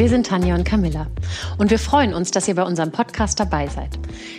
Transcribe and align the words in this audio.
Wir 0.00 0.08
sind 0.08 0.26
Tanja 0.26 0.54
und 0.54 0.64
Camilla 0.64 1.08
und 1.58 1.70
wir 1.70 1.78
freuen 1.78 2.14
uns, 2.14 2.30
dass 2.30 2.48
ihr 2.48 2.54
bei 2.54 2.62
unserem 2.62 2.90
Podcast 2.90 3.38
dabei 3.38 3.66
seid. 3.66 3.98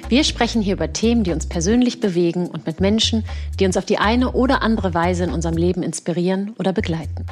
Wir 0.10 0.24
sprechen 0.24 0.60
hier 0.60 0.74
über 0.74 0.92
Themen, 0.92 1.24
die 1.24 1.32
uns 1.32 1.46
persönlich 1.46 2.00
bewegen 2.00 2.48
und 2.48 2.66
mit 2.66 2.80
Menschen, 2.80 3.24
die 3.60 3.68
uns 3.68 3.78
auf 3.78 3.86
die 3.86 4.00
eine 4.00 4.32
oder 4.32 4.64
andere 4.64 4.96
Weise 4.96 5.24
in 5.26 5.30
unserem 5.30 5.58
Leben 5.58 5.84
inspirieren 5.84 6.56
oder 6.58 6.74
begleiten. 6.74 7.28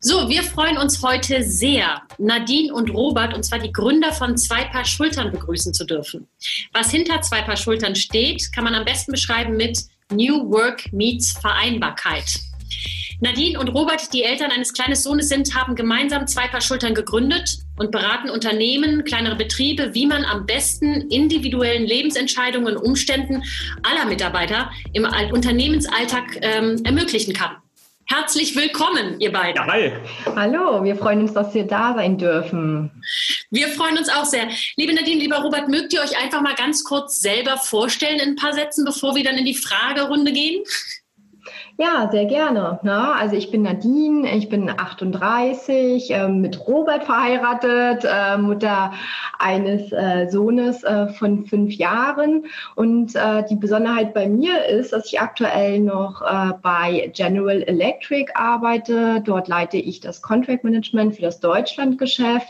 So, 0.00 0.30
wir 0.30 0.44
freuen 0.44 0.78
uns 0.78 1.02
heute 1.02 1.42
sehr, 1.42 2.00
Nadine 2.16 2.72
und 2.72 2.88
Robert, 2.88 3.34
und 3.34 3.42
zwar 3.42 3.58
die 3.58 3.70
Gründer 3.70 4.14
von 4.14 4.38
Zwei 4.38 4.64
Paar 4.64 4.86
Schultern 4.86 5.30
begrüßen 5.30 5.74
zu 5.74 5.84
dürfen. 5.84 6.26
Was 6.72 6.90
hinter 6.90 7.20
Zwei 7.20 7.42
Paar 7.42 7.58
Schultern 7.58 7.94
steht, 7.94 8.50
kann 8.50 8.64
man 8.64 8.74
am 8.74 8.86
besten 8.86 9.12
beschreiben 9.12 9.58
mit 9.58 9.78
New 10.10 10.50
Work 10.50 10.90
meets 10.90 11.32
Vereinbarkeit. 11.32 12.47
Nadine 13.20 13.58
und 13.58 13.68
Robert, 13.70 14.12
die 14.12 14.22
Eltern 14.22 14.52
eines 14.52 14.72
kleinen 14.72 14.94
Sohnes 14.94 15.28
sind, 15.28 15.52
haben 15.56 15.74
gemeinsam 15.74 16.28
zwei 16.28 16.46
Paar 16.46 16.60
Schultern 16.60 16.94
gegründet 16.94 17.58
und 17.76 17.90
beraten 17.90 18.30
Unternehmen, 18.30 19.04
kleinere 19.04 19.34
Betriebe, 19.34 19.92
wie 19.92 20.06
man 20.06 20.24
am 20.24 20.46
besten 20.46 21.10
individuellen 21.10 21.84
Lebensentscheidungen 21.84 22.76
und 22.76 22.84
Umständen 22.84 23.42
aller 23.82 24.04
Mitarbeiter 24.06 24.70
im 24.92 25.04
Unternehmensalltag 25.32 26.38
ähm, 26.42 26.80
ermöglichen 26.84 27.34
kann. 27.34 27.56
Herzlich 28.06 28.56
willkommen, 28.56 29.20
ihr 29.20 29.32
beiden. 29.32 29.56
Ja, 29.56 29.66
hi. 29.66 29.92
Hallo, 30.34 30.82
wir 30.82 30.96
freuen 30.96 31.20
uns, 31.20 31.34
dass 31.34 31.52
wir 31.52 31.64
da 31.64 31.94
sein 31.94 32.16
dürfen. 32.16 33.02
Wir 33.50 33.68
freuen 33.68 33.98
uns 33.98 34.08
auch 34.08 34.24
sehr. 34.24 34.48
Liebe 34.76 34.94
Nadine, 34.94 35.20
lieber 35.20 35.42
Robert, 35.42 35.68
mögt 35.68 35.92
ihr 35.92 36.00
euch 36.00 36.16
einfach 36.16 36.40
mal 36.40 36.54
ganz 36.54 36.84
kurz 36.84 37.20
selber 37.20 37.58
vorstellen 37.58 38.18
in 38.20 38.30
ein 38.30 38.36
paar 38.36 38.54
Sätzen, 38.54 38.86
bevor 38.86 39.14
wir 39.14 39.24
dann 39.24 39.36
in 39.36 39.44
die 39.44 39.54
Fragerunde 39.54 40.32
gehen? 40.32 40.62
Ja, 41.80 42.08
sehr 42.10 42.24
gerne. 42.24 42.80
Ja, 42.82 43.12
also 43.12 43.36
ich 43.36 43.52
bin 43.52 43.62
Nadine, 43.62 44.34
ich 44.36 44.48
bin 44.48 44.68
38, 44.68 46.10
äh, 46.10 46.26
mit 46.26 46.66
Robert 46.66 47.04
verheiratet, 47.04 48.04
äh, 48.04 48.36
Mutter 48.36 48.92
eines 49.38 49.92
äh, 49.92 50.28
Sohnes 50.28 50.82
äh, 50.82 51.06
von 51.06 51.46
fünf 51.46 51.72
Jahren. 51.74 52.46
Und 52.74 53.14
äh, 53.14 53.44
die 53.48 53.54
Besonderheit 53.54 54.12
bei 54.12 54.28
mir 54.28 54.64
ist, 54.66 54.92
dass 54.92 55.06
ich 55.06 55.20
aktuell 55.20 55.78
noch 55.78 56.20
äh, 56.20 56.52
bei 56.60 57.12
General 57.14 57.62
Electric 57.62 58.32
arbeite. 58.34 59.22
Dort 59.24 59.46
leite 59.46 59.76
ich 59.76 60.00
das 60.00 60.20
Contract 60.20 60.64
Management 60.64 61.14
für 61.14 61.22
das 61.22 61.38
Deutschlandgeschäft 61.38 62.48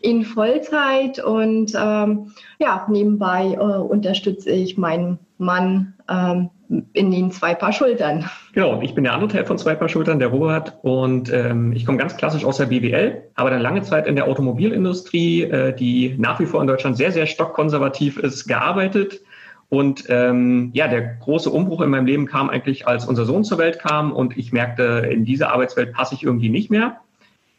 in 0.00 0.24
Vollzeit 0.24 1.22
und 1.22 1.74
ähm, 1.76 2.32
ja, 2.58 2.86
nebenbei 2.88 3.60
unterstütze 3.60 4.48
ich 4.50 4.78
meinen 4.78 5.18
Mann 5.40 5.94
ähm, 6.08 6.50
in 6.92 7.10
den 7.10 7.32
zwei 7.32 7.54
Paar 7.54 7.72
Schultern. 7.72 8.30
Genau, 8.52 8.80
ich 8.80 8.94
bin 8.94 9.04
der 9.04 9.14
andere 9.14 9.30
Teil 9.30 9.44
von 9.44 9.58
zwei 9.58 9.74
Paar 9.74 9.88
Schultern, 9.88 10.20
der 10.20 10.28
Robert, 10.28 10.78
und 10.82 11.32
ähm, 11.32 11.72
ich 11.72 11.84
komme 11.84 11.98
ganz 11.98 12.16
klassisch 12.16 12.44
aus 12.44 12.58
der 12.58 12.66
BWL, 12.66 13.22
aber 13.34 13.50
dann 13.50 13.60
lange 13.60 13.82
Zeit 13.82 14.06
in 14.06 14.14
der 14.14 14.28
Automobilindustrie, 14.28 15.42
äh, 15.42 15.74
die 15.74 16.14
nach 16.18 16.38
wie 16.38 16.46
vor 16.46 16.60
in 16.60 16.68
Deutschland 16.68 16.96
sehr, 16.96 17.10
sehr 17.10 17.26
stockkonservativ 17.26 18.18
ist, 18.18 18.46
gearbeitet. 18.46 19.20
Und 19.68 20.04
ähm, 20.08 20.70
ja, 20.74 20.88
der 20.88 21.00
große 21.00 21.48
Umbruch 21.48 21.80
in 21.80 21.90
meinem 21.90 22.06
Leben 22.06 22.26
kam 22.26 22.50
eigentlich, 22.50 22.86
als 22.86 23.06
unser 23.06 23.24
Sohn 23.24 23.44
zur 23.44 23.58
Welt 23.58 23.78
kam 23.78 24.12
und 24.12 24.36
ich 24.36 24.52
merkte, 24.52 25.08
in 25.10 25.24
diese 25.24 25.50
Arbeitswelt 25.50 25.92
passe 25.92 26.14
ich 26.14 26.24
irgendwie 26.24 26.50
nicht 26.50 26.70
mehr. 26.70 27.00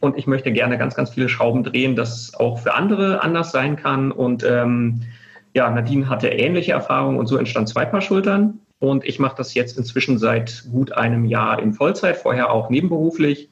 Und 0.02 0.18
ich 0.18 0.28
möchte 0.28 0.52
gerne 0.52 0.78
ganz, 0.78 0.96
ganz 0.96 1.12
viele 1.12 1.30
Schrauben 1.30 1.64
drehen, 1.64 1.96
dass 1.96 2.34
auch 2.34 2.60
für 2.60 2.74
andere 2.74 3.24
anders 3.24 3.52
sein 3.52 3.76
kann. 3.76 4.12
Und 4.12 4.44
ähm, 4.44 5.02
ja, 5.54 5.70
Nadine 5.70 6.10
hatte 6.10 6.30
ähnliche 6.30 6.74
Erfahrungen 6.74 7.20
und 7.20 7.28
so 7.28 7.38
entstand 7.38 7.70
zwei 7.70 7.86
Paar 7.86 8.02
Schultern. 8.02 8.60
Und 8.80 9.06
ich 9.06 9.20
mache 9.20 9.36
das 9.36 9.54
jetzt 9.54 9.78
inzwischen 9.78 10.18
seit 10.18 10.64
gut 10.72 10.92
einem 10.94 11.26
Jahr 11.26 11.62
in 11.62 11.74
Vollzeit, 11.74 12.18
vorher 12.18 12.52
auch 12.52 12.70
nebenberuflich. 12.70 13.50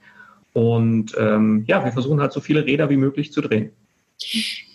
Und 0.54 1.16
ähm, 1.20 1.66
ja, 1.68 1.86
wir 1.86 1.92
versuchen 1.92 2.20
halt 2.20 2.34
so 2.34 2.42
viele 2.42 2.66
Räder 2.66 2.90
wie 2.90 2.98
möglich 2.98 3.32
zu 3.32 3.42
drehen. 3.42 3.72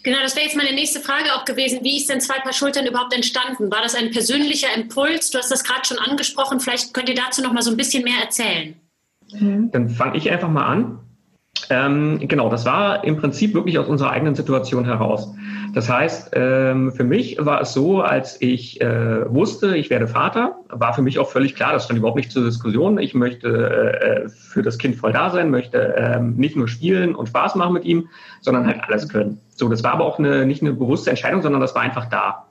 Genau, 0.04 0.18
das 0.22 0.36
wäre 0.36 0.46
jetzt 0.46 0.56
meine 0.56 0.72
nächste 0.72 1.00
Frage 1.00 1.34
auch 1.34 1.44
gewesen. 1.44 1.80
Wie 1.82 1.96
ist 1.96 2.08
denn 2.08 2.20
zwei 2.20 2.38
Paar 2.38 2.52
Schultern 2.52 2.86
überhaupt 2.86 3.14
entstanden? 3.14 3.70
War 3.70 3.82
das 3.82 3.94
ein 3.94 4.10
persönlicher 4.10 4.68
Impuls? 4.74 5.30
Du 5.30 5.38
hast 5.38 5.50
das 5.50 5.64
gerade 5.64 5.84
schon 5.84 5.98
angesprochen. 5.98 6.60
Vielleicht 6.60 6.94
könnt 6.94 7.08
ihr 7.08 7.14
dazu 7.14 7.42
noch 7.42 7.52
mal 7.52 7.62
so 7.62 7.70
ein 7.70 7.76
bisschen 7.76 8.04
mehr 8.04 8.20
erzählen. 8.22 8.74
Dann 9.40 9.88
fange 9.88 10.16
ich 10.16 10.30
einfach 10.30 10.48
mal 10.48 10.66
an. 10.66 11.00
Ähm, 11.70 12.18
genau, 12.20 12.50
das 12.50 12.66
war 12.66 13.04
im 13.04 13.16
Prinzip 13.16 13.54
wirklich 13.54 13.78
aus 13.78 13.88
unserer 13.88 14.10
eigenen 14.10 14.34
Situation 14.34 14.84
heraus. 14.84 15.32
Das 15.72 15.88
heißt, 15.88 16.30
ähm, 16.34 16.92
für 16.92 17.04
mich 17.04 17.36
war 17.40 17.62
es 17.62 17.72
so, 17.72 18.00
als 18.00 18.40
ich 18.40 18.80
äh, 18.80 19.32
wusste, 19.32 19.76
ich 19.76 19.90
werde 19.90 20.06
Vater, 20.06 20.56
war 20.68 20.94
für 20.94 21.02
mich 21.02 21.18
auch 21.18 21.30
völlig 21.30 21.54
klar, 21.54 21.72
das 21.72 21.86
stand 21.86 21.98
überhaupt 21.98 22.18
nicht 22.18 22.30
zur 22.30 22.44
Diskussion. 22.44 22.98
Ich 22.98 23.14
möchte 23.14 23.48
äh, 23.48 24.28
für 24.28 24.62
das 24.62 24.78
Kind 24.78 24.96
voll 24.96 25.12
da 25.12 25.30
sein, 25.30 25.50
möchte 25.50 25.96
äh, 25.96 26.20
nicht 26.20 26.54
nur 26.54 26.68
spielen 26.68 27.14
und 27.14 27.28
Spaß 27.28 27.54
machen 27.56 27.72
mit 27.72 27.84
ihm, 27.84 28.08
sondern 28.40 28.66
halt 28.66 28.82
alles 28.86 29.08
können. 29.08 29.40
So, 29.48 29.68
das 29.68 29.82
war 29.82 29.92
aber 29.92 30.04
auch 30.04 30.18
eine, 30.18 30.46
nicht 30.46 30.62
eine 30.62 30.74
bewusste 30.74 31.10
Entscheidung, 31.10 31.42
sondern 31.42 31.60
das 31.60 31.74
war 31.74 31.82
einfach 31.82 32.06
da. 32.06 32.44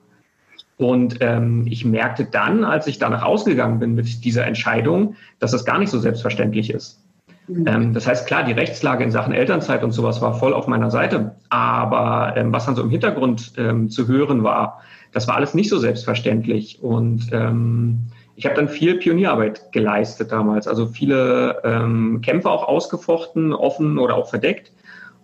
Und 0.78 1.18
ähm, 1.22 1.66
ich 1.70 1.86
merkte 1.86 2.26
dann, 2.26 2.64
als 2.64 2.88
ich 2.88 3.00
danach 3.00 3.24
ausgegangen 3.24 3.80
bin 3.80 3.96
mit 3.96 4.26
dieser 4.26 4.46
Entscheidung, 4.46 5.16
dass 5.40 5.52
das 5.52 5.66
gar 5.66 5.78
nicht 5.78 5.90
so 5.90 6.00
selbstverständlich 6.00 6.72
ist. 6.72 7.00
Mhm. 7.48 7.68
Ähm, 7.68 7.94
das 7.94 8.08
heißt, 8.08 8.28
klar, 8.28 8.44
die 8.44 8.54
Rechtslage 8.54 9.04
in 9.04 9.12
Sachen 9.12 9.34
Elternzeit 9.34 9.84
und 9.84 9.92
sowas 9.92 10.22
war 10.22 10.34
voll 10.34 10.54
auf 10.54 10.68
meiner 10.68 10.92
Seite. 10.92 11.36
Aber 11.50 12.34
ähm, 12.38 12.54
was 12.54 12.66
dann 12.66 12.76
so 12.76 12.84
im 12.84 12.90
Hintergrund 12.90 13.54
ähm, 13.58 13.90
zu 13.90 14.08
hören 14.08 14.44
war, 14.44 14.82
das 15.12 15.28
war 15.28 15.36
alles 15.36 15.54
nicht 15.54 15.70
so 15.70 15.78
selbstverständlich. 15.78 16.82
Und 16.82 17.30
ähm, 17.32 18.00
ich 18.36 18.46
habe 18.46 18.56
dann 18.56 18.68
viel 18.68 18.96
Pionierarbeit 18.96 19.72
geleistet 19.72 20.32
damals. 20.32 20.68
Also 20.68 20.88
viele 20.88 21.62
ähm, 21.64 22.22
Kämpfe 22.22 22.50
auch 22.50 22.68
ausgefochten, 22.68 23.54
offen 23.54 24.00
oder 24.00 24.16
auch 24.16 24.30
verdeckt. 24.30 24.72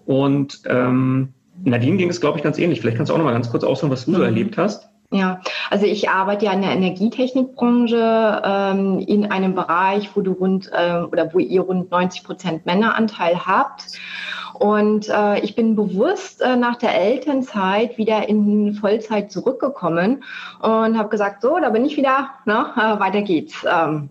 Und 0.06 0.62
ähm, 0.66 1.34
Nadine 1.64 1.98
ging 1.98 2.10
es, 2.10 2.22
glaube 2.22 2.38
ich, 2.38 2.44
ganz 2.44 2.58
ähnlich. 2.58 2.82
Vielleicht 2.82 2.98
kannst 2.98 3.10
du 3.10 3.14
auch 3.14 3.18
noch 3.18 3.26
mal 3.26 3.34
ganz 3.34 3.50
kurz 3.50 3.64
ausholen, 3.64 3.92
was 3.92 4.06
du 4.06 4.12
so 4.12 4.20
mhm. 4.20 4.26
erlebt 4.26 4.58
hast. 4.58 4.90
Ja, 5.12 5.42
also 5.72 5.88
ich 5.88 6.08
arbeite 6.08 6.46
ja 6.46 6.54
in 6.54 6.62
der 6.62 6.72
Energietechnikbranche 6.72 8.42
ähm, 8.46 9.00
in 9.00 9.32
einem 9.32 9.56
Bereich, 9.56 10.16
wo 10.16 10.22
du 10.22 10.34
rund 10.34 10.70
äh, 10.72 11.02
oder 11.02 11.34
wo 11.34 11.40
ihr 11.40 11.62
rund 11.62 11.90
90 11.90 12.24
Prozent 12.24 12.66
Männeranteil 12.68 13.44
habt. 13.48 13.86
Und 14.54 15.10
äh, 15.10 15.40
ich 15.40 15.56
bin 15.56 15.76
bewusst 15.76 16.42
äh, 16.42 16.56
nach 16.56 16.76
der 16.76 16.94
Elternzeit 16.94 17.98
wieder 17.98 18.30
in 18.30 18.76
Vollzeit 18.76 19.32
zurückgekommen 19.32 20.24
und 20.62 20.98
habe 20.98 21.10
gesagt, 21.10 21.42
so, 21.42 21.58
da 21.58 21.70
bin 21.70 21.86
ich 21.86 21.98
wieder, 21.98 22.30
ne, 22.46 22.68
äh, 22.76 23.00
weiter 23.00 23.22
geht's. 23.22 23.66
Ähm, 23.66 24.10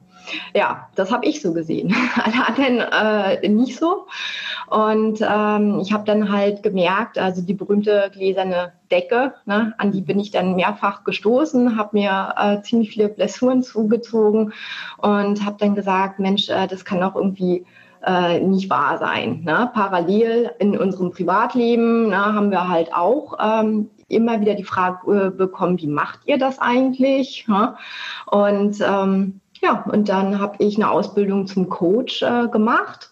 ja, 0.54 0.88
das 0.94 1.12
habe 1.12 1.26
ich 1.26 1.40
so 1.40 1.52
gesehen. 1.52 1.94
Alle 2.16 2.46
anderen 2.46 2.80
äh, 3.42 3.48
nicht 3.48 3.78
so. 3.78 4.06
Und 4.70 5.20
ähm, 5.20 5.80
ich 5.80 5.92
habe 5.92 6.04
dann 6.04 6.30
halt 6.30 6.62
gemerkt, 6.62 7.18
also 7.18 7.40
die 7.42 7.54
berühmte 7.54 8.10
gläserne 8.12 8.72
Decke, 8.90 9.34
ne, 9.46 9.74
an 9.78 9.92
die 9.92 10.02
bin 10.02 10.20
ich 10.20 10.30
dann 10.30 10.56
mehrfach 10.56 11.04
gestoßen, 11.04 11.78
habe 11.78 11.96
mir 11.98 12.34
äh, 12.36 12.60
ziemlich 12.62 12.90
viele 12.90 13.08
Blessuren 13.08 13.62
zugezogen 13.62 14.52
und 14.98 15.44
habe 15.44 15.56
dann 15.58 15.74
gesagt, 15.74 16.18
Mensch, 16.18 16.48
äh, 16.50 16.66
das 16.66 16.84
kann 16.84 17.02
auch 17.02 17.16
irgendwie 17.16 17.64
äh, 18.04 18.40
nicht 18.40 18.68
wahr 18.68 18.98
sein. 18.98 19.42
Ne? 19.44 19.70
Parallel 19.72 20.52
in 20.58 20.76
unserem 20.76 21.10
Privatleben 21.10 22.08
ne, 22.08 22.34
haben 22.34 22.50
wir 22.50 22.68
halt 22.68 22.92
auch 22.92 23.38
ähm, 23.40 23.90
immer 24.08 24.40
wieder 24.40 24.54
die 24.54 24.64
Frage 24.64 25.26
äh, 25.26 25.30
bekommen, 25.30 25.78
wie 25.78 25.86
macht 25.86 26.20
ihr 26.26 26.38
das 26.38 26.58
eigentlich? 26.58 27.46
Ne? 27.48 27.74
Und 28.26 28.80
ähm, 28.80 29.40
ja, 29.60 29.84
und 29.90 30.08
dann 30.08 30.38
habe 30.38 30.56
ich 30.58 30.76
eine 30.76 30.90
Ausbildung 30.90 31.46
zum 31.46 31.68
Coach 31.68 32.22
äh, 32.22 32.48
gemacht 32.48 33.10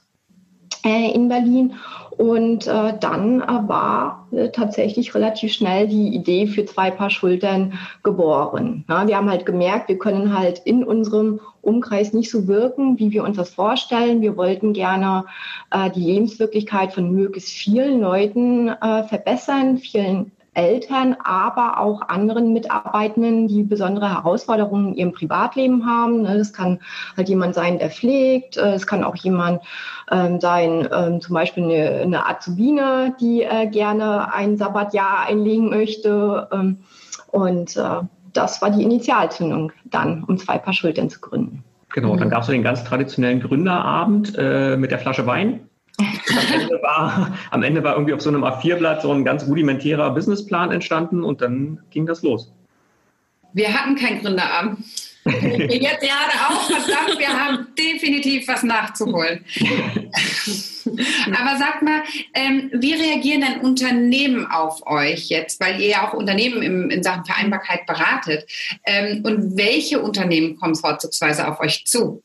in 0.90 1.28
Berlin. 1.28 1.74
Und 2.16 2.66
äh, 2.66 2.94
dann 2.98 3.42
äh, 3.42 3.68
war 3.68 4.26
äh, 4.32 4.48
tatsächlich 4.48 5.14
relativ 5.14 5.52
schnell 5.52 5.86
die 5.86 6.14
Idee 6.14 6.46
für 6.46 6.64
zwei 6.64 6.90
Paar 6.90 7.10
Schultern 7.10 7.74
geboren. 8.02 8.84
Ja, 8.88 9.06
wir 9.06 9.16
haben 9.18 9.28
halt 9.28 9.44
gemerkt, 9.44 9.88
wir 9.88 9.98
können 9.98 10.36
halt 10.36 10.60
in 10.64 10.82
unserem 10.82 11.40
Umkreis 11.60 12.14
nicht 12.14 12.30
so 12.30 12.46
wirken, 12.46 12.98
wie 12.98 13.10
wir 13.10 13.22
uns 13.22 13.36
das 13.36 13.50
vorstellen. 13.50 14.22
Wir 14.22 14.36
wollten 14.38 14.72
gerne 14.72 15.26
äh, 15.70 15.90
die 15.90 16.00
Lebenswirklichkeit 16.00 16.94
von 16.94 17.10
möglichst 17.10 17.50
vielen 17.50 18.00
Leuten 18.00 18.68
äh, 18.68 19.04
verbessern, 19.04 19.76
vielen 19.76 20.32
Eltern, 20.56 21.16
aber 21.22 21.78
auch 21.78 22.08
anderen 22.08 22.52
Mitarbeitenden, 22.52 23.46
die 23.46 23.62
besondere 23.62 24.08
Herausforderungen 24.08 24.88
in 24.88 24.94
ihrem 24.94 25.12
Privatleben 25.12 25.86
haben. 25.86 26.22
Ne, 26.22 26.38
das 26.38 26.52
kann 26.52 26.80
halt 27.16 27.28
jemand 27.28 27.54
sein, 27.54 27.78
der 27.78 27.90
pflegt. 27.90 28.56
Äh, 28.56 28.74
es 28.74 28.86
kann 28.86 29.04
auch 29.04 29.16
jemand 29.16 29.62
ähm, 30.10 30.40
sein, 30.40 30.88
ähm, 30.92 31.20
zum 31.20 31.34
Beispiel 31.34 31.64
eine, 31.64 32.00
eine 32.02 32.26
Azubine, 32.26 33.14
die 33.20 33.42
äh, 33.42 33.66
gerne 33.66 34.32
ein 34.32 34.56
Sabbatjahr 34.56 35.26
einlegen 35.26 35.68
möchte. 35.68 36.48
Ähm, 36.52 36.78
und 37.30 37.76
äh, 37.76 38.00
das 38.32 38.62
war 38.62 38.70
die 38.70 38.82
Initialzündung 38.82 39.72
dann, 39.84 40.24
um 40.24 40.38
zwei 40.38 40.58
Paar 40.58 40.74
Schultern 40.74 41.10
zu 41.10 41.20
gründen. 41.20 41.64
Genau, 41.92 42.16
dann 42.16 42.30
gab 42.30 42.42
es 42.42 42.48
den 42.48 42.62
ganz 42.62 42.84
traditionellen 42.84 43.40
Gründerabend 43.40 44.34
äh, 44.36 44.76
mit 44.76 44.90
der 44.90 44.98
Flasche 44.98 45.26
Wein 45.26 45.68
am 45.98 46.60
Ende, 46.60 46.82
war, 46.82 47.38
am 47.50 47.62
Ende 47.62 47.82
war 47.82 47.94
irgendwie 47.94 48.12
auf 48.12 48.20
so 48.20 48.28
einem 48.28 48.44
A4-Blatt 48.44 49.02
so 49.02 49.12
ein 49.12 49.24
ganz 49.24 49.46
rudimentärer 49.46 50.10
Businessplan 50.10 50.70
entstanden 50.70 51.24
und 51.24 51.40
dann 51.40 51.80
ging 51.90 52.06
das 52.06 52.22
los. 52.22 52.52
Wir 53.52 53.72
hatten 53.72 53.96
keinen 53.96 54.20
Gründerabend. 54.20 54.80
Jetzt 55.26 56.00
gerade 56.00 56.34
auch 56.48 56.70
verdammt, 56.70 57.18
wir 57.18 57.28
haben 57.28 57.66
definitiv 57.76 58.46
was 58.46 58.62
nachzuholen. 58.62 59.44
Aber 60.86 61.58
sag 61.58 61.82
mal, 61.82 62.02
ähm, 62.34 62.70
wie 62.74 62.92
reagieren 62.92 63.40
denn 63.40 63.60
Unternehmen 63.62 64.46
auf 64.46 64.86
euch 64.86 65.28
jetzt, 65.28 65.60
weil 65.60 65.80
ihr 65.80 65.88
ja 65.88 66.06
auch 66.06 66.14
Unternehmen 66.14 66.62
im, 66.62 66.90
in 66.90 67.02
Sachen 67.02 67.24
Vereinbarkeit 67.24 67.86
beratet? 67.86 68.48
Ähm, 68.84 69.24
und 69.24 69.56
welche 69.56 70.00
Unternehmen 70.00 70.56
kommen 70.56 70.76
vorzugsweise 70.76 71.48
auf 71.48 71.58
euch 71.58 71.84
zu? 71.86 72.22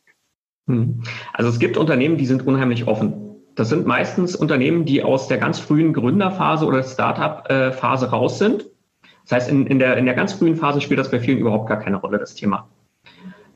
Hm. 0.67 1.01
Also 1.33 1.49
es 1.49 1.57
gibt 1.57 1.77
Unternehmen, 1.77 2.17
die 2.17 2.27
sind 2.27 2.45
unheimlich 2.45 2.85
offen. 2.85 3.30
Das 3.61 3.69
sind 3.69 3.85
meistens 3.85 4.35
Unternehmen, 4.35 4.85
die 4.85 5.03
aus 5.03 5.27
der 5.27 5.37
ganz 5.37 5.59
frühen 5.59 5.93
Gründerphase 5.93 6.65
oder 6.65 6.81
Startup-Phase 6.81 8.09
raus 8.09 8.39
sind. 8.39 8.65
Das 9.25 9.33
heißt, 9.33 9.51
in, 9.51 9.67
in, 9.67 9.77
der, 9.77 9.97
in 9.97 10.05
der 10.05 10.15
ganz 10.15 10.33
frühen 10.33 10.55
Phase 10.55 10.81
spielt 10.81 10.99
das 10.99 11.11
bei 11.11 11.19
vielen 11.19 11.37
überhaupt 11.37 11.69
gar 11.69 11.77
keine 11.77 11.97
Rolle, 11.97 12.17
das 12.17 12.33
Thema. 12.33 12.69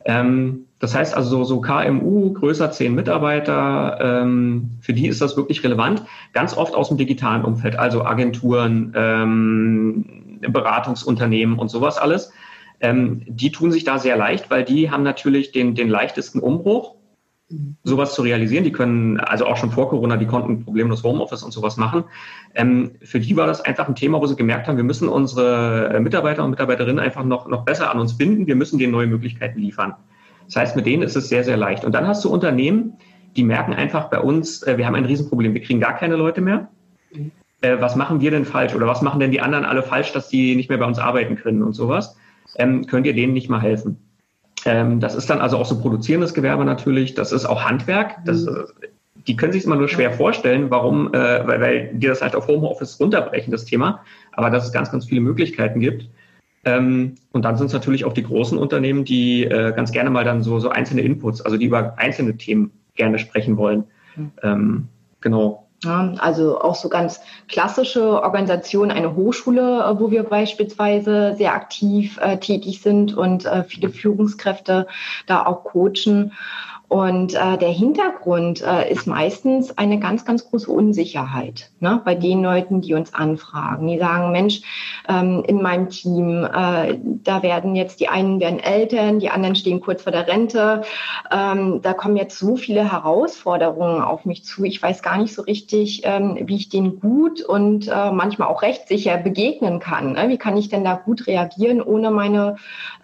Ähm, 0.06 0.68
das 0.78 0.94
heißt 0.94 1.18
also, 1.18 1.44
so 1.44 1.60
KMU, 1.60 2.34
größer 2.34 2.72
zehn 2.72 2.94
Mitarbeiter, 2.94 3.98
ähm, 4.00 4.78
für 4.80 4.94
die 4.94 5.07
ist 5.07 5.22
das 5.22 5.38
wirklich 5.38 5.63
relevant. 5.63 6.04
Ganz 6.34 6.56
oft 6.56 6.75
aus 6.75 6.90
dem 6.90 6.98
digitalen 6.98 7.44
Umfeld, 7.44 7.80
also 7.80 8.06
Agenturen, 8.06 8.94
ähm, 8.96 10.40
Beratungsunternehmen 10.48 11.57
und 11.57 11.69
sowas 11.69 11.98
alles. 11.98 12.31
Ähm, 12.80 13.24
die 13.25 13.52
tun 13.52 13.72
sich 13.72 13.86
da 13.86 13.98
sehr 13.98 14.18
leicht, 14.18 14.52
weil 14.52 14.66
die 14.66 14.92
haben 14.92 15.02
natürlich 15.02 15.52
den, 15.52 15.74
den 15.74 15.90
leichtesten 15.90 16.42
Umbruch 16.42 16.94
sowas 17.83 18.15
zu 18.15 18.24
realisieren. 18.24 18.63
Die 18.63 18.71
können, 18.71 19.19
also 19.19 19.45
auch 19.45 19.57
schon 19.57 19.71
vor 19.71 19.89
Corona, 19.89 20.18
die 20.18 20.25
konnten 20.25 20.63
problemlos 20.63 21.03
Homeoffice 21.03 21.44
und 21.44 21.51
sowas 21.51 21.77
machen. 21.77 22.06
Ähm, 22.56 22.92
für 23.01 23.19
die 23.19 23.36
war 23.38 23.47
das 23.47 23.62
einfach 23.62 23.88
ein 23.88 23.95
Thema, 23.95 24.19
wo 24.19 24.25
sie 24.25 24.36
gemerkt 24.36 24.68
haben, 24.68 24.77
wir 24.77 24.83
müssen 24.83 25.07
unsere 25.07 25.94
äh, 25.94 26.00
Mitarbeiter 26.00 26.44
und 26.44 26.51
Mitarbeiterinnen 26.51 27.00
einfach 27.00 27.24
noch, 27.24 27.47
noch 27.47 27.63
besser 27.63 27.92
an 27.92 28.00
uns 28.00 28.18
binden. 28.18 28.47
Wir 28.47 28.56
müssen 28.56 28.80
denen 28.80 28.92
neue 28.92 29.07
Möglichkeiten 29.07 29.59
liefern. 29.59 29.94
Das 30.47 30.56
heißt, 30.56 30.75
mit 30.75 30.86
denen 30.86 31.03
ist 31.03 31.15
es 31.15 31.30
sehr, 31.30 31.44
sehr 31.44 31.57
leicht. 31.57 31.86
Und 31.86 31.94
dann 31.94 32.07
hast 32.07 32.24
du 32.25 32.30
Unternehmen, 32.30 32.94
die 33.36 33.44
merken 33.44 33.74
einfach 33.74 34.09
bei 34.09 34.19
uns, 34.19 34.63
äh, 34.63 34.77
wir 34.77 34.88
haben 34.88 34.95
ein 34.95 35.06
Riesenproblem. 35.06 35.53
Wir 35.53 35.62
kriegen 35.62 35.80
gar 35.80 35.95
keine 35.95 36.15
Leute 36.15 36.42
mehr. 36.42 36.69
Äh, 37.62 37.77
was 37.80 37.95
machen 37.95 38.21
wir 38.21 38.31
denn 38.31 38.45
falsch? 38.45 38.74
Oder 38.75 38.88
was 38.88 39.01
machen 39.01 39.19
denn 39.19 39.31
die 39.31 39.42
anderen 39.42 39.65
alle 39.65 39.83
falsch, 39.83 40.12
dass 40.13 40.30
die 40.30 40.56
nicht 40.56 40.69
mehr 40.69 40.80
bei 40.80 40.86
uns 40.86 40.97
arbeiten 40.97 41.36
können 41.36 41.62
und 41.62 41.74
sowas? 41.74 42.18
Ähm, 42.56 42.88
könnt 42.88 43.06
ihr 43.06 43.13
denen 43.13 43.33
nicht 43.33 43.50
mal 43.50 43.62
helfen? 43.62 44.05
Ähm, 44.65 45.00
das 45.00 45.15
ist 45.15 45.29
dann 45.29 45.39
also 45.39 45.57
auch 45.57 45.65
so 45.65 45.79
produzierendes 45.79 46.33
Gewerbe 46.33 46.65
natürlich. 46.65 47.13
Das 47.13 47.31
ist 47.31 47.45
auch 47.45 47.63
Handwerk. 47.63 48.17
Das, 48.25 48.45
mhm. 48.45 48.65
die 49.27 49.35
können 49.35 49.53
sich 49.53 49.63
immer 49.63 49.75
nur 49.75 49.88
schwer 49.88 50.12
vorstellen, 50.12 50.69
warum, 50.71 51.13
äh, 51.13 51.47
weil, 51.47 51.62
weil 51.62 51.91
die 51.94 52.07
das 52.07 52.21
halt 52.21 52.35
auf 52.35 52.47
Homeoffice 52.47 53.00
runterbrechen, 53.00 53.51
das 53.51 53.65
Thema. 53.65 54.03
Aber 54.31 54.50
dass 54.50 54.65
es 54.65 54.71
ganz, 54.71 54.91
ganz 54.91 55.06
viele 55.06 55.21
Möglichkeiten 55.21 55.79
gibt. 55.79 56.09
Ähm, 56.65 57.15
und 57.31 57.45
dann 57.45 57.57
sind 57.57 57.67
es 57.67 57.73
natürlich 57.73 58.06
auch 58.06 58.13
die 58.13 58.23
großen 58.23 58.57
Unternehmen, 58.57 59.06
die 59.06 59.44
äh, 59.44 59.71
ganz 59.75 59.91
gerne 59.91 60.09
mal 60.09 60.23
dann 60.23 60.41
so, 60.41 60.59
so 60.59 60.69
einzelne 60.69 61.01
Inputs, 61.01 61.41
also 61.41 61.57
die 61.57 61.65
über 61.65 61.97
einzelne 62.00 62.35
Themen 62.35 62.71
gerne 62.95 63.19
sprechen 63.19 63.57
wollen. 63.57 63.83
Mhm. 64.15 64.31
Ähm, 64.41 64.88
genau. 65.21 65.64
Also 65.85 66.59
auch 66.61 66.75
so 66.75 66.89
ganz 66.89 67.21
klassische 67.47 68.21
Organisationen, 68.23 68.91
eine 68.91 69.15
Hochschule, 69.15 69.83
äh, 69.83 69.99
wo 69.99 70.11
wir 70.11 70.23
beispielsweise 70.23 71.35
sehr 71.37 71.53
aktiv 71.53 72.17
äh, 72.21 72.37
tätig 72.37 72.81
sind 72.81 73.15
und 73.15 73.45
äh, 73.45 73.63
viele 73.63 73.89
Führungskräfte 73.89 74.87
da 75.27 75.45
auch 75.45 75.63
coachen. 75.63 76.33
Und 76.87 77.33
äh, 77.33 77.57
der 77.57 77.69
Hintergrund 77.69 78.61
äh, 78.61 78.91
ist 78.91 79.07
meistens 79.07 79.77
eine 79.77 79.99
ganz, 79.99 80.23
ganz 80.23 80.49
große 80.49 80.71
Unsicherheit 80.71 81.71
ne? 81.79 82.01
bei 82.05 82.15
den 82.15 82.43
Leuten, 82.43 82.81
die 82.81 82.93
uns 82.93 83.13
anfragen. 83.13 83.87
Die 83.87 83.97
sagen, 83.97 84.31
Mensch, 84.31 84.61
ähm, 85.09 85.43
in 85.47 85.61
meinem 85.61 85.89
Team, 85.89 86.43
äh, 86.43 86.97
da 87.01 87.41
werden 87.41 87.75
jetzt 87.75 87.99
die 87.99 88.09
einen 88.09 88.39
werden 88.39 88.59
Eltern, 88.59 89.19
die 89.19 89.29
anderen 89.29 89.55
stehen 89.55 89.81
kurz 89.81 90.03
vor 90.03 90.11
der 90.11 90.27
Rente. 90.27 90.81
Ähm, 91.31 91.81
da 91.81 91.93
kommen 91.93 92.17
jetzt 92.17 92.37
so 92.37 92.55
viele 92.55 92.91
Herausforderungen 92.91 94.01
auf 94.01 94.25
mich 94.25 94.45
zu. 94.45 94.63
Ich 94.63 94.81
weiß 94.81 95.01
gar 95.01 95.17
nicht 95.17 95.33
so 95.33 95.41
richtig, 95.41 96.01
ähm, 96.03 96.37
wie 96.41 96.55
ich 96.55 96.69
denen 96.69 96.99
gut 96.99 97.41
und 97.41 97.87
äh, 97.87 98.11
manchmal 98.11 98.47
auch 98.47 98.61
rechtssicher 98.61 99.17
begegnen 99.17 99.79
kann. 99.79 100.13
Ne? 100.13 100.29
Wie 100.29 100.37
kann 100.37 100.55
ich 100.55 100.69
denn 100.69 100.83
da 100.83 100.95
gut 100.95 101.25
reagieren, 101.25 101.81
ohne 101.81 102.11
meine, 102.11 102.57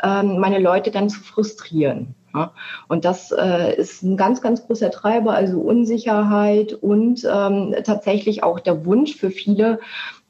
ähm, 0.03 0.39
meine 0.39 0.59
Leute 0.59 0.91
dann 0.91 1.09
zu 1.09 1.19
frustrieren? 1.19 2.15
Ja, 2.33 2.51
und 2.87 3.05
das 3.05 3.31
äh, 3.31 3.75
ist 3.75 4.03
ein 4.03 4.17
ganz, 4.17 4.41
ganz 4.41 4.65
großer 4.65 4.91
Treiber, 4.91 5.33
also 5.33 5.59
Unsicherheit 5.59 6.73
und 6.73 7.27
ähm, 7.29 7.75
tatsächlich 7.83 8.43
auch 8.43 8.59
der 8.59 8.85
Wunsch 8.85 9.15
für 9.15 9.31
viele, 9.31 9.79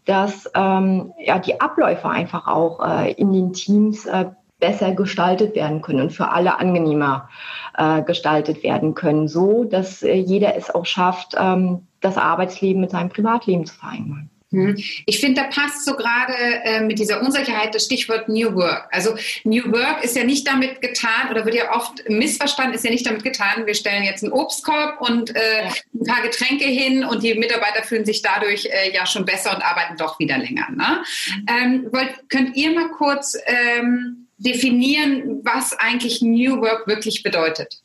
dass 0.06 0.50
ähm, 0.56 1.13
ja, 1.19 1.39
die 1.39 1.62
Abläufe 1.62 2.09
einfach 2.09 2.48
auch 2.48 2.80
äh, 2.86 3.12
in 3.13 3.31
den 3.31 3.53
Teams 3.53 4.06
äh, 4.06 4.25
besser 4.59 4.94
gestaltet 4.94 5.56
werden 5.56 5.81
können 5.81 6.01
und 6.01 6.12
für 6.12 6.30
alle 6.30 6.59
angenehmer 6.59 7.30
äh, 7.77 8.01
gestaltet 8.03 8.63
werden 8.63 8.95
können, 8.95 9.27
so 9.27 9.63
dass 9.65 10.03
äh, 10.03 10.13
jeder 10.13 10.56
es 10.56 10.74
auch 10.74 10.86
schafft, 10.86 11.36
ähm, 11.38 11.88
das 12.00 12.18
Arbeitsleben 12.18 12.81
mit 12.81 12.92
seinem 12.92 13.09
Privatleben 13.09 13.65
zu 13.65 13.75
vereinbaren. 13.75 14.30
Hm. 14.51 14.75
Ich 15.06 15.19
finde, 15.19 15.42
da 15.42 15.48
passt 15.48 15.86
so 15.86 15.95
gerade 15.95 16.33
äh, 16.36 16.81
mit 16.81 17.00
dieser 17.00 17.21
Unsicherheit 17.21 17.74
das 17.74 17.86
Stichwort 17.86 18.27
New 18.27 18.53
Work. 18.53 18.89
Also 18.92 19.15
New 19.45 19.71
Work 19.71 20.03
ist 20.03 20.15
ja 20.15 20.25
nicht 20.25 20.45
damit 20.45 20.81
getan 20.81 21.30
oder 21.31 21.45
wird 21.45 21.56
ja 21.56 21.74
oft 21.74 22.07
missverstanden, 22.09 22.74
ist 22.74 22.83
ja 22.83 22.92
nicht 22.92 23.06
damit 23.06 23.24
getan, 23.24 23.65
wir 23.65 23.75
stellen 23.75 24.03
jetzt 24.03 24.24
einen 24.24 24.33
Obstkorb 24.33 25.00
und 25.00 25.33
äh, 25.36 25.69
ein 25.94 26.06
paar 26.06 26.21
Getränke 26.21 26.65
hin 26.65 27.06
und 27.06 27.24
die 27.24 27.33
Mitarbeiter 27.36 27.83
fühlen 27.83 28.06
sich 28.06 28.21
dadurch 28.21 28.65
äh, 28.65 28.94
ja 28.94 29.06
schon 29.06 29.24
besser 29.24 29.56
und 29.56 29.62
arbeiten 29.62 29.95
doch 29.95 30.19
wieder 30.19 30.38
länger. 30.38 30.68
Ne? 30.71 31.03
Ähm, 31.48 31.88
wollt, 31.92 32.30
könnt 32.30 32.57
ihr 32.57 32.71
mal 32.71 32.89
kurz 32.89 33.38
ähm, 33.45 34.27
definieren, 34.38 35.39
was 35.44 35.74
eigentlich 35.80 36.21
New 36.21 36.59
Work 36.62 36.88
wirklich 36.88 37.24
bedeutet? 37.24 37.81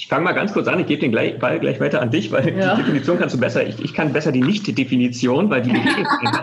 Ich 0.00 0.06
fange 0.06 0.24
mal 0.24 0.32
ganz 0.32 0.54
kurz 0.54 0.66
an, 0.66 0.80
ich 0.80 0.86
gebe 0.86 0.98
den 0.98 1.10
gleich, 1.12 1.38
Ball 1.38 1.60
gleich 1.60 1.78
weiter 1.78 2.00
an 2.00 2.10
dich, 2.10 2.32
weil 2.32 2.56
ja. 2.56 2.74
die 2.74 2.80
Definition 2.80 3.18
kannst 3.18 3.34
du 3.34 3.38
besser. 3.38 3.66
Ich, 3.66 3.84
ich 3.84 3.92
kann 3.92 4.14
besser 4.14 4.32
die 4.32 4.40
Nicht-Definition, 4.40 5.50
weil 5.50 5.60
die 5.60 5.78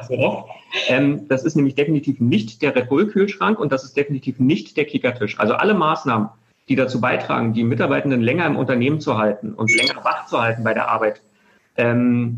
so 0.07 0.13
oft. 0.19 0.49
Ähm, 0.87 1.27
das 1.27 1.43
ist 1.43 1.55
nämlich 1.55 1.73
definitiv 1.73 2.19
nicht 2.19 2.61
der 2.61 2.75
Red 2.75 2.87
Bull-Kühlschrank 2.87 3.59
und 3.59 3.71
das 3.71 3.83
ist 3.83 3.97
definitiv 3.97 4.39
nicht 4.39 4.77
der 4.77 4.85
Kickertisch. 4.85 5.39
Also 5.39 5.55
alle 5.55 5.73
Maßnahmen, 5.73 6.29
die 6.69 6.75
dazu 6.75 7.01
beitragen, 7.01 7.53
die 7.53 7.63
Mitarbeitenden 7.63 8.21
länger 8.21 8.45
im 8.45 8.57
Unternehmen 8.57 9.01
zu 9.01 9.17
halten 9.17 9.55
und 9.55 9.75
länger 9.75 10.03
wach 10.03 10.27
zu 10.27 10.39
halten 10.39 10.63
bei 10.63 10.75
der 10.75 10.89
Arbeit, 10.91 11.23
ähm, 11.77 12.37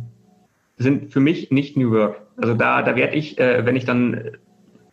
sind 0.77 1.11
für 1.11 1.19
mich 1.19 1.51
nicht 1.51 1.75
New 1.75 1.91
Work. 1.91 2.21
Also 2.37 2.53
da, 2.53 2.81
da 2.81 2.95
werde 2.95 3.17
ich, 3.17 3.37
äh, 3.37 3.65
wenn 3.65 3.75
ich 3.75 3.83
dann 3.83 4.37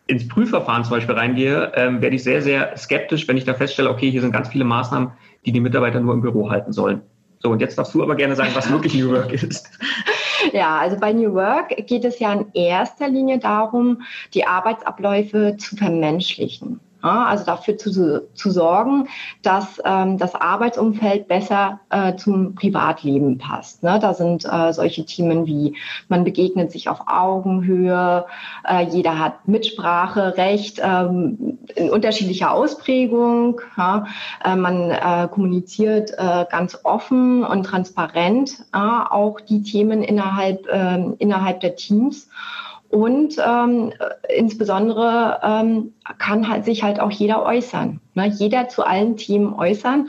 ins 0.07 0.29
Prüfverfahren 0.29 0.85
zum 0.85 0.93
Beispiel 0.93 1.15
reingehe, 1.15 1.73
ähm, 1.75 2.01
werde 2.01 2.17
ich 2.17 2.23
sehr, 2.23 2.43
sehr 2.43 2.77
skeptisch, 2.77 3.27
wenn 3.27 3.37
ich 3.37 3.45
da 3.45 3.55
feststelle, 3.55 3.91
okay, 3.91 4.11
hier 4.11 4.21
sind 4.21 4.33
ganz 4.33 4.49
viele 4.49 4.65
Maßnahmen, 4.65 5.13
die 5.45 5.53
die 5.53 5.61
Mitarbeiter 5.61 6.01
nur 6.01 6.15
im 6.15 6.21
Büro 6.21 6.51
halten 6.51 6.73
sollen. 6.73 7.03
So, 7.41 7.51
und 7.51 7.61
jetzt 7.61 7.77
darfst 7.77 7.95
du 7.95 8.03
aber 8.03 8.15
gerne 8.15 8.35
sagen, 8.35 8.51
was 8.55 8.71
wirklich 8.71 8.95
New 8.95 9.11
Work 9.11 9.33
ist. 9.33 9.71
Ja, 10.53 10.79
also 10.79 10.97
bei 10.99 11.13
New 11.13 11.33
Work 11.35 11.71
geht 11.87 12.05
es 12.05 12.19
ja 12.19 12.33
in 12.33 12.47
erster 12.53 13.09
Linie 13.09 13.39
darum, 13.39 14.03
die 14.35 14.47
Arbeitsabläufe 14.47 15.57
zu 15.59 15.77
vermenschlichen. 15.77 16.79
Ja, 17.07 17.27
also 17.27 17.45
dafür 17.45 17.79
zu, 17.79 18.27
zu 18.35 18.51
sorgen, 18.51 19.07
dass 19.43 19.81
ähm, 19.85 20.19
das 20.19 20.35
Arbeitsumfeld 20.35 21.29
besser 21.29 21.79
äh, 21.89 22.17
zum 22.17 22.57
Privatleben 22.57 23.39
passt. 23.39 23.85
Ne? 23.85 24.01
Da 24.01 24.13
sind 24.13 24.45
äh, 24.45 24.73
solche 24.73 25.05
Themen 25.05 25.47
wie, 25.47 25.77
man 26.09 26.25
begegnet 26.25 26.73
sich 26.73 26.89
auf 26.89 27.03
Augenhöhe, 27.07 28.27
äh, 28.69 28.87
jeder 28.87 29.21
hat 29.21 29.47
Mitspracherecht 29.47 30.81
ähm, 30.83 31.59
in 31.77 31.91
unterschiedlicher 31.91 32.51
Ausprägung. 32.51 33.61
Ja? 33.77 34.07
Äh, 34.45 34.57
man 34.57 34.91
äh, 34.91 35.29
kommuniziert 35.31 36.11
äh, 36.19 36.45
ganz 36.51 36.77
offen 36.83 37.45
und 37.45 37.63
transparent 37.63 38.65
auch 38.73 39.41
die 39.41 39.63
Themen 39.63 40.03
innerhalb, 40.03 40.67
äh, 40.67 41.05
innerhalb 41.19 41.61
der 41.61 41.77
Teams. 41.77 42.29
Und 42.91 43.37
ähm, 43.45 43.93
insbesondere 44.35 45.41
ähm, 45.43 45.93
kann 46.19 46.49
halt 46.49 46.65
sich 46.65 46.83
halt 46.83 47.01
auch 47.01 47.11
jeder 47.11 47.45
äußern. 47.45 48.01
Ne? 48.15 48.27
Jeder 48.27 48.69
zu 48.69 48.85
allen 48.85 49.17
Themen 49.17 49.55
äußern. 49.55 50.09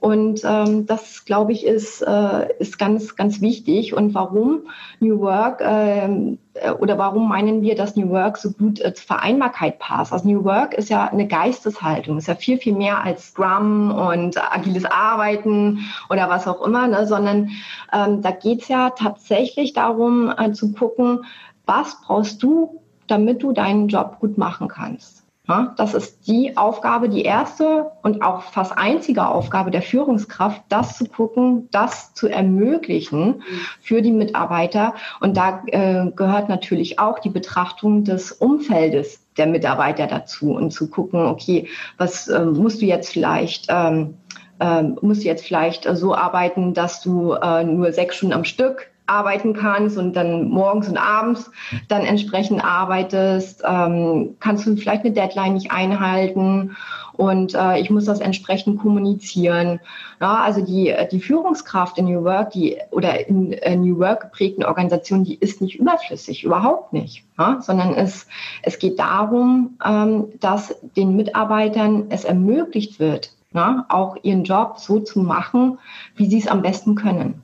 Und 0.00 0.42
ähm, 0.44 0.86
das, 0.86 1.24
glaube 1.24 1.52
ich, 1.52 1.64
ist, 1.64 2.02
äh, 2.02 2.52
ist 2.58 2.78
ganz, 2.78 3.16
ganz 3.16 3.40
wichtig. 3.40 3.94
Und 3.94 4.14
warum 4.14 4.68
New 5.00 5.20
Work 5.20 5.62
ähm, 5.64 6.38
äh, 6.54 6.70
oder 6.70 6.98
warum 6.98 7.28
meinen 7.28 7.62
wir, 7.62 7.74
dass 7.74 7.96
New 7.96 8.10
Work 8.10 8.36
so 8.36 8.52
gut 8.52 8.80
äh, 8.80 8.92
zur 8.92 9.06
Vereinbarkeit 9.06 9.78
passt? 9.78 10.12
Also 10.12 10.28
New 10.28 10.44
Work 10.44 10.74
ist 10.74 10.90
ja 10.90 11.06
eine 11.06 11.26
Geisteshaltung, 11.26 12.18
ist 12.18 12.28
ja 12.28 12.34
viel, 12.34 12.58
viel 12.58 12.74
mehr 12.74 13.02
als 13.02 13.28
Scrum 13.28 13.90
und 13.90 14.36
agiles 14.52 14.84
Arbeiten 14.84 15.80
oder 16.10 16.28
was 16.28 16.46
auch 16.46 16.62
immer, 16.62 16.86
ne? 16.86 17.06
sondern 17.06 17.50
ähm, 17.92 18.20
da 18.20 18.30
geht's 18.32 18.68
ja 18.68 18.90
tatsächlich 18.90 19.72
darum 19.72 20.32
äh, 20.36 20.52
zu 20.52 20.72
gucken, 20.72 21.24
was 21.66 22.00
brauchst 22.00 22.42
du, 22.42 22.80
damit 23.06 23.42
du 23.42 23.52
deinen 23.52 23.88
Job 23.88 24.18
gut 24.20 24.38
machen 24.38 24.68
kannst. 24.68 25.26
Ja, 25.48 25.74
das 25.76 25.94
ist 25.94 26.26
die 26.26 26.56
Aufgabe, 26.56 27.08
die 27.08 27.22
erste 27.22 27.92
und 28.02 28.20
auch 28.20 28.42
fast 28.42 28.76
einzige 28.76 29.28
Aufgabe 29.28 29.70
der 29.70 29.82
Führungskraft, 29.82 30.62
das 30.68 30.98
zu 30.98 31.04
gucken, 31.04 31.68
das 31.70 32.14
zu 32.14 32.26
ermöglichen 32.26 33.42
für 33.80 34.02
die 34.02 34.10
Mitarbeiter. 34.10 34.94
Und 35.20 35.36
da 35.36 35.62
äh, 35.66 36.10
gehört 36.10 36.48
natürlich 36.48 36.98
auch 36.98 37.20
die 37.20 37.30
Betrachtung 37.30 38.02
des 38.02 38.32
Umfeldes 38.32 39.20
der 39.36 39.46
Mitarbeiter 39.46 40.08
dazu 40.08 40.50
und 40.52 40.72
zu 40.72 40.90
gucken, 40.90 41.26
okay, 41.26 41.68
was 41.96 42.26
äh, 42.26 42.44
musst 42.44 42.82
du 42.82 42.86
jetzt 42.86 43.12
vielleicht 43.12 43.66
ähm, 43.68 44.14
ähm, 44.58 44.98
musst 45.00 45.22
jetzt 45.22 45.44
vielleicht 45.44 45.86
so 45.96 46.14
arbeiten, 46.14 46.74
dass 46.74 47.02
du 47.02 47.34
äh, 47.34 47.62
nur 47.62 47.92
sechs 47.92 48.16
Stunden 48.16 48.34
am 48.34 48.44
Stück 48.44 48.90
arbeiten 49.06 49.54
kannst 49.54 49.98
und 49.98 50.14
dann 50.14 50.48
morgens 50.48 50.88
und 50.88 50.96
abends 50.96 51.50
dann 51.88 52.02
entsprechend 52.02 52.64
arbeitest, 52.64 53.62
ähm, 53.66 54.36
kannst 54.40 54.66
du 54.66 54.76
vielleicht 54.76 55.04
eine 55.04 55.14
Deadline 55.14 55.54
nicht 55.54 55.70
einhalten 55.70 56.76
und 57.16 57.54
äh, 57.54 57.80
ich 57.80 57.90
muss 57.90 58.04
das 58.04 58.20
entsprechend 58.20 58.80
kommunizieren. 58.80 59.80
Ja, 60.20 60.36
also 60.36 60.64
die, 60.64 60.94
die 61.10 61.20
Führungskraft 61.20 61.98
in 61.98 62.06
New 62.06 62.24
Work, 62.24 62.50
die 62.50 62.78
oder 62.90 63.26
in, 63.28 63.52
in 63.52 63.80
New 63.82 63.98
Work 63.98 64.22
geprägten 64.22 64.64
Organisationen, 64.64 65.24
die 65.24 65.36
ist 65.36 65.60
nicht 65.60 65.76
überflüssig, 65.78 66.44
überhaupt 66.44 66.92
nicht, 66.92 67.24
ja, 67.38 67.60
sondern 67.60 67.94
es, 67.94 68.26
es 68.62 68.78
geht 68.78 68.98
darum, 68.98 69.78
ähm, 69.84 70.26
dass 70.40 70.76
den 70.96 71.16
Mitarbeitern 71.16 72.06
es 72.10 72.24
ermöglicht 72.24 73.00
wird, 73.00 73.32
ja, 73.52 73.86
auch 73.88 74.16
ihren 74.22 74.44
Job 74.44 74.78
so 74.78 75.00
zu 75.00 75.20
machen, 75.20 75.78
wie 76.16 76.26
sie 76.26 76.38
es 76.38 76.48
am 76.48 76.62
besten 76.62 76.94
können. 76.94 77.42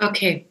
Okay. 0.00 0.47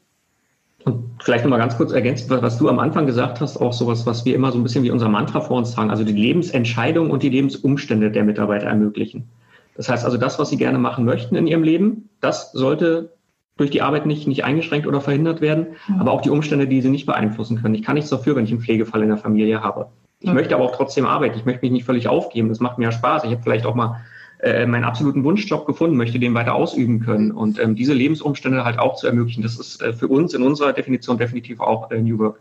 Und 0.87 1.21
vielleicht 1.21 1.43
nochmal 1.43 1.59
ganz 1.59 1.75
kurz 1.75 1.91
ergänzt, 1.91 2.29
was 2.29 2.57
du 2.57 2.69
am 2.69 2.79
Anfang 2.79 3.05
gesagt 3.05 3.41
hast, 3.41 3.57
auch 3.57 3.73
sowas, 3.73 4.05
was 4.05 4.23
wir 4.23 4.33
immer 4.33 4.53
so 4.53 4.57
ein 4.57 4.63
bisschen 4.63 4.85
wie 4.85 4.89
unser 4.89 5.09
Mantra 5.09 5.41
vor 5.41 5.57
uns 5.57 5.73
tragen, 5.73 5.89
also 5.89 6.05
die 6.05 6.13
Lebensentscheidung 6.13 7.11
und 7.11 7.23
die 7.23 7.29
Lebensumstände 7.29 8.09
der 8.09 8.23
Mitarbeiter 8.23 8.67
ermöglichen. 8.67 9.27
Das 9.75 9.89
heißt 9.89 10.05
also, 10.05 10.15
das, 10.15 10.39
was 10.39 10.49
sie 10.49 10.55
gerne 10.55 10.79
machen 10.79 11.03
möchten 11.03 11.35
in 11.35 11.45
ihrem 11.45 11.63
Leben, 11.63 12.07
das 12.21 12.53
sollte 12.53 13.11
durch 13.57 13.69
die 13.69 13.81
Arbeit 13.81 14.05
nicht, 14.05 14.27
nicht 14.27 14.45
eingeschränkt 14.45 14.87
oder 14.87 15.01
verhindert 15.01 15.41
werden, 15.41 15.75
mhm. 15.89 15.99
aber 15.99 16.13
auch 16.13 16.21
die 16.21 16.29
Umstände, 16.29 16.69
die 16.69 16.79
sie 16.79 16.89
nicht 16.89 17.05
beeinflussen 17.05 17.61
können. 17.61 17.75
Ich 17.75 17.83
kann 17.83 17.95
nichts 17.95 18.09
dafür, 18.09 18.37
wenn 18.37 18.45
ich 18.45 18.51
einen 18.51 18.61
Pflegefall 18.61 19.01
in 19.01 19.09
der 19.09 19.17
Familie 19.17 19.61
habe. 19.61 19.87
Ich 20.21 20.29
mhm. 20.29 20.35
möchte 20.35 20.55
aber 20.55 20.63
auch 20.63 20.75
trotzdem 20.77 21.05
arbeiten. 21.05 21.37
Ich 21.37 21.43
möchte 21.43 21.65
mich 21.65 21.71
nicht 21.71 21.85
völlig 21.85 22.07
aufgeben. 22.07 22.47
Das 22.47 22.61
macht 22.61 22.77
mir 22.77 22.85
ja 22.85 22.91
Spaß. 22.93 23.25
Ich 23.25 23.31
habe 23.31 23.43
vielleicht 23.43 23.65
auch 23.65 23.75
mal 23.75 24.05
äh, 24.39 24.65
meinen 24.65 24.83
absoluten 24.83 25.23
Wunschjob 25.23 25.65
gefunden, 25.65 25.97
möchte 25.97 26.19
den 26.19 26.33
weiter 26.33 26.53
ausüben 26.53 26.99
können. 26.99 27.31
Und 27.31 27.59
ähm, 27.59 27.75
diese 27.75 27.93
Lebensumstände 27.93 28.63
halt 28.63 28.79
auch 28.79 28.95
zu 28.95 29.07
ermöglichen, 29.07 29.41
das 29.41 29.57
ist 29.57 29.81
äh, 29.81 29.93
für 29.93 30.07
uns 30.07 30.33
in 30.33 30.43
unserer 30.43 30.73
Definition 30.73 31.17
definitiv 31.17 31.59
auch 31.59 31.89
äh, 31.91 31.99
New 32.01 32.19
Work. 32.19 32.39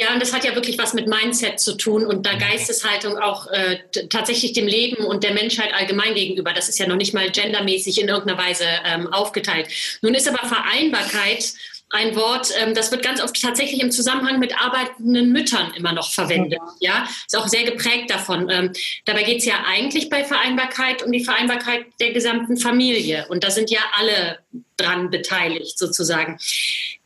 Ja, 0.00 0.14
und 0.14 0.22
das 0.22 0.32
hat 0.32 0.44
ja 0.44 0.54
wirklich 0.54 0.78
was 0.78 0.94
mit 0.94 1.06
Mindset 1.06 1.60
zu 1.60 1.76
tun 1.76 2.06
und 2.06 2.24
da 2.24 2.34
Geisteshaltung 2.34 3.18
auch 3.18 3.48
äh, 3.48 3.80
tatsächlich 4.08 4.54
dem 4.54 4.66
Leben 4.66 5.04
und 5.04 5.24
der 5.24 5.34
Menschheit 5.34 5.74
allgemein 5.74 6.14
gegenüber. 6.14 6.54
Das 6.54 6.70
ist 6.70 6.78
ja 6.78 6.86
noch 6.86 6.96
nicht 6.96 7.12
mal 7.12 7.30
gendermäßig 7.30 8.00
in 8.00 8.08
irgendeiner 8.08 8.38
Weise 8.38 8.64
ähm, 8.86 9.08
aufgeteilt. 9.12 9.68
Nun 10.00 10.14
ist 10.14 10.26
aber 10.26 10.48
Vereinbarkeit 10.48 11.52
ein 11.90 12.14
Wort, 12.14 12.52
ähm, 12.56 12.74
das 12.74 12.90
wird 12.92 13.02
ganz 13.02 13.20
oft 13.22 13.40
tatsächlich 13.40 13.80
im 13.80 13.90
Zusammenhang 13.90 14.38
mit 14.38 14.56
arbeitenden 14.60 15.32
Müttern 15.32 15.72
immer 15.76 15.92
noch 15.92 16.12
verwendet. 16.12 16.60
Ja, 16.78 17.06
ist 17.26 17.36
auch 17.36 17.48
sehr 17.48 17.64
geprägt 17.64 18.10
davon. 18.10 18.48
Ähm, 18.48 18.72
dabei 19.04 19.24
geht 19.24 19.38
es 19.38 19.44
ja 19.44 19.64
eigentlich 19.66 20.08
bei 20.08 20.24
Vereinbarkeit 20.24 21.02
um 21.02 21.10
die 21.10 21.24
Vereinbarkeit 21.24 21.86
der 22.00 22.12
gesamten 22.12 22.56
Familie. 22.56 23.26
Und 23.28 23.42
da 23.42 23.50
sind 23.50 23.70
ja 23.70 23.80
alle 23.98 24.38
dran 24.76 25.10
beteiligt 25.10 25.78
sozusagen. 25.78 26.38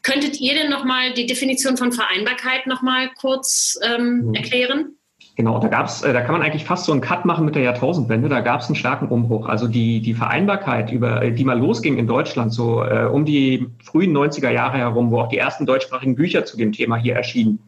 Könntet 0.03 0.39
ihr 0.39 0.55
denn 0.55 0.69
nochmal 0.69 1.15
die 1.15 1.27
Definition 1.27 1.79
von 1.79 1.91
Vereinbarkeit 1.91 2.67
nochmal 2.67 3.11
kurz 3.19 3.79
ähm, 3.83 4.27
mhm. 4.27 4.35
erklären? 4.35 4.99
Genau, 5.37 5.59
da 5.59 5.67
gab's, 5.67 6.03
äh, 6.03 6.13
da 6.13 6.21
kann 6.21 6.33
man 6.33 6.43
eigentlich 6.43 6.65
fast 6.65 6.85
so 6.85 6.93
einen 6.93 7.01
Cut 7.01 7.25
machen 7.25 7.45
mit 7.45 7.57
der 7.57 7.63
Jahrtausendwende. 7.63 8.29
Da 8.29 8.41
gab 8.41 8.61
es 8.61 8.67
einen 8.67 8.77
starken 8.77 9.09
Umbruch. 9.09 9.49
Also 9.49 9.67
die, 9.67 10.01
die 10.01 10.15
Vereinbarkeit, 10.15 10.93
über 10.93 11.23
äh, 11.23 11.33
die 11.33 11.45
mal 11.45 11.59
losging 11.59 11.99
in 11.99 12.07
Deutschland, 12.07 12.53
so 12.53 12.85
äh, 12.85 13.09
um 13.11 13.25
die 13.25 13.69
frühen 13.83 14.17
90er 14.17 14.51
Jahre 14.51 14.79
herum, 14.79 15.11
wo 15.11 15.21
auch 15.21 15.29
die 15.29 15.39
ersten 15.39 15.67
deutschsprachigen 15.67 16.15
Bücher 16.15 16.45
zu 16.45 16.57
dem 16.57 16.71
Thema 16.71 16.97
hier 16.97 17.17
erschienen. 17.17 17.59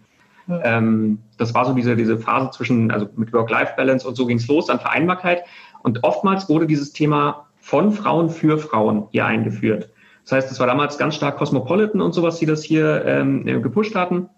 Mhm. 0.47 0.61
Ähm, 0.63 1.19
das 1.39 1.55
war 1.55 1.65
so 1.65 1.73
diese, 1.75 1.97
diese 1.97 2.19
Phase 2.19 2.51
zwischen, 2.51 2.93
also 2.93 3.09
mit 3.17 3.33
Work-Life-Balance 3.33 4.07
und 4.07 4.15
so 4.15 4.27
ging 4.27 4.37
es 4.37 4.47
los, 4.47 4.67
dann 4.67 4.79
Vereinbarkeit. 4.79 5.43
Und 5.83 6.05
oftmals 6.05 6.49
wurde 6.49 6.69
dieses 6.69 6.93
Thema 6.93 7.47
von 7.59 7.91
Frauen 7.91 8.31
für 8.31 8.59
Frauen 8.59 9.09
hier 9.11 9.27
eingeführt. 9.27 9.91
Das 10.23 10.33
heißt, 10.33 10.53
es 10.53 10.61
war 10.61 10.69
damals 10.69 10.99
ganz 10.99 11.17
stark 11.17 11.37
Cosmopolitan 11.37 12.01
und 12.01 12.13
sowas, 12.13 12.39
die 12.39 12.47
das 12.47 12.63
hier 12.63 13.05
ähm, 13.05 13.45
gepusht 13.63 13.97
hatten. 13.97 14.29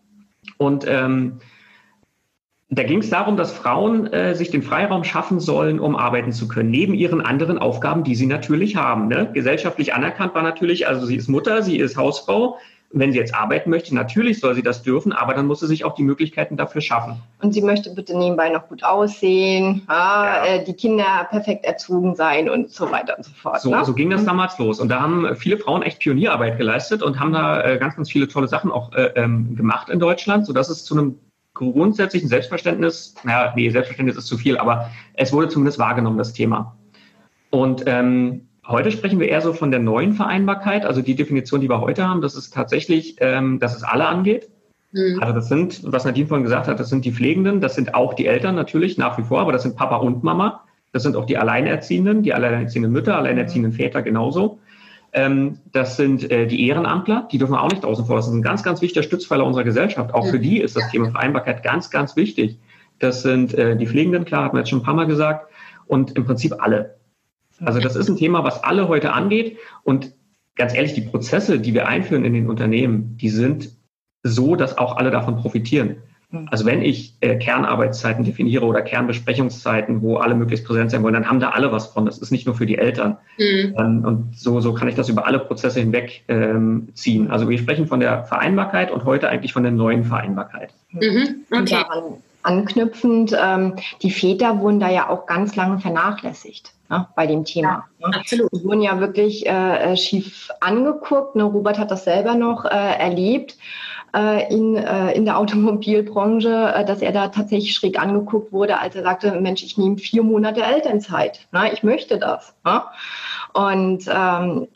Und 0.56 0.86
ähm, 0.88 1.40
da 2.70 2.82
ging 2.82 2.98
es 2.98 3.08
darum, 3.08 3.38
dass 3.38 3.50
Frauen 3.50 4.12
äh, 4.12 4.34
sich 4.34 4.50
den 4.50 4.62
Freiraum 4.62 5.02
schaffen 5.02 5.40
sollen, 5.40 5.80
um 5.80 5.96
arbeiten 5.96 6.32
zu 6.32 6.48
können, 6.48 6.70
neben 6.70 6.92
ihren 6.92 7.22
anderen 7.22 7.58
Aufgaben, 7.58 8.04
die 8.04 8.14
sie 8.14 8.26
natürlich 8.26 8.76
haben. 8.76 9.08
Ne? 9.08 9.30
Gesellschaftlich 9.32 9.94
anerkannt 9.94 10.34
war 10.34 10.42
natürlich, 10.42 10.86
also 10.86 11.06
sie 11.06 11.16
ist 11.16 11.28
Mutter, 11.28 11.62
sie 11.62 11.78
ist 11.78 11.96
Hausfrau. 11.96 12.58
Wenn 12.90 13.12
sie 13.12 13.18
jetzt 13.18 13.34
arbeiten 13.34 13.68
möchte, 13.68 13.94
natürlich 13.94 14.40
soll 14.40 14.54
sie 14.54 14.62
das 14.62 14.82
dürfen, 14.82 15.12
aber 15.12 15.34
dann 15.34 15.46
muss 15.46 15.60
sie 15.60 15.66
sich 15.66 15.84
auch 15.84 15.94
die 15.94 16.02
Möglichkeiten 16.02 16.56
dafür 16.56 16.80
schaffen. 16.80 17.16
Und 17.42 17.52
sie 17.52 17.60
möchte 17.60 17.90
bitte 17.90 18.16
nebenbei 18.16 18.48
noch 18.48 18.66
gut 18.68 18.82
aussehen, 18.82 19.82
ja, 19.88 20.24
ja. 20.24 20.44
Äh, 20.46 20.64
die 20.64 20.72
Kinder 20.72 21.26
perfekt 21.28 21.66
erzogen 21.66 22.14
sein 22.14 22.48
und 22.48 22.70
so 22.70 22.90
weiter 22.90 23.16
und 23.18 23.24
so 23.24 23.32
fort. 23.32 23.60
So, 23.60 23.70
ne? 23.70 23.84
so 23.84 23.92
ging 23.92 24.08
das 24.08 24.24
damals 24.24 24.58
los. 24.58 24.80
Und 24.80 24.88
da 24.88 25.00
haben 25.00 25.36
viele 25.36 25.58
Frauen 25.58 25.82
echt 25.82 26.00
Pionierarbeit 26.00 26.56
geleistet 26.56 27.02
und 27.02 27.20
haben 27.20 27.32
da 27.32 27.62
äh, 27.62 27.78
ganz, 27.78 27.96
ganz 27.96 28.10
viele 28.10 28.26
tolle 28.26 28.48
Sachen 28.48 28.70
auch 28.70 28.92
äh, 28.94 29.12
ähm, 29.16 29.54
gemacht 29.54 29.90
in 29.90 29.98
Deutschland, 29.98 30.46
sodass 30.46 30.70
es 30.70 30.84
zu 30.84 30.94
einem 30.94 31.18
grundsätzlichen 31.58 32.28
Selbstverständnis, 32.28 33.14
naja, 33.24 33.52
nee, 33.54 33.68
Selbstverständnis 33.70 34.16
ist 34.16 34.26
zu 34.26 34.38
viel, 34.38 34.56
aber 34.58 34.90
es 35.14 35.32
wurde 35.32 35.48
zumindest 35.48 35.78
wahrgenommen, 35.78 36.18
das 36.18 36.32
Thema. 36.32 36.76
Und 37.50 37.84
ähm, 37.86 38.48
heute 38.66 38.90
sprechen 38.90 39.20
wir 39.20 39.28
eher 39.28 39.40
so 39.40 39.52
von 39.52 39.70
der 39.70 39.80
neuen 39.80 40.14
Vereinbarkeit, 40.14 40.86
also 40.86 41.02
die 41.02 41.14
Definition, 41.14 41.60
die 41.60 41.68
wir 41.68 41.80
heute 41.80 42.06
haben, 42.06 42.20
das 42.20 42.34
ist 42.34 42.54
tatsächlich, 42.54 43.16
ähm, 43.20 43.58
dass 43.58 43.76
es 43.76 43.82
alle 43.82 44.06
angeht. 44.06 44.48
Mhm. 44.92 45.18
Also 45.20 45.34
das 45.34 45.48
sind, 45.48 45.80
was 45.84 46.04
Nadine 46.04 46.26
vorhin 46.26 46.44
gesagt 46.44 46.68
hat, 46.68 46.80
das 46.80 46.88
sind 46.88 47.04
die 47.04 47.12
Pflegenden, 47.12 47.60
das 47.60 47.74
sind 47.74 47.94
auch 47.94 48.14
die 48.14 48.26
Eltern 48.26 48.54
natürlich 48.54 48.96
nach 48.96 49.18
wie 49.18 49.22
vor, 49.22 49.40
aber 49.40 49.52
das 49.52 49.62
sind 49.62 49.76
Papa 49.76 49.96
und 49.96 50.22
Mama. 50.24 50.64
Das 50.92 51.02
sind 51.02 51.16
auch 51.16 51.26
die 51.26 51.36
Alleinerziehenden, 51.36 52.22
die 52.22 52.32
alleinerziehenden 52.32 52.90
Mütter, 52.90 53.16
alleinerziehenden 53.16 53.72
Väter 53.72 54.00
genauso. 54.00 54.58
Ähm, 55.18 55.58
das 55.72 55.96
sind 55.96 56.30
äh, 56.30 56.46
die 56.46 56.68
Ehrenamtler, 56.68 57.26
die 57.32 57.38
dürfen 57.38 57.54
wir 57.54 57.62
auch 57.62 57.70
nicht 57.70 57.84
außen 57.84 58.06
vor. 58.06 58.16
Das 58.16 58.28
ist 58.28 58.32
ein 58.32 58.42
ganz, 58.42 58.62
ganz 58.62 58.80
wichtiger 58.80 59.02
Stützpfeiler 59.02 59.44
unserer 59.44 59.64
Gesellschaft. 59.64 60.14
Auch 60.14 60.26
für 60.26 60.38
die 60.38 60.60
ist 60.60 60.76
das 60.76 60.88
Thema 60.90 61.10
Vereinbarkeit 61.10 61.64
ganz, 61.64 61.90
ganz 61.90 62.14
wichtig. 62.14 62.58
Das 63.00 63.22
sind 63.22 63.52
äh, 63.54 63.76
die 63.76 63.86
Pflegenden, 63.86 64.24
klar, 64.24 64.44
hat 64.44 64.52
man 64.52 64.60
jetzt 64.60 64.68
schon 64.68 64.78
ein 64.78 64.84
paar 64.84 64.94
Mal 64.94 65.06
gesagt, 65.06 65.50
und 65.86 66.16
im 66.16 66.24
Prinzip 66.24 66.54
alle. 66.60 66.98
Also 67.64 67.80
das 67.80 67.96
ist 67.96 68.08
ein 68.08 68.16
Thema, 68.16 68.44
was 68.44 68.62
alle 68.62 68.86
heute 68.86 69.12
angeht. 69.12 69.58
Und 69.82 70.14
ganz 70.54 70.74
ehrlich, 70.74 70.94
die 70.94 71.00
Prozesse, 71.00 71.58
die 71.58 71.74
wir 71.74 71.88
einführen 71.88 72.24
in 72.24 72.34
den 72.34 72.48
Unternehmen, 72.48 73.16
die 73.16 73.30
sind 73.30 73.70
so, 74.22 74.54
dass 74.54 74.78
auch 74.78 74.96
alle 74.96 75.10
davon 75.10 75.36
profitieren. 75.36 75.96
Mhm. 76.30 76.48
Also 76.50 76.66
wenn 76.66 76.82
ich 76.82 77.14
äh, 77.20 77.36
Kernarbeitszeiten 77.36 78.24
definiere 78.24 78.66
oder 78.66 78.82
Kernbesprechungszeiten, 78.82 80.02
wo 80.02 80.16
alle 80.16 80.34
möglichst 80.34 80.66
präsent 80.66 80.90
sein 80.90 81.02
wollen, 81.02 81.14
dann 81.14 81.28
haben 81.28 81.40
da 81.40 81.50
alle 81.50 81.72
was 81.72 81.86
von. 81.86 82.04
Das 82.04 82.18
ist 82.18 82.30
nicht 82.30 82.46
nur 82.46 82.54
für 82.54 82.66
die 82.66 82.76
Eltern. 82.76 83.16
Mhm. 83.38 83.74
Ähm, 83.78 84.04
und 84.04 84.38
so, 84.38 84.60
so 84.60 84.74
kann 84.74 84.88
ich 84.88 84.94
das 84.94 85.08
über 85.08 85.26
alle 85.26 85.38
Prozesse 85.38 85.80
hinweg 85.80 86.24
ähm, 86.28 86.88
ziehen. 86.94 87.30
Also 87.30 87.48
wir 87.48 87.58
sprechen 87.58 87.86
von 87.86 88.00
der 88.00 88.24
Vereinbarkeit 88.24 88.90
und 88.90 89.04
heute 89.04 89.28
eigentlich 89.28 89.52
von 89.52 89.62
der 89.62 89.72
neuen 89.72 90.04
Vereinbarkeit. 90.04 90.70
Mhm. 90.90 91.44
Okay. 91.50 91.84
anknüpfend, 92.42 93.36
ähm, 93.38 93.76
die 94.02 94.10
Väter 94.10 94.60
wurden 94.60 94.80
da 94.80 94.90
ja 94.90 95.08
auch 95.08 95.26
ganz 95.26 95.56
lange 95.56 95.78
vernachlässigt. 95.80 96.72
Ne, 96.90 97.06
bei 97.14 97.26
dem 97.26 97.44
Thema. 97.44 97.84
Ja, 97.98 98.08
ne? 98.08 98.16
absolut. 98.16 98.50
Die 98.50 98.64
wurden 98.64 98.80
ja 98.80 98.98
wirklich 98.98 99.46
äh, 99.46 99.92
äh, 99.92 99.96
schief 99.96 100.48
angeguckt. 100.60 101.36
Ne? 101.36 101.42
Robert 101.42 101.78
hat 101.78 101.90
das 101.90 102.04
selber 102.04 102.34
noch 102.34 102.64
äh, 102.64 102.68
erlebt 102.68 103.58
äh, 104.14 104.52
in, 104.52 104.76
äh, 104.76 105.12
in 105.12 105.24
der 105.24 105.38
Automobilbranche, 105.38 106.72
äh, 106.74 106.84
dass 106.84 107.02
er 107.02 107.12
da 107.12 107.28
tatsächlich 107.28 107.74
schräg 107.74 108.00
angeguckt 108.00 108.52
wurde, 108.52 108.78
als 108.78 108.96
er 108.96 109.02
sagte, 109.02 109.32
Mensch, 109.40 109.62
ich 109.62 109.78
nehme 109.78 109.98
vier 109.98 110.22
Monate 110.22 110.62
Elternzeit. 110.62 111.46
Na, 111.52 111.72
ich 111.72 111.82
möchte 111.82 112.18
das. 112.18 112.54
Na? 112.64 112.90
Und 113.52 114.04
ähm, 114.08 114.68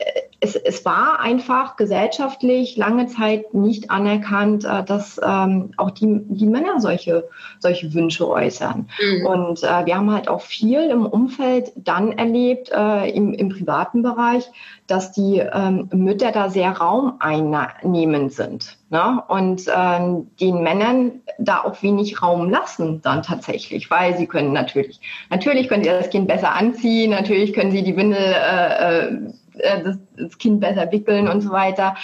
es, 0.43 0.57
es 0.57 0.83
war 0.83 1.21
einfach 1.21 1.77
gesellschaftlich 1.77 2.75
lange 2.75 3.07
Zeit 3.07 3.53
nicht 3.53 3.89
anerkannt, 3.89 4.65
äh, 4.65 4.83
dass 4.83 5.19
ähm, 5.23 5.71
auch 5.77 5.91
die, 5.91 6.19
die 6.25 6.45
Männer 6.45 6.81
solche, 6.81 7.29
solche 7.59 7.93
Wünsche 7.93 8.29
äußern. 8.29 8.89
Mhm. 9.01 9.25
Und 9.25 9.63
äh, 9.63 9.85
wir 9.85 9.95
haben 9.95 10.11
halt 10.11 10.27
auch 10.27 10.41
viel 10.41 10.81
im 10.81 11.05
Umfeld 11.05 11.71
dann 11.75 12.11
erlebt, 12.11 12.71
äh, 12.75 13.09
im, 13.09 13.33
im 13.33 13.49
privaten 13.49 14.03
Bereich, 14.03 14.51
dass 14.87 15.13
die 15.13 15.37
ähm, 15.39 15.87
Mütter 15.93 16.33
da 16.33 16.49
sehr 16.49 16.71
raumeinnehmend 16.71 18.33
sind 18.33 18.77
ne? 18.89 19.23
und 19.29 19.63
ähm, 19.73 20.27
den 20.41 20.61
Männern 20.61 21.21
da 21.37 21.63
auch 21.63 21.81
wenig 21.81 22.21
Raum 22.21 22.49
lassen 22.49 23.01
dann 23.01 23.23
tatsächlich, 23.23 23.89
weil 23.89 24.17
sie 24.17 24.27
können 24.27 24.51
natürlich, 24.51 24.99
natürlich 25.29 25.69
können 25.69 25.85
sie 25.85 25.89
das 25.89 26.09
Kind 26.09 26.27
besser 26.27 26.53
anziehen, 26.53 27.11
natürlich 27.11 27.53
können 27.53 27.71
sie 27.71 27.83
die 27.83 27.95
Windel 27.95 29.33
äh, 29.57 29.83
das 29.83 29.97
das 30.17 30.37
Kind 30.37 30.59
besser 30.59 30.91
wickeln 30.91 31.27
und 31.27 31.41
so 31.41 31.51
weiter. 31.51 31.95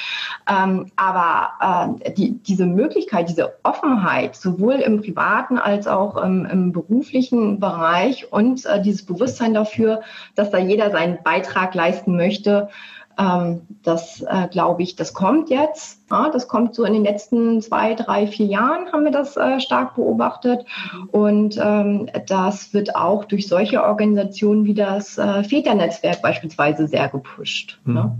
Ähm, 0.50 0.91
aber 0.96 2.00
äh, 2.03 2.13
die, 2.13 2.39
diese 2.39 2.65
Möglichkeit, 2.65 3.29
diese 3.29 3.53
Offenheit, 3.63 4.36
sowohl 4.36 4.75
im 4.75 5.01
privaten 5.01 5.58
als 5.58 5.88
auch 5.88 6.18
im, 6.18 6.46
im 6.46 6.72
beruflichen 6.72 7.60
Bereich 7.60 8.32
und 8.32 8.65
äh, 8.65 8.82
dieses 8.82 9.06
Bewusstsein 9.06 9.53
dafür, 9.53 10.01
dass 10.36 10.51
da 10.51 10.58
jeder 10.58 10.91
seinen 10.91 11.22
Beitrag 11.24 11.75
leisten 11.75 12.15
möchte, 12.15 12.70
ähm, 13.19 13.61
das 13.83 14.21
äh, 14.21 14.47
glaube 14.47 14.81
ich, 14.81 14.95
das 14.95 15.13
kommt 15.13 15.49
jetzt. 15.49 15.99
Ja, 16.09 16.29
das 16.29 16.47
kommt 16.47 16.73
so 16.73 16.85
in 16.85 16.93
den 16.93 17.03
letzten 17.03 17.61
zwei, 17.61 17.93
drei, 17.93 18.27
vier 18.27 18.45
Jahren 18.45 18.91
haben 18.91 19.03
wir 19.03 19.11
das 19.11 19.35
äh, 19.35 19.59
stark 19.59 19.95
beobachtet. 19.95 20.65
Und 21.11 21.59
ähm, 21.61 22.09
das 22.27 22.73
wird 22.73 22.95
auch 22.95 23.25
durch 23.25 23.47
solche 23.47 23.83
Organisationen 23.83 24.65
wie 24.65 24.73
das 24.73 25.17
äh, 25.17 25.43
Väternetzwerk 25.43 26.21
beispielsweise 26.21 26.88
sehr 26.88 27.09
gepusht. 27.09 27.79
Mhm. 27.83 27.93
Ne? 27.93 28.17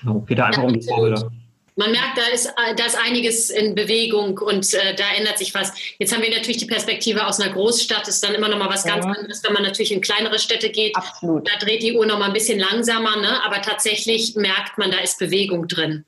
Genau, 0.00 0.20
Peter, 0.20 0.46
einfach 0.46 0.62
um 0.62 0.72
die 0.72 0.82
Vorbilder. 0.82 1.30
Man 1.80 1.92
merkt, 1.92 2.18
da 2.18 2.26
ist, 2.26 2.52
da 2.76 2.84
ist 2.84 2.94
einiges 2.94 3.48
in 3.48 3.74
Bewegung 3.74 4.36
und 4.36 4.74
äh, 4.74 4.94
da 4.94 5.04
ändert 5.16 5.38
sich 5.38 5.54
was. 5.54 5.72
Jetzt 5.98 6.12
haben 6.12 6.22
wir 6.22 6.28
natürlich 6.28 6.58
die 6.58 6.66
Perspektive 6.66 7.26
aus 7.26 7.40
einer 7.40 7.54
Großstadt. 7.54 8.02
Das 8.02 8.16
ist 8.16 8.22
dann 8.22 8.34
immer 8.34 8.48
noch 8.48 8.58
mal 8.58 8.68
was 8.68 8.84
ganz 8.84 9.06
ja. 9.06 9.12
anderes, 9.12 9.42
wenn 9.42 9.54
man 9.54 9.62
natürlich 9.62 9.90
in 9.90 10.02
kleinere 10.02 10.38
Städte 10.38 10.68
geht. 10.68 10.94
Absolut. 10.94 11.48
Da 11.48 11.58
dreht 11.58 11.82
die 11.82 11.96
Uhr 11.96 12.04
noch 12.04 12.18
mal 12.18 12.26
ein 12.26 12.34
bisschen 12.34 12.58
langsamer, 12.58 13.16
ne? 13.16 13.42
aber 13.46 13.62
tatsächlich 13.62 14.34
merkt 14.36 14.76
man, 14.76 14.90
da 14.90 14.98
ist 14.98 15.18
Bewegung 15.18 15.68
drin. 15.68 16.04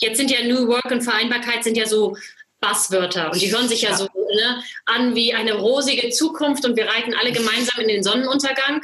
Jetzt 0.00 0.16
sind 0.16 0.28
ja 0.28 0.44
New 0.44 0.66
Work 0.66 0.90
und 0.90 1.02
Vereinbarkeit 1.02 1.62
sind 1.62 1.76
ja 1.76 1.86
so 1.86 2.16
Basswörter 2.58 3.30
und 3.32 3.40
die 3.40 3.52
hören 3.52 3.68
sich 3.68 3.82
ja, 3.82 3.90
ja 3.90 3.96
so 3.96 4.04
ne, 4.04 4.62
an 4.86 5.14
wie 5.14 5.34
eine 5.34 5.54
rosige 5.54 6.10
Zukunft 6.10 6.64
und 6.64 6.76
wir 6.76 6.86
reiten 6.86 7.14
alle 7.14 7.30
gemeinsam 7.30 7.80
in 7.80 7.86
den 7.88 8.02
Sonnenuntergang. 8.02 8.82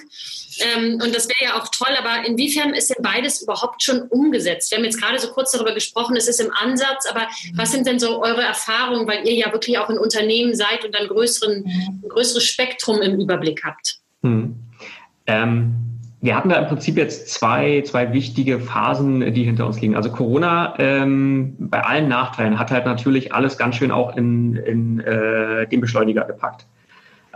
Ähm, 0.61 1.00
und 1.03 1.15
das 1.15 1.29
wäre 1.29 1.53
ja 1.53 1.61
auch 1.61 1.69
toll, 1.69 1.95
aber 1.99 2.27
inwiefern 2.27 2.75
ist 2.75 2.91
denn 2.91 3.03
beides 3.03 3.43
überhaupt 3.43 3.83
schon 3.83 4.03
umgesetzt? 4.03 4.71
Wir 4.71 4.79
haben 4.79 4.85
jetzt 4.85 5.00
gerade 5.00 5.19
so 5.19 5.29
kurz 5.29 5.53
darüber 5.53 5.75
gesprochen, 5.75 6.17
es 6.17 6.29
ist 6.29 6.41
im 6.41 6.53
Ansatz, 6.53 7.07
aber 7.07 7.27
was 7.55 7.73
sind 7.73 7.87
denn 7.87 7.99
so 7.99 8.23
eure 8.23 8.43
Erfahrungen, 8.43 9.07
weil 9.07 9.27
ihr 9.27 9.35
ja 9.35 9.53
wirklich 9.53 9.79
auch 9.79 9.88
ein 9.88 9.99
Unternehmen 9.99 10.55
seid 10.55 10.85
und 10.85 10.95
ein, 10.97 11.09
größeren, 11.09 11.65
ein 11.65 12.09
größeres 12.09 12.45
Spektrum 12.45 13.00
im 13.03 13.21
Überblick 13.21 13.62
habt? 13.65 13.99
Hm. 14.23 14.57
Ähm, 15.27 15.75
wir 16.21 16.35
hatten 16.35 16.49
da 16.49 16.57
im 16.57 16.67
Prinzip 16.67 16.97
jetzt 16.97 17.29
zwei, 17.29 17.83
zwei 17.87 18.12
wichtige 18.12 18.59
Phasen, 18.59 19.33
die 19.35 19.45
hinter 19.45 19.67
uns 19.67 19.81
liegen. 19.81 19.95
Also 19.95 20.11
Corona 20.11 20.75
ähm, 20.79 21.55
bei 21.59 21.85
allen 21.85 22.09
Nachteilen 22.09 22.59
hat 22.59 22.73
halt 22.73 22.87
natürlich 22.87 23.33
alles 23.33 23.57
ganz 23.57 23.77
schön 23.77 23.93
auch 23.93 24.17
in, 24.17 24.57
in 24.57 25.00
äh, 25.00 25.69
den 25.69 25.81
Beschleuniger 25.81 26.25
gepackt. 26.25 26.67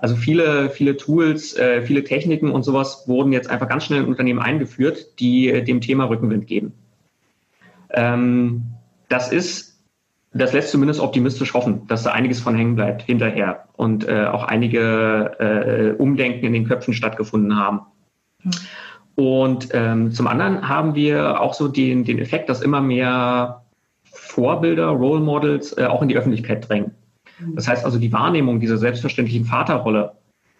Also 0.02 0.16
viele, 0.16 0.68
viele 0.68 0.96
Tools, 0.96 1.56
äh, 1.56 1.82
viele 1.82 2.02
Techniken 2.02 2.50
und 2.50 2.64
sowas 2.64 3.04
wurden 3.06 3.32
jetzt 3.32 3.48
einfach 3.48 3.68
ganz 3.68 3.84
schnell 3.84 4.00
in 4.02 4.08
Unternehmen 4.08 4.40
eingeführt, 4.40 5.20
die 5.20 5.48
äh, 5.48 5.62
dem 5.62 5.80
Thema 5.80 6.06
Rückenwind 6.06 6.48
geben. 6.48 6.72
Ähm, 7.90 8.64
das 9.08 9.30
ist, 9.30 9.80
das 10.32 10.52
lässt 10.52 10.72
zumindest 10.72 10.98
optimistisch 10.98 11.54
hoffen, 11.54 11.86
dass 11.86 12.02
da 12.02 12.10
einiges 12.10 12.40
von 12.40 12.56
hängen 12.56 12.74
bleibt 12.74 13.02
hinterher 13.02 13.68
und 13.74 14.08
äh, 14.08 14.24
auch 14.24 14.42
einige 14.42 15.94
Umdenken 15.98 16.46
in 16.46 16.52
den 16.52 16.66
Köpfen 16.66 16.94
stattgefunden 16.94 17.56
haben. 17.56 17.82
Und 19.14 19.68
ähm, 19.72 20.10
zum 20.10 20.26
anderen 20.26 20.68
haben 20.68 20.96
wir 20.96 21.40
auch 21.40 21.54
so 21.54 21.68
den, 21.68 22.04
den 22.04 22.18
Effekt, 22.18 22.48
dass 22.48 22.60
immer 22.60 22.80
mehr 22.80 23.66
Vorbilder, 24.02 24.88
Role 24.88 25.20
Models 25.20 25.78
auch 25.78 26.02
in 26.02 26.08
die 26.08 26.16
Öffentlichkeit 26.16 26.68
drängen. 26.68 26.92
Das 27.54 27.68
heißt 27.68 27.84
also, 27.84 27.98
die 27.98 28.12
Wahrnehmung 28.12 28.60
dieser 28.60 28.78
selbstverständlichen 28.78 29.44
Vaterrolle 29.44 30.12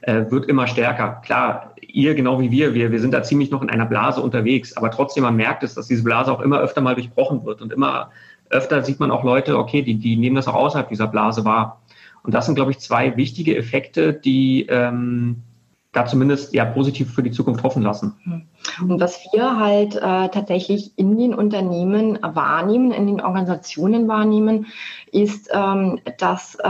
äh, 0.02 0.24
wird 0.30 0.46
immer 0.46 0.66
stärker. 0.66 1.20
Klar, 1.24 1.74
ihr 1.80 2.14
genau 2.14 2.40
wie 2.40 2.50
wir, 2.50 2.74
wir, 2.74 2.90
wir 2.90 3.00
sind 3.00 3.14
da 3.14 3.22
ziemlich 3.22 3.50
noch 3.50 3.62
in 3.62 3.70
einer 3.70 3.86
Blase 3.86 4.20
unterwegs, 4.20 4.76
aber 4.76 4.90
trotzdem 4.90 5.22
man 5.22 5.36
merkt 5.36 5.62
es, 5.62 5.74
dass 5.74 5.86
diese 5.86 6.02
Blase 6.02 6.32
auch 6.32 6.40
immer 6.40 6.60
öfter 6.60 6.80
mal 6.80 6.94
durchbrochen 6.94 7.44
wird 7.44 7.62
und 7.62 7.72
immer 7.72 8.10
öfter 8.50 8.82
sieht 8.82 9.00
man 9.00 9.10
auch 9.10 9.24
Leute, 9.24 9.58
okay, 9.58 9.82
die, 9.82 9.94
die 9.94 10.16
nehmen 10.16 10.36
das 10.36 10.48
auch 10.48 10.54
außerhalb 10.54 10.88
dieser 10.88 11.06
Blase 11.06 11.44
wahr. 11.44 11.80
Und 12.22 12.34
das 12.34 12.46
sind, 12.46 12.54
glaube 12.54 12.70
ich, 12.70 12.78
zwei 12.78 13.16
wichtige 13.16 13.56
Effekte, 13.56 14.12
die 14.12 14.66
ähm, 14.68 15.42
da 15.92 16.06
zumindest 16.06 16.54
ja 16.54 16.64
positiv 16.64 17.12
für 17.12 17.22
die 17.22 17.30
Zukunft 17.30 17.62
hoffen 17.62 17.82
lassen. 17.82 18.14
Hm. 18.24 18.42
Und 18.80 19.00
was 19.00 19.20
wir 19.32 19.58
halt 19.58 19.94
äh, 19.96 20.28
tatsächlich 20.30 20.92
in 20.96 21.18
den 21.18 21.34
Unternehmen 21.34 22.18
wahrnehmen, 22.22 22.92
in 22.92 23.06
den 23.06 23.20
Organisationen 23.20 24.08
wahrnehmen, 24.08 24.66
ist 25.12 25.50
ähm, 25.52 26.00
das, 26.18 26.56
äh, 26.56 26.68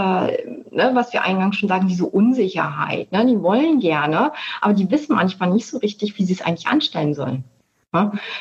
ne, 0.70 0.90
was 0.94 1.12
wir 1.12 1.22
eingangs 1.22 1.56
schon 1.56 1.68
sagen, 1.68 1.86
diese 1.86 2.06
Unsicherheit. 2.06 3.12
Ne? 3.12 3.24
Die 3.26 3.40
wollen 3.40 3.78
gerne, 3.78 4.32
aber 4.60 4.74
die 4.74 4.90
wissen 4.90 5.14
manchmal 5.14 5.50
nicht 5.50 5.66
so 5.66 5.78
richtig, 5.78 6.18
wie 6.18 6.24
sie 6.24 6.32
es 6.32 6.42
eigentlich 6.42 6.66
anstellen 6.66 7.14
sollen. 7.14 7.44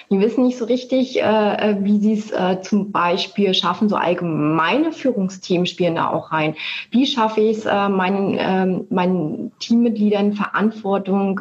Die 0.10 0.20
wissen 0.20 0.46
nicht 0.46 0.58
so 0.58 0.63
richtig, 0.63 1.22
äh, 1.22 1.24
äh, 1.24 1.75
wie 1.81 2.00
sie 2.00 2.14
es 2.14 2.31
äh, 2.31 2.61
zum 2.61 2.94
Beispiel 2.94 3.53
schaffen. 3.53 3.90
So 3.90 3.98
allgemeine 3.98 4.94
Führungsthemen 4.94 5.66
spielen 5.66 5.96
da 5.96 6.09
auch 6.09 6.31
rein. 6.31 6.55
Wie 6.90 7.05
schaffe 7.05 7.42
ich 7.42 7.57
es, 7.57 7.66
meinen, 7.66 8.37
ähm, 8.40 8.87
meinen 8.90 9.51
Teammitgliedern 9.59 10.33
Verantwortung 10.33 11.40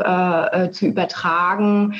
zu 0.73 0.87
übertragen, 0.87 1.94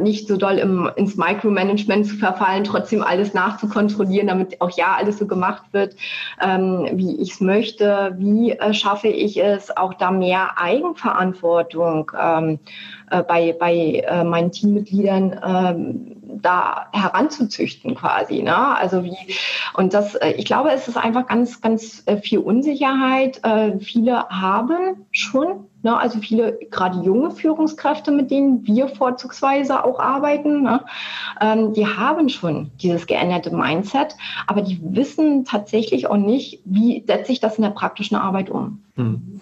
nicht 0.00 0.28
so 0.28 0.36
doll 0.36 0.58
im, 0.58 0.90
ins 0.96 1.16
Micromanagement 1.16 2.06
zu 2.06 2.16
verfallen, 2.16 2.64
trotzdem 2.64 3.02
alles 3.02 3.34
nachzukontrollieren, 3.34 4.28
damit 4.28 4.60
auch 4.60 4.70
ja 4.76 4.96
alles 4.96 5.18
so 5.18 5.26
gemacht 5.26 5.62
wird, 5.72 5.96
ähm, 6.42 6.88
wie 6.92 7.20
ich 7.20 7.32
es 7.32 7.40
möchte. 7.40 8.16
Wie 8.18 8.56
schaffe 8.72 9.08
ich 9.08 9.42
es, 9.42 9.76
auch 9.76 9.94
da 9.94 10.10
mehr 10.10 10.58
Eigenverantwortung 10.60 12.12
ähm, 12.18 12.58
äh, 13.10 13.22
bei, 13.22 13.54
bei 13.58 14.04
äh, 14.06 14.24
meinen 14.24 14.52
Teammitgliedern 14.52 15.40
ähm, 15.44 16.16
da 16.42 16.86
heranzuzüchten 16.92 17.94
quasi. 17.94 18.42
Ne? 18.42 18.56
Also 18.56 19.04
wie 19.04 19.16
und 19.74 19.94
das, 19.94 20.14
äh, 20.16 20.32
ich 20.32 20.44
glaube, 20.44 20.70
es 20.70 20.88
ist 20.88 20.96
einfach 20.96 21.26
ganz, 21.26 21.60
ganz 21.60 22.02
äh, 22.06 22.16
viel 22.16 22.38
Unsicherheit. 22.38 23.40
Äh, 23.44 23.78
viele 23.78 24.28
haben 24.28 25.06
schon, 25.10 25.66
ne? 25.82 25.96
also 25.96 26.18
viele 26.18 26.58
gerade 26.70 27.00
junge 27.02 27.30
Führungskräfte, 27.30 28.10
mit 28.10 28.30
denen 28.30 28.66
wir 28.66 28.88
vorzugsweise 28.88 29.84
auch 29.84 30.00
arbeiten, 30.00 30.62
ne? 30.62 30.84
ähm, 31.40 31.72
die 31.72 31.86
haben 31.86 32.28
schon 32.28 32.70
dieses 32.80 33.06
geänderte 33.06 33.54
Mindset, 33.54 34.16
aber 34.46 34.62
die 34.62 34.80
wissen 34.82 35.44
tatsächlich 35.44 36.06
auch 36.06 36.16
nicht, 36.16 36.60
wie 36.64 37.04
setze 37.06 37.32
ich 37.32 37.40
das 37.40 37.56
in 37.56 37.62
der 37.62 37.70
praktischen 37.70 38.16
Arbeit 38.16 38.50
um. 38.50 38.82
Hm. 38.96 39.35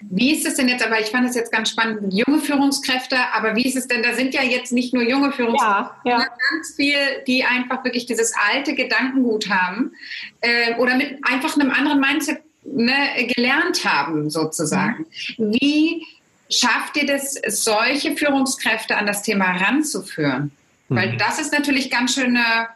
Wie 0.00 0.32
ist 0.32 0.46
es 0.46 0.54
denn 0.54 0.68
jetzt, 0.68 0.84
aber 0.84 1.00
ich 1.00 1.06
fand 1.06 1.28
es 1.28 1.34
jetzt 1.34 1.50
ganz 1.50 1.70
spannend, 1.70 2.14
junge 2.14 2.40
Führungskräfte, 2.40 3.16
aber 3.32 3.56
wie 3.56 3.66
ist 3.66 3.76
es 3.76 3.88
denn, 3.88 4.02
da 4.02 4.14
sind 4.14 4.32
ja 4.32 4.42
jetzt 4.42 4.72
nicht 4.72 4.94
nur 4.94 5.02
junge 5.02 5.32
Führungskräfte, 5.32 5.92
ja, 6.04 6.18
ja. 6.18 6.18
ganz 6.18 6.74
viel, 6.76 6.98
die 7.26 7.44
einfach 7.44 7.84
wirklich 7.84 8.06
dieses 8.06 8.32
alte 8.52 8.74
Gedankengut 8.74 9.48
haben 9.48 9.92
äh, 10.40 10.74
oder 10.76 10.94
mit 10.94 11.18
einfach 11.22 11.56
einem 11.58 11.72
anderen 11.72 12.00
Mindset 12.00 12.38
ne, 12.64 13.26
gelernt 13.34 13.84
haben, 13.84 14.30
sozusagen. 14.30 15.06
Mhm. 15.36 15.52
Wie 15.54 16.06
schafft 16.48 16.96
ihr 16.96 17.06
das, 17.06 17.34
solche 17.48 18.16
Führungskräfte 18.16 18.96
an 18.96 19.06
das 19.06 19.22
Thema 19.22 19.56
ranzuführen? 19.56 20.52
Mhm. 20.88 20.96
Weil 20.96 21.16
das 21.16 21.40
ist 21.40 21.52
natürlich 21.52 21.90
ganz 21.90 22.14
schöne 22.14 22.68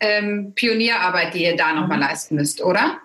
ähm, 0.00 0.52
Pionierarbeit, 0.54 1.34
die 1.34 1.44
ihr 1.44 1.56
da 1.56 1.74
nochmal 1.74 1.98
mhm. 1.98 2.04
leisten 2.04 2.34
müsst, 2.36 2.62
oder? 2.62 2.98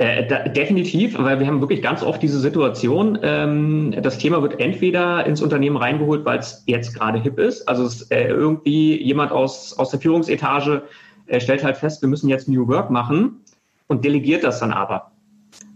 Äh, 0.00 0.26
da, 0.26 0.38
definitiv, 0.44 1.18
weil 1.18 1.40
wir 1.40 1.46
haben 1.46 1.60
wirklich 1.60 1.82
ganz 1.82 2.02
oft 2.02 2.22
diese 2.22 2.40
Situation, 2.40 3.18
ähm, 3.22 3.94
das 4.00 4.16
Thema 4.16 4.40
wird 4.40 4.58
entweder 4.58 5.26
ins 5.26 5.42
Unternehmen 5.42 5.76
reingeholt, 5.76 6.24
weil 6.24 6.38
es 6.38 6.62
jetzt 6.64 6.94
gerade 6.94 7.20
hip 7.20 7.38
ist, 7.38 7.68
also 7.68 7.84
es, 7.84 8.10
äh, 8.10 8.28
irgendwie 8.28 8.98
jemand 9.02 9.30
aus, 9.30 9.78
aus 9.78 9.90
der 9.90 10.00
Führungsetage 10.00 10.84
äh, 11.26 11.38
stellt 11.38 11.62
halt 11.62 11.76
fest, 11.76 12.00
wir 12.00 12.08
müssen 12.08 12.30
jetzt 12.30 12.48
New 12.48 12.66
Work 12.66 12.88
machen 12.88 13.42
und 13.88 14.02
delegiert 14.02 14.42
das 14.42 14.60
dann 14.60 14.72
aber. 14.72 15.10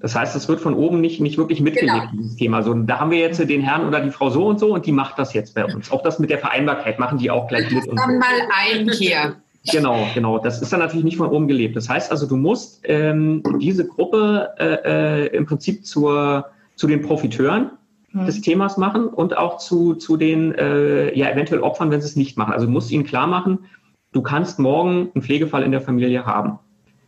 Das 0.01 0.15
heißt, 0.15 0.35
es 0.35 0.49
wird 0.49 0.61
von 0.61 0.73
oben 0.73 1.03
nicht, 1.03 1.21
nicht 1.21 1.37
wirklich 1.37 1.61
mitgelegt, 1.61 2.11
genau. 2.11 2.23
dieses 2.23 2.37
Thema. 2.37 2.57
Also, 2.59 2.73
da 2.73 3.01
haben 3.01 3.11
wir 3.11 3.19
jetzt 3.19 3.47
den 3.47 3.61
Herrn 3.61 3.87
oder 3.87 4.01
die 4.01 4.11
Frau 4.11 4.31
so 4.31 4.47
und 4.47 4.59
so 4.59 4.73
und 4.73 4.87
die 4.87 4.93
macht 4.93 5.19
das 5.19 5.35
jetzt 5.35 5.55
bei 5.55 5.67
uns. 5.67 5.93
Auch 5.93 6.03
das 6.03 6.19
mit 6.19 6.31
der 6.31 6.39
Vereinbarkeit 6.39 6.99
machen 6.99 7.19
die 7.19 7.31
auch 7.31 7.47
gleich 7.47 7.71
mit. 7.71 7.87
Und 7.87 7.99
dann 7.99 8.13
so. 8.13 8.19
mal 8.19 8.49
ein 8.57 8.89
hier. 8.89 9.37
Genau, 9.71 10.07
genau. 10.15 10.39
Das 10.39 10.61
ist 10.61 10.73
dann 10.73 10.81
natürlich 10.81 11.05
nicht 11.05 11.17
von 11.17 11.29
oben 11.29 11.49
gelebt. 11.49 11.77
Das 11.77 11.89
heißt 11.89 12.11
also, 12.11 12.27
du 12.27 12.37
musst 12.37 12.81
ähm, 12.85 13.43
diese 13.61 13.87
Gruppe 13.87 14.51
äh, 14.59 15.25
äh, 15.25 15.37
im 15.37 15.47
Prinzip 15.47 15.87
zur, 15.87 16.47
zu 16.77 16.87
den 16.87 17.01
Profiteuren 17.01 17.71
mhm. 18.13 18.27
des 18.27 18.41
Themas 18.43 18.77
machen 18.77 19.07
und 19.07 19.37
auch 19.37 19.59
zu, 19.59 19.95
zu 19.95 20.17
den 20.17 20.55
äh, 20.55 21.17
ja 21.17 21.31
eventuell 21.31 21.63
Opfern, 21.63 21.91
wenn 21.91 22.01
sie 22.01 22.09
es 22.09 22.17
nicht 22.17 22.37
machen. 22.37 22.53
Also 22.53 22.67
du 22.67 22.73
musst 22.73 22.91
ihnen 22.91 23.05
klar 23.05 23.27
machen, 23.27 23.61
du 24.13 24.21
kannst 24.23 24.59
morgen 24.59 25.11
einen 25.15 25.23
Pflegefall 25.23 25.63
in 25.63 25.73
der 25.73 25.81
Familie 25.81 26.27
haben. 26.27 26.59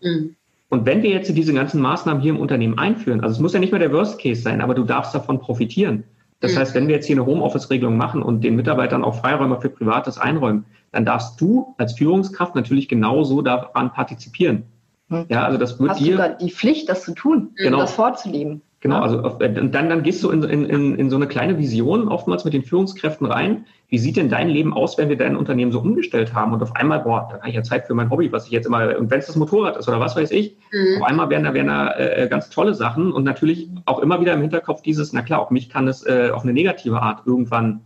Mhm. 0.03 0.37
Und 0.69 0.85
wenn 0.85 1.03
wir 1.03 1.11
jetzt 1.11 1.35
diese 1.35 1.55
ganzen 1.55 1.81
Maßnahmen 1.81 2.23
hier 2.23 2.33
im 2.33 2.41
Unternehmen 2.41 2.79
einführen, 2.79 3.21
also 3.21 3.35
es 3.35 3.41
muss 3.41 3.53
ja 3.53 3.61
nicht 3.61 3.71
mehr 3.71 3.79
der 3.79 3.93
Worst 3.93 4.21
Case 4.21 4.43
sein, 4.43 4.61
aber 4.61 4.75
du 4.75 4.83
darfst 4.83 5.15
davon 5.15 5.39
profitieren. 5.39 6.05
Das 6.41 6.55
mhm. 6.55 6.59
heißt, 6.59 6.75
wenn 6.75 6.89
wir 6.89 6.95
jetzt 6.95 7.07
hier 7.07 7.17
eine 7.17 7.27
Homeoffice-Regelung 7.27 7.97
machen 7.97 8.23
und 8.23 8.43
den 8.43 8.57
Mitarbeitern 8.57 9.05
auch 9.05 9.21
Freiräume 9.21 9.61
für 9.61 9.71
Privates 9.71 10.19
einräumen, 10.19 10.65
dann 10.93 11.05
darfst 11.05 11.41
du 11.41 11.75
als 11.79 11.95
Führungskraft 11.95 12.55
natürlich 12.55 12.89
genauso 12.89 13.43
daran 13.43 13.93
partizipieren. 13.93 14.65
Hm. 15.09 15.27
Ja, 15.29 15.45
also 15.45 15.59
das 15.59 15.79
wird 15.79 15.91
Hast 15.91 16.01
dir. 16.01 16.13
Du 16.13 16.19
da 16.19 16.29
die 16.29 16.51
Pflicht, 16.51 16.89
das 16.89 17.05
zu 17.05 17.15
tun, 17.15 17.51
genau. 17.57 17.79
das 17.79 17.93
vorzuleben. 17.93 18.63
Genau, 18.81 19.01
also 19.01 19.41
äh, 19.41 19.53
dann, 19.53 19.71
dann 19.71 20.03
gehst 20.03 20.23
du 20.23 20.31
in, 20.31 20.43
in, 20.43 20.97
in 20.97 21.11
so 21.11 21.17
eine 21.17 21.27
kleine 21.27 21.59
Vision 21.59 22.09
oftmals 22.09 22.45
mit 22.45 22.55
den 22.55 22.63
Führungskräften 22.63 23.27
rein. 23.27 23.67
Wie 23.89 23.99
sieht 23.99 24.17
denn 24.17 24.29
dein 24.29 24.49
Leben 24.49 24.75
aus, 24.75 24.99
wenn 24.99 25.09
wir 25.09 25.17
dein 25.17 25.37
Unternehmen 25.37 25.71
so 25.71 25.81
umgestellt 25.81 26.35
haben 26.35 26.53
und 26.53 26.63
auf 26.63 26.75
einmal, 26.75 27.01
boah, 27.01 27.29
da 27.31 27.39
habe 27.39 27.49
ich 27.49 27.55
ja 27.55 27.63
Zeit 27.63 27.87
für 27.87 27.95
mein 27.95 28.11
Hobby, 28.11 28.33
was 28.33 28.47
ich 28.47 28.51
jetzt 28.51 28.67
immer, 28.67 28.97
und 28.99 29.11
wenn 29.11 29.21
es 29.21 29.27
das 29.27 29.37
Motorrad 29.37 29.77
ist 29.77 29.87
oder 29.89 30.01
was 30.01 30.17
weiß 30.17 30.33
ich, 30.33 30.57
mhm. 30.73 31.01
auf 31.01 31.09
einmal 31.09 31.31
werden 31.31 31.45
da, 31.45 31.55
werden 31.55 31.69
da 31.69 31.95
äh, 31.97 32.27
ganz 32.29 32.51
tolle 32.51 32.75
Sachen 32.75 33.13
und 33.13 33.23
natürlich 33.23 33.69
auch 33.85 34.01
immer 34.01 34.21
wieder 34.21 34.35
im 34.35 34.41
Hinterkopf 34.41 34.83
dieses, 34.83 35.13
na 35.13 35.23
klar, 35.23 35.41
auch 35.41 35.51
mich 35.51 35.71
kann 35.71 35.87
es 35.87 36.05
äh, 36.05 36.31
auf 36.33 36.43
eine 36.43 36.53
negative 36.53 37.01
Art 37.01 37.23
irgendwann 37.27 37.83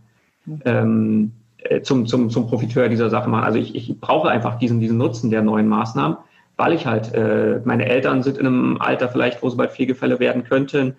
ähm, 0.65 1.33
äh, 1.59 1.81
zum, 1.81 2.07
zum, 2.07 2.31
zum 2.31 2.47
Profiteur 2.47 2.89
dieser 2.89 3.11
Sache 3.11 3.29
machen. 3.29 3.43
Also 3.43 3.59
ich, 3.59 3.75
ich 3.75 3.99
brauche 3.99 4.29
einfach 4.29 4.57
diesen, 4.57 4.79
diesen 4.79 4.97
Nutzen 4.97 5.29
der 5.29 5.43
neuen 5.43 5.67
Maßnahmen 5.67 6.17
weil 6.61 6.73
ich 6.73 6.85
halt, 6.85 7.11
äh, 7.15 7.59
meine 7.65 7.87
Eltern 7.87 8.21
sind 8.21 8.37
in 8.37 8.45
einem 8.45 8.77
Alter 8.79 9.09
vielleicht, 9.09 9.41
wo 9.41 9.49
sie 9.49 9.57
bald 9.57 9.71
Pflegefälle 9.71 10.19
werden 10.19 10.43
könnten. 10.43 10.95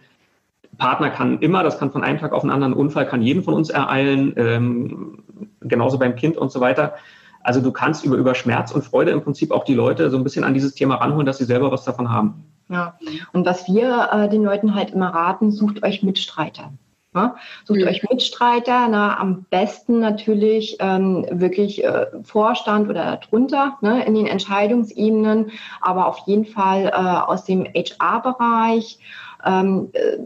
Partner 0.79 1.11
kann 1.11 1.39
immer, 1.41 1.63
das 1.63 1.79
kann 1.79 1.91
von 1.91 2.03
einem 2.03 2.19
Tag 2.19 2.33
auf 2.33 2.43
den 2.43 2.51
anderen 2.51 2.73
Unfall, 2.73 3.07
kann 3.07 3.23
jeden 3.23 3.43
von 3.43 3.55
uns 3.55 3.71
ereilen, 3.71 4.35
ähm, 4.37 5.23
genauso 5.61 5.99
beim 5.99 6.17
Kind 6.17 6.37
und 6.37 6.51
so 6.51 6.61
weiter. 6.61 6.95
Also 7.43 7.61
du 7.61 7.73
kannst 7.73 8.05
über, 8.05 8.17
über 8.17 8.35
Schmerz 8.35 8.73
und 8.73 8.85
Freude 8.85 9.11
im 9.11 9.23
Prinzip 9.23 9.51
auch 9.51 9.65
die 9.65 9.75
Leute 9.75 10.11
so 10.11 10.17
ein 10.17 10.25
bisschen 10.25 10.45
an 10.45 10.55
dieses 10.55 10.75
Thema 10.75 10.97
ranholen, 10.97 11.27
dass 11.27 11.39
sie 11.39 11.45
selber 11.45 11.71
was 11.73 11.85
davon 11.85 12.11
haben. 12.11 12.45
Ja, 12.69 12.99
und 13.33 13.45
was 13.45 13.67
wir 13.69 14.09
äh, 14.13 14.29
den 14.29 14.45
Leuten 14.45 14.75
halt 14.75 14.91
immer 14.91 15.09
raten, 15.09 15.51
sucht 15.51 15.83
euch 15.83 16.03
Mitstreiter. 16.03 16.73
Ne? 17.15 17.35
Sucht 17.65 17.81
mhm. 17.81 17.89
euch 17.89 18.03
Mitstreiter, 18.09 18.89
na, 18.89 19.19
am 19.19 19.45
besten 19.51 20.01
natürlich 20.01 20.77
ähm, 20.81 21.27
wirklich 21.31 21.85
äh, 21.85 22.07
Vorstand 22.23 22.89
oder 22.89 23.19
darunter 23.19 23.77
ne, 23.83 24.07
in 24.07 24.15
den 24.15 24.27
Entscheidungsebenen, 24.27 25.51
aber 25.83 26.07
auf 26.07 26.21
jeden 26.27 26.47
Fall 26.47 26.87
äh, 26.87 26.91
aus 26.93 27.45
dem 27.45 27.65
HR-Bereich. 27.65 28.99
Ähm, 29.45 29.91
äh, 29.93 30.19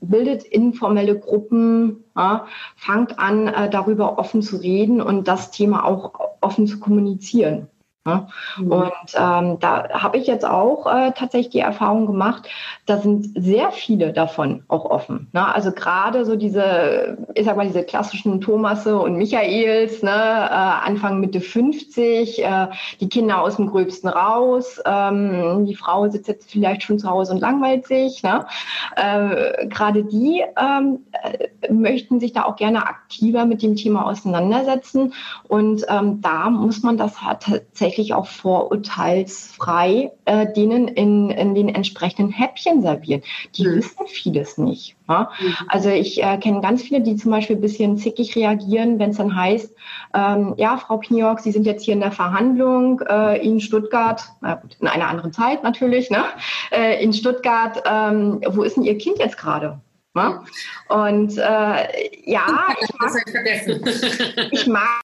bildet 0.00 0.44
informelle 0.44 1.18
Gruppen, 1.18 2.04
ja, 2.16 2.46
fangt 2.76 3.18
an, 3.18 3.48
äh, 3.48 3.70
darüber 3.70 4.18
offen 4.18 4.42
zu 4.42 4.56
reden 4.56 5.00
und 5.00 5.28
das 5.28 5.50
Thema 5.50 5.84
auch 5.84 6.12
offen 6.40 6.66
zu 6.66 6.78
kommunizieren. 6.78 7.68
Ne? 8.06 8.28
Mhm. 8.58 8.72
Und 8.72 8.92
ähm, 9.14 9.58
da 9.60 9.88
habe 9.90 10.16
ich 10.16 10.26
jetzt 10.26 10.46
auch 10.46 10.86
äh, 10.86 11.12
tatsächlich 11.12 11.50
die 11.50 11.60
Erfahrung 11.60 12.06
gemacht, 12.06 12.48
da 12.86 12.98
sind 12.98 13.32
sehr 13.34 13.72
viele 13.72 14.12
davon 14.12 14.62
auch 14.68 14.84
offen. 14.84 15.28
Ne? 15.32 15.54
Also 15.54 15.72
gerade 15.72 16.24
so 16.24 16.36
diese, 16.36 17.18
ich 17.34 17.44
sag 17.44 17.56
mal, 17.56 17.66
diese 17.66 17.82
klassischen 17.82 18.40
Thomasse 18.40 18.96
und 18.98 19.16
Michaels, 19.16 20.02
ne? 20.02 20.10
äh, 20.10 20.14
Anfang 20.14 21.20
Mitte 21.20 21.40
50, 21.40 22.44
äh, 22.44 22.68
die 23.00 23.08
Kinder 23.08 23.42
aus 23.42 23.56
dem 23.56 23.66
Gröbsten 23.66 24.08
raus, 24.08 24.80
ähm, 24.86 25.66
die 25.66 25.74
Frau 25.74 26.08
sitzt 26.08 26.28
jetzt 26.28 26.50
vielleicht 26.50 26.84
schon 26.84 26.98
zu 26.98 27.10
Hause 27.10 27.32
und 27.32 27.40
langweilt 27.40 27.86
sich. 27.86 28.22
Ne? 28.22 28.46
Äh, 28.94 29.66
gerade 29.66 30.04
die 30.04 30.44
ähm, 30.56 31.00
äh, 31.12 31.72
möchten 31.72 32.20
sich 32.20 32.32
da 32.32 32.44
auch 32.44 32.56
gerne 32.56 32.86
aktiver 32.86 33.46
mit 33.46 33.62
dem 33.62 33.74
Thema 33.74 34.06
auseinandersetzen. 34.06 35.12
Und 35.48 35.84
ähm, 35.88 36.20
da 36.20 36.50
muss 36.50 36.82
man 36.82 36.96
das 36.96 37.20
halt 37.20 37.40
tatsächlich 37.40 37.95
tatsächlich 37.96 38.14
auch 38.14 38.26
vorurteilsfrei 38.26 40.12
äh, 40.26 40.52
denen 40.52 40.88
in, 40.88 41.30
in 41.30 41.54
den 41.54 41.68
entsprechenden 41.68 42.30
Häppchen 42.30 42.82
servieren. 42.82 43.22
Die 43.54 43.66
mhm. 43.66 43.76
wissen 43.76 44.06
vieles 44.06 44.58
nicht. 44.58 44.96
Ja? 45.08 45.30
Mhm. 45.40 45.56
Also 45.68 45.88
ich 45.88 46.22
äh, 46.22 46.36
kenne 46.38 46.60
ganz 46.60 46.82
viele, 46.82 47.00
die 47.00 47.16
zum 47.16 47.30
Beispiel 47.30 47.56
ein 47.56 47.62
bisschen 47.62 47.96
zickig 47.96 48.36
reagieren, 48.36 48.98
wenn 48.98 49.10
es 49.10 49.16
dann 49.16 49.34
heißt, 49.34 49.74
ähm, 50.14 50.54
ja, 50.58 50.76
Frau 50.76 50.98
Pniok, 50.98 51.40
Sie 51.40 51.52
sind 51.52 51.64
jetzt 51.64 51.84
hier 51.84 51.94
in 51.94 52.00
der 52.00 52.12
Verhandlung 52.12 53.00
äh, 53.00 53.42
in 53.42 53.60
Stuttgart, 53.60 54.22
na 54.42 54.56
gut, 54.56 54.76
in 54.80 54.88
einer 54.88 55.08
anderen 55.08 55.32
Zeit 55.32 55.62
natürlich, 55.62 56.10
ne? 56.10 56.24
Äh, 56.70 57.02
in 57.02 57.12
Stuttgart, 57.12 57.82
ähm, 57.86 58.42
wo 58.48 58.62
ist 58.62 58.76
denn 58.76 58.84
Ihr 58.84 58.98
Kind 58.98 59.18
jetzt 59.18 59.38
gerade? 59.38 59.80
Ja? 60.14 60.44
Und 60.88 61.38
äh, 61.38 62.30
ja, 62.30 62.46
ich 62.80 62.92
mag, 62.98 64.50
ich 64.52 64.66
mag 64.66 65.00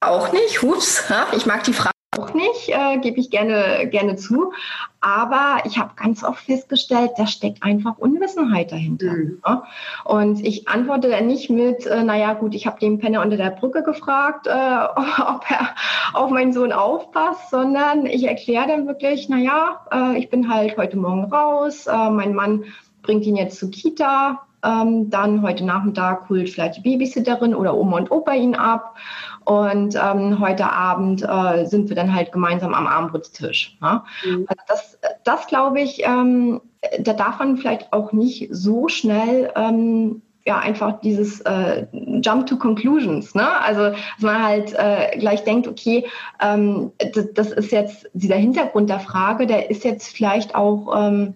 auch 0.00 0.32
nicht, 0.32 0.62
hups, 0.62 1.04
ich 1.32 1.46
mag 1.46 1.64
die 1.64 1.72
Frage 1.72 1.95
auch 2.18 2.34
nicht, 2.34 2.68
äh, 2.68 2.98
gebe 2.98 3.20
ich 3.20 3.30
gerne, 3.30 3.88
gerne 3.88 4.16
zu. 4.16 4.52
Aber 5.00 5.58
ich 5.64 5.78
habe 5.78 5.92
ganz 5.96 6.24
oft 6.24 6.40
festgestellt, 6.40 7.12
da 7.16 7.26
steckt 7.26 7.62
einfach 7.62 7.98
Unwissenheit 7.98 8.72
dahinter. 8.72 9.12
Mhm. 9.12 9.42
Ja? 9.46 9.64
Und 10.04 10.44
ich 10.44 10.68
antworte 10.68 11.08
dann 11.08 11.26
nicht 11.26 11.50
mit, 11.50 11.86
äh, 11.86 12.02
naja 12.02 12.34
gut, 12.34 12.54
ich 12.54 12.66
habe 12.66 12.80
den 12.80 12.98
Penner 12.98 13.22
unter 13.22 13.36
der 13.36 13.50
Brücke 13.50 13.82
gefragt, 13.82 14.46
äh, 14.46 14.50
ob 14.50 15.44
er 15.50 15.74
auf 16.14 16.30
meinen 16.30 16.52
Sohn 16.52 16.72
aufpasst, 16.72 17.50
sondern 17.50 18.06
ich 18.06 18.24
erkläre 18.24 18.68
dann 18.68 18.86
wirklich, 18.86 19.28
naja, 19.28 19.80
äh, 19.92 20.18
ich 20.18 20.30
bin 20.30 20.52
halt 20.52 20.76
heute 20.76 20.96
Morgen 20.96 21.24
raus, 21.24 21.86
äh, 21.86 22.10
mein 22.10 22.34
Mann 22.34 22.64
bringt 23.02 23.24
ihn 23.24 23.36
jetzt 23.36 23.58
zur 23.58 23.70
Kita, 23.70 24.42
ähm, 24.64 25.10
dann 25.10 25.42
heute 25.42 25.64
Nachmittag 25.64 26.28
holt 26.28 26.50
vielleicht 26.50 26.78
die 26.78 26.80
Babysitterin 26.80 27.54
oder 27.54 27.76
Oma 27.76 27.98
und 27.98 28.10
Opa 28.10 28.32
ihn 28.34 28.54
ab. 28.54 28.96
Und 29.46 29.94
ähm, 29.94 30.40
heute 30.40 30.72
Abend 30.72 31.22
äh, 31.22 31.66
sind 31.66 31.88
wir 31.88 31.94
dann 31.94 32.12
halt 32.12 32.32
gemeinsam 32.32 32.74
am 32.74 32.88
Abendbrotstisch. 32.88 33.78
Ja? 33.80 34.04
Mhm. 34.24 34.44
Also 34.48 34.62
das, 34.66 34.98
das 35.22 35.46
glaube 35.46 35.80
ich, 35.80 36.02
ähm, 36.04 36.60
da 36.98 37.12
darf 37.12 37.38
man 37.38 37.56
vielleicht 37.56 37.92
auch 37.92 38.12
nicht 38.12 38.48
so 38.50 38.88
schnell 38.88 39.52
ähm, 39.54 40.20
ja 40.44 40.58
einfach 40.58 41.00
dieses 41.00 41.40
äh, 41.42 41.86
Jump 41.92 42.46
to 42.46 42.56
Conclusions, 42.56 43.36
ne? 43.36 43.48
Also 43.60 43.90
dass 43.90 44.20
man 44.20 44.42
halt 44.42 44.74
äh, 44.74 45.16
gleich 45.16 45.44
denkt, 45.44 45.68
okay, 45.68 46.06
ähm, 46.40 46.90
das, 47.14 47.32
das, 47.32 47.52
ist 47.52 47.70
jetzt 47.70 48.10
dieser 48.14 48.36
Hintergrund 48.36 48.90
der 48.90 49.00
Frage, 49.00 49.46
der 49.46 49.70
ist 49.70 49.84
jetzt 49.84 50.08
vielleicht 50.08 50.56
auch 50.56 50.92
ähm, 50.96 51.34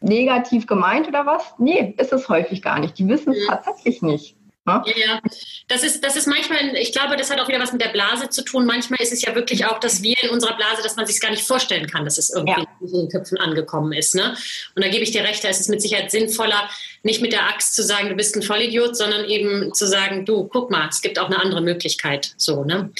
negativ 0.00 0.66
gemeint 0.66 1.06
oder 1.06 1.26
was? 1.26 1.54
Nee, 1.58 1.94
ist 1.96 2.12
es 2.12 2.28
häufig 2.28 2.60
gar 2.60 2.80
nicht. 2.80 2.98
Die 2.98 3.08
wissen 3.08 3.32
es 3.32 3.38
mhm. 3.38 3.50
tatsächlich 3.50 4.02
nicht. 4.02 4.36
Ja, 4.66 4.82
ja, 4.96 5.20
das 5.68 5.84
ist, 5.84 6.02
das 6.02 6.16
ist 6.16 6.26
manchmal, 6.26 6.74
ich 6.74 6.92
glaube, 6.92 7.16
das 7.16 7.30
hat 7.30 7.40
auch 7.40 7.48
wieder 7.48 7.60
was 7.60 7.72
mit 7.72 7.82
der 7.82 7.90
Blase 7.90 8.28
zu 8.30 8.42
tun. 8.42 8.66
Manchmal 8.66 9.00
ist 9.00 9.12
es 9.12 9.22
ja 9.22 9.34
wirklich 9.34 9.64
auch, 9.64 9.78
dass 9.78 10.02
wir 10.02 10.16
in 10.22 10.30
unserer 10.30 10.56
Blase, 10.56 10.82
dass 10.82 10.96
man 10.96 11.06
sich 11.06 11.20
gar 11.20 11.30
nicht 11.30 11.44
vorstellen 11.44 11.86
kann, 11.86 12.04
dass 12.04 12.18
es 12.18 12.30
irgendwie 12.30 12.60
ja. 12.60 12.66
in 12.80 12.92
den 12.92 13.08
Köpfen 13.08 13.38
angekommen 13.38 13.92
ist. 13.92 14.16
Ne? 14.16 14.36
Und 14.74 14.84
da 14.84 14.88
gebe 14.88 15.04
ich 15.04 15.12
dir 15.12 15.22
recht, 15.22 15.44
da 15.44 15.48
ist 15.48 15.60
es 15.60 15.68
mit 15.68 15.80
Sicherheit 15.80 16.10
sinnvoller, 16.10 16.68
nicht 17.04 17.22
mit 17.22 17.32
der 17.32 17.48
Axt 17.48 17.76
zu 17.76 17.84
sagen, 17.84 18.08
du 18.08 18.16
bist 18.16 18.34
ein 18.34 18.42
Vollidiot, 18.42 18.96
sondern 18.96 19.24
eben 19.26 19.72
zu 19.72 19.86
sagen, 19.86 20.24
du, 20.24 20.48
guck 20.48 20.70
mal, 20.72 20.88
es 20.88 21.00
gibt 21.00 21.20
auch 21.20 21.26
eine 21.26 21.40
andere 21.40 21.60
Möglichkeit. 21.60 22.34
So, 22.36 22.64
ne? 22.64 22.90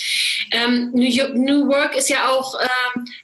Ähm, 0.52 0.92
New, 0.92 1.08
New, 1.34 1.68
Work 1.68 1.96
ist 1.96 2.08
ja 2.08 2.30
auch, 2.30 2.54
äh, 2.60 2.68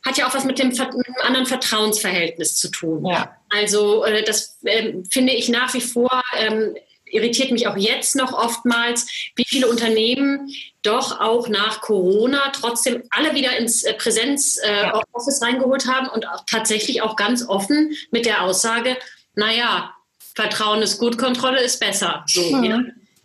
hat 0.04 0.18
ja 0.18 0.26
auch 0.26 0.34
was 0.34 0.44
mit 0.44 0.58
dem, 0.58 0.68
mit 0.68 0.78
dem 0.78 1.14
anderen 1.22 1.46
Vertrauensverhältnis 1.46 2.56
zu 2.56 2.70
tun. 2.70 3.06
Ja. 3.06 3.36
Also 3.50 4.04
äh, 4.04 4.24
das 4.24 4.58
äh, 4.64 4.94
finde 5.08 5.32
ich 5.32 5.48
nach 5.48 5.72
wie 5.74 5.80
vor 5.80 6.22
ähm, 6.36 6.74
irritiert 7.12 7.52
mich 7.52 7.66
auch 7.66 7.76
jetzt 7.76 8.16
noch 8.16 8.32
oftmals, 8.32 9.06
wie 9.36 9.44
viele 9.46 9.68
Unternehmen 9.68 10.50
doch 10.82 11.20
auch 11.20 11.48
nach 11.48 11.80
Corona 11.80 12.50
trotzdem 12.52 13.02
alle 13.10 13.34
wieder 13.34 13.56
ins 13.56 13.84
äh, 13.84 13.94
Präsenz-Office 13.94 15.40
äh, 15.40 15.44
reingeholt 15.44 15.86
haben 15.86 16.08
und 16.08 16.26
auch 16.26 16.44
tatsächlich 16.46 17.02
auch 17.02 17.16
ganz 17.16 17.46
offen 17.48 17.92
mit 18.10 18.26
der 18.26 18.42
Aussage, 18.42 18.96
naja, 19.34 19.94
Vertrauen 20.34 20.82
ist 20.82 20.98
gut, 20.98 21.18
Kontrolle 21.18 21.62
ist 21.62 21.78
besser. 21.78 22.24
So, 22.26 22.56
mhm. 22.56 22.64
ja. 22.64 22.80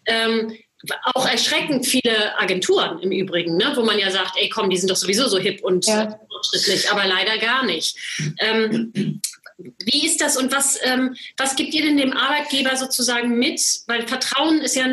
ähm, 0.06 0.58
auch 1.15 1.28
erschreckend 1.28 1.86
viele 1.88 2.38
Agenturen 2.38 3.00
im 3.00 3.12
Übrigen, 3.12 3.58
ne, 3.58 3.71
wo 3.76 3.84
man 3.84 3.97
ja 3.97 4.12
sagt, 4.12 4.34
ey 4.36 4.50
komm, 4.50 4.69
die 4.69 4.78
sind 4.78 4.89
doch 4.89 4.95
sowieso 4.95 5.28
so 5.28 5.39
hip 5.39 5.63
und 5.63 5.88
ja. 5.88 6.19
fortschrittlich, 6.30 6.91
aber 6.91 7.08
leider 7.08 7.38
gar 7.39 7.65
nicht. 7.65 7.97
Ähm, 8.39 9.21
wie 9.58 10.06
ist 10.06 10.22
das 10.22 10.38
und 10.38 10.56
was, 10.56 10.80
ähm, 10.84 11.15
was 11.38 11.56
gibt 11.56 11.74
ihr 11.74 11.84
denn 11.84 11.98
dem 11.98 12.13
Arbeitgeber 12.13 12.76
sozusagen 12.76 13.38
mit? 13.38 13.60
Weil 13.88 14.08
Vertrauen 14.08 14.60
ist 14.60 14.76
ja, 14.76 14.86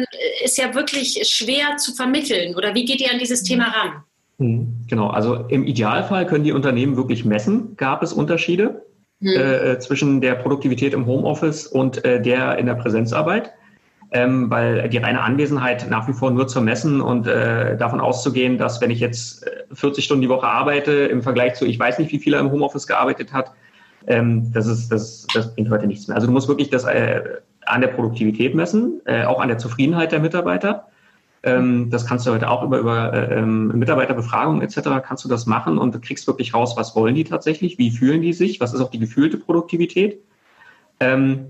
ist 0.42 0.56
ja 0.56 0.74
wirklich 0.74 1.22
schwer 1.28 1.76
zu 1.76 1.94
vermitteln. 1.94 2.54
Oder 2.56 2.74
wie 2.74 2.84
geht 2.84 3.00
ihr 3.00 3.10
an 3.12 3.18
dieses 3.18 3.42
Thema 3.42 3.64
ran? 3.64 4.02
Hm, 4.38 4.86
genau, 4.88 5.08
also 5.08 5.46
im 5.48 5.66
Idealfall 5.66 6.26
können 6.26 6.44
die 6.44 6.52
Unternehmen 6.52 6.96
wirklich 6.96 7.24
messen. 7.24 7.76
Gab 7.76 8.02
es 8.02 8.12
Unterschiede 8.12 8.84
hm. 9.20 9.28
äh, 9.28 9.78
zwischen 9.78 10.20
der 10.20 10.34
Produktivität 10.34 10.94
im 10.94 11.06
Homeoffice 11.06 11.66
und 11.66 12.04
äh, 12.04 12.20
der 12.20 12.58
in 12.58 12.66
der 12.66 12.74
Präsenzarbeit? 12.74 13.52
Ähm, 14.12 14.48
weil 14.48 14.88
die 14.90 14.98
reine 14.98 15.22
Anwesenheit 15.22 15.90
nach 15.90 16.06
wie 16.06 16.12
vor 16.12 16.30
nur 16.30 16.46
zu 16.46 16.60
messen 16.60 17.00
und 17.00 17.26
äh, 17.26 17.76
davon 17.76 18.00
auszugehen, 18.00 18.58
dass 18.58 18.80
wenn 18.80 18.92
ich 18.92 19.00
jetzt 19.00 19.44
40 19.72 19.98
äh, 19.98 20.06
Stunden 20.06 20.22
die 20.22 20.28
Woche 20.28 20.46
arbeite, 20.46 20.92
im 20.92 21.20
Vergleich 21.20 21.54
zu, 21.54 21.66
ich 21.66 21.78
weiß 21.78 21.98
nicht, 21.98 22.12
wie 22.12 22.20
viel 22.20 22.32
er 22.32 22.40
im 22.40 22.52
Homeoffice 22.52 22.86
gearbeitet 22.86 23.32
hat, 23.32 23.50
ähm, 24.06 24.52
das, 24.52 24.66
ist, 24.66 24.90
das, 24.90 25.26
das 25.34 25.54
bringt 25.54 25.70
heute 25.70 25.86
nichts 25.86 26.08
mehr. 26.08 26.16
Also 26.16 26.26
du 26.26 26.32
musst 26.32 26.48
wirklich 26.48 26.70
das 26.70 26.84
äh, 26.84 27.22
an 27.66 27.80
der 27.80 27.88
Produktivität 27.88 28.54
messen, 28.54 29.00
äh, 29.04 29.24
auch 29.24 29.40
an 29.40 29.48
der 29.48 29.58
Zufriedenheit 29.58 30.12
der 30.12 30.20
Mitarbeiter. 30.20 30.88
Ähm, 31.42 31.90
das 31.90 32.06
kannst 32.06 32.26
du 32.26 32.32
heute 32.32 32.48
auch 32.48 32.62
über, 32.62 32.78
über 32.78 33.12
äh, 33.12 33.38
ähm, 33.38 33.68
Mitarbeiterbefragung 33.68 34.62
etc. 34.62 34.80
kannst 35.02 35.24
du 35.24 35.28
das 35.28 35.46
machen 35.46 35.78
und 35.78 35.94
du 35.94 36.00
kriegst 36.00 36.26
wirklich 36.26 36.54
raus, 36.54 36.74
was 36.76 36.96
wollen 36.96 37.14
die 37.14 37.24
tatsächlich, 37.24 37.78
wie 37.78 37.90
fühlen 37.90 38.22
die 38.22 38.32
sich, 38.32 38.60
was 38.60 38.72
ist 38.72 38.80
auch 38.80 38.90
die 38.90 38.98
gefühlte 38.98 39.36
Produktivität. 39.36 40.20
Ähm, 41.00 41.46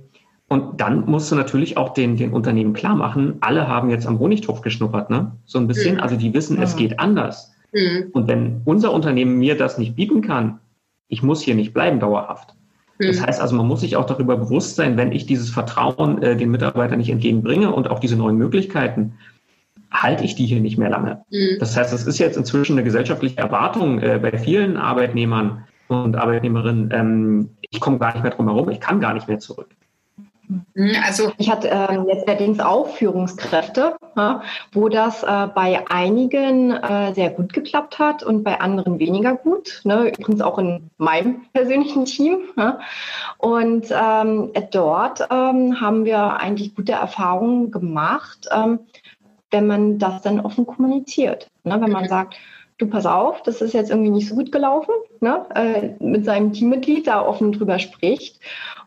und 0.48 0.80
dann 0.80 1.06
musst 1.06 1.30
du 1.30 1.36
natürlich 1.36 1.76
auch 1.76 1.94
den, 1.94 2.16
den 2.16 2.32
Unternehmen 2.32 2.74
klar 2.74 2.94
machen, 2.94 3.36
alle 3.40 3.66
haben 3.66 3.90
jetzt 3.90 4.06
am 4.06 4.18
Honigtopf 4.18 4.60
geschnuppert, 4.60 5.10
ne? 5.10 5.32
So 5.46 5.58
ein 5.58 5.66
bisschen. 5.66 5.96
Mhm. 5.96 6.00
Also 6.00 6.16
die 6.16 6.34
wissen, 6.34 6.60
es 6.60 6.76
geht 6.76 6.98
anders. 7.00 7.54
Mhm. 7.72 8.10
Und 8.12 8.28
wenn 8.28 8.60
unser 8.64 8.92
Unternehmen 8.92 9.38
mir 9.38 9.56
das 9.56 9.78
nicht 9.78 9.96
bieten 9.96 10.20
kann, 10.20 10.60
ich 11.08 11.22
muss 11.22 11.42
hier 11.42 11.54
nicht 11.54 11.72
bleiben 11.74 12.00
dauerhaft, 12.00 12.54
Das 12.98 13.20
mhm. 13.20 13.26
heißt 13.26 13.40
also, 13.40 13.56
man 13.56 13.66
muss 13.66 13.80
sich 13.80 13.96
auch 13.96 14.06
darüber 14.06 14.36
bewusst 14.36 14.76
sein, 14.76 14.96
wenn 14.96 15.12
ich 15.12 15.26
dieses 15.26 15.50
Vertrauen 15.50 16.22
äh, 16.22 16.36
den 16.36 16.50
Mitarbeitern 16.50 16.98
nicht 16.98 17.10
entgegenbringe 17.10 17.72
und 17.72 17.88
auch 17.90 17.98
diese 17.98 18.16
neuen 18.16 18.36
Möglichkeiten, 18.36 19.14
halte 19.90 20.24
ich 20.24 20.34
die 20.34 20.46
hier 20.46 20.60
nicht 20.60 20.78
mehr 20.78 20.90
lange. 20.90 21.24
Mhm. 21.30 21.58
Das 21.60 21.76
heißt, 21.76 21.92
es 21.92 22.06
ist 22.06 22.18
jetzt 22.18 22.36
inzwischen 22.36 22.72
eine 22.72 22.84
gesellschaftliche 22.84 23.38
Erwartung 23.38 24.00
äh, 24.00 24.18
bei 24.20 24.36
vielen 24.38 24.76
Arbeitnehmern 24.76 25.64
und 25.88 26.16
Arbeitnehmerinnen, 26.16 26.90
ähm, 26.92 27.50
ich 27.70 27.80
komme 27.80 27.98
gar 27.98 28.12
nicht 28.12 28.22
mehr 28.22 28.32
drum 28.32 28.48
herum, 28.48 28.70
ich 28.70 28.80
kann 28.80 29.00
gar 29.00 29.14
nicht 29.14 29.28
mehr 29.28 29.38
zurück. 29.38 29.68
Mhm, 30.48 30.96
also 31.04 31.32
ich 31.38 31.50
hatte 31.50 31.68
ähm, 31.68 32.06
jetzt 32.08 32.28
allerdings 32.28 32.60
auch 32.60 32.88
Führungskräfte, 32.88 33.96
ja, 34.16 34.42
wo 34.72 34.88
das 34.88 35.22
äh, 35.22 35.48
bei 35.54 35.84
einigen 35.88 36.72
äh, 36.72 37.14
sehr 37.14 37.30
gut 37.30 37.52
geklappt 37.52 37.98
hat 37.98 38.22
und 38.22 38.44
bei 38.44 38.60
anderen 38.60 38.98
weniger 38.98 39.36
gut. 39.36 39.80
Ne? 39.84 40.08
Übrigens 40.08 40.40
auch 40.40 40.58
in 40.58 40.90
meinem 40.98 41.46
persönlichen 41.52 42.04
Team. 42.04 42.38
Ja? 42.56 42.80
Und 43.38 43.86
ähm, 43.90 44.52
dort 44.70 45.20
ähm, 45.30 45.80
haben 45.80 46.04
wir 46.04 46.38
eigentlich 46.38 46.74
gute 46.74 46.92
Erfahrungen 46.92 47.70
gemacht, 47.70 48.48
ähm, 48.50 48.80
wenn 49.50 49.66
man 49.66 49.98
das 49.98 50.22
dann 50.22 50.40
offen 50.40 50.66
kommuniziert. 50.66 51.48
Ne? 51.62 51.80
Wenn 51.80 51.92
man 51.92 52.08
sagt, 52.08 52.34
du 52.78 52.86
pass 52.88 53.06
auf, 53.06 53.42
das 53.42 53.60
ist 53.60 53.72
jetzt 53.72 53.90
irgendwie 53.90 54.10
nicht 54.10 54.28
so 54.28 54.34
gut 54.34 54.50
gelaufen, 54.50 54.92
ne? 55.20 55.46
äh, 55.54 56.04
mit 56.04 56.24
seinem 56.24 56.52
Teammitglied 56.52 57.06
da 57.06 57.24
offen 57.24 57.52
drüber 57.52 57.78
spricht. 57.78 58.40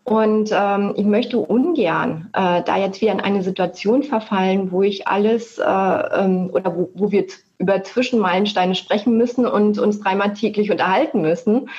Und 0.08 0.52
ähm, 0.54 0.94
ich 0.96 1.04
möchte 1.04 1.38
ungern 1.38 2.30
äh, 2.32 2.64
da 2.64 2.78
jetzt 2.78 3.02
wieder 3.02 3.12
in 3.12 3.20
eine 3.20 3.44
Situation 3.44 4.04
verfallen, 4.04 4.72
wo 4.72 4.82
ich 4.82 5.06
alles 5.06 5.58
äh, 5.58 5.64
ähm, 5.66 6.50
oder 6.54 6.74
wo, 6.78 6.90
wo 6.94 7.12
wir 7.12 7.26
über 7.58 7.84
Zwischenmeilensteine 7.84 8.76
sprechen 8.76 9.18
müssen 9.18 9.46
und 9.46 9.78
uns 9.78 10.00
dreimal 10.00 10.34
täglich 10.34 10.72
unterhalten 10.72 11.20
müssen. 11.20 11.70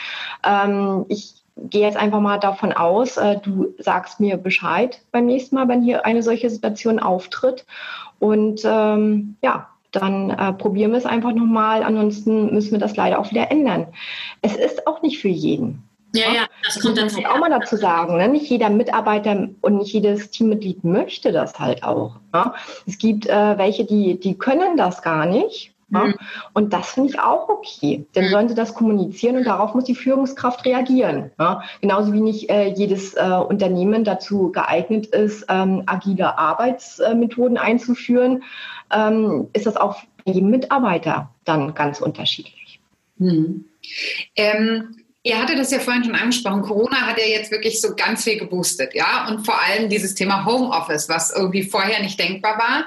Ähm, 0.47 1.07
ich 1.09 1.43
gehe 1.57 1.81
jetzt 1.81 1.97
einfach 1.97 2.21
mal 2.21 2.37
davon 2.37 2.75
aus, 2.75 3.17
äh, 3.17 3.39
du 3.43 3.75
sagst 3.79 4.21
mir 4.21 4.37
Bescheid 4.37 5.01
beim 5.11 5.25
nächsten 5.25 5.55
Mal, 5.55 5.67
wenn 5.69 5.81
hier 5.81 6.05
eine 6.05 6.23
solche 6.23 6.51
Situation 6.51 6.99
auftritt. 6.99 7.65
Und 8.19 8.61
ähm, 8.63 9.37
ja, 9.43 9.69
dann 9.91 10.29
äh, 10.29 10.53
probieren 10.53 10.91
wir 10.91 10.99
es 10.99 11.07
einfach 11.07 11.33
nochmal. 11.33 11.83
Ansonsten 11.83 12.53
müssen 12.53 12.73
wir 12.73 12.79
das 12.79 12.95
leider 12.95 13.21
auch 13.21 13.31
wieder 13.31 13.51
ändern. 13.51 13.87
Es 14.43 14.55
ist 14.55 14.87
auch 14.87 15.01
nicht 15.01 15.19
für 15.19 15.29
jeden. 15.29 15.88
Ja, 16.19 16.33
ja, 16.33 16.47
das 16.65 16.81
kommt 16.81 16.99
dann 16.99 17.13
halt 17.13 17.27
auch 17.27 17.39
mal 17.39 17.51
dazu 17.51 17.77
sagen. 17.77 18.17
Ne? 18.17 18.29
Nicht 18.29 18.51
jeder 18.51 18.71
Mitarbeiter 18.71 19.49
und 19.61 19.77
nicht 19.77 19.93
jedes 19.93 20.31
Teammitglied 20.31 20.85
möchte 20.85 21.33
das 21.33 21.59
halt 21.59 21.83
auch. 21.83 22.17
Ne? 22.33 22.53
Es 22.87 22.99
gibt 22.99 23.27
äh, 23.27 23.59
welche, 23.59 23.85
die, 23.85 24.19
die 24.19 24.37
können 24.37 24.77
das 24.77 25.03
gar 25.03 25.27
nicht. 25.27 25.73
Ja? 25.91 26.05
Mhm. 26.05 26.15
Und 26.53 26.73
das 26.73 26.91
finde 26.91 27.11
ich 27.11 27.21
auch 27.21 27.49
okay. 27.49 28.07
Dann 28.13 28.27
mhm. 28.27 28.29
sollen 28.31 28.49
sie 28.49 28.55
das 28.55 28.75
kommunizieren 28.75 29.37
und 29.37 29.45
darauf 29.45 29.75
muss 29.75 29.85
die 29.85 29.95
Führungskraft 29.95 30.65
reagieren. 30.65 31.31
Ja? 31.39 31.63
Genauso 31.81 32.13
wie 32.13 32.21
nicht 32.21 32.51
äh, 32.51 32.69
jedes 32.69 33.15
äh, 33.15 33.41
Unternehmen 33.49 34.05
dazu 34.05 34.53
geeignet 34.53 35.07
ist, 35.07 35.47
ähm, 35.49 35.83
agile 35.87 36.39
Arbeitsmethoden 36.39 37.59
einzuführen, 37.59 38.43
ähm, 38.91 39.49
ist 39.53 39.67
das 39.67 39.77
auch 39.77 39.97
bei 40.25 40.33
jedem 40.33 40.51
Mitarbeiter 40.51 41.31
dann 41.45 41.75
ganz 41.75 42.01
unterschiedlich. 42.01 42.81
Mhm. 43.19 43.65
Ähm, 44.37 44.97
Ihr 45.25 45.39
hattet 45.39 45.59
das 45.59 45.73
ja 45.73 45.81
vorhin 45.81 46.05
schon 46.05 46.15
angesprochen. 46.15 46.63
Corona 46.63 47.07
hat 47.07 47.19
ja 47.19 47.27
jetzt 47.27 47.51
wirklich 47.51 47.81
so 47.81 47.97
ganz 47.97 48.23
viel 48.23 48.39
geboostet, 48.39 48.95
ja. 48.95 49.27
Und 49.29 49.45
vor 49.45 49.61
allem 49.61 49.89
dieses 49.89 50.15
Thema 50.15 50.45
Homeoffice, 50.45 51.09
was 51.09 51.35
irgendwie 51.35 51.65
vorher 51.65 52.01
nicht 52.01 52.19
denkbar 52.21 52.57
war, 52.57 52.87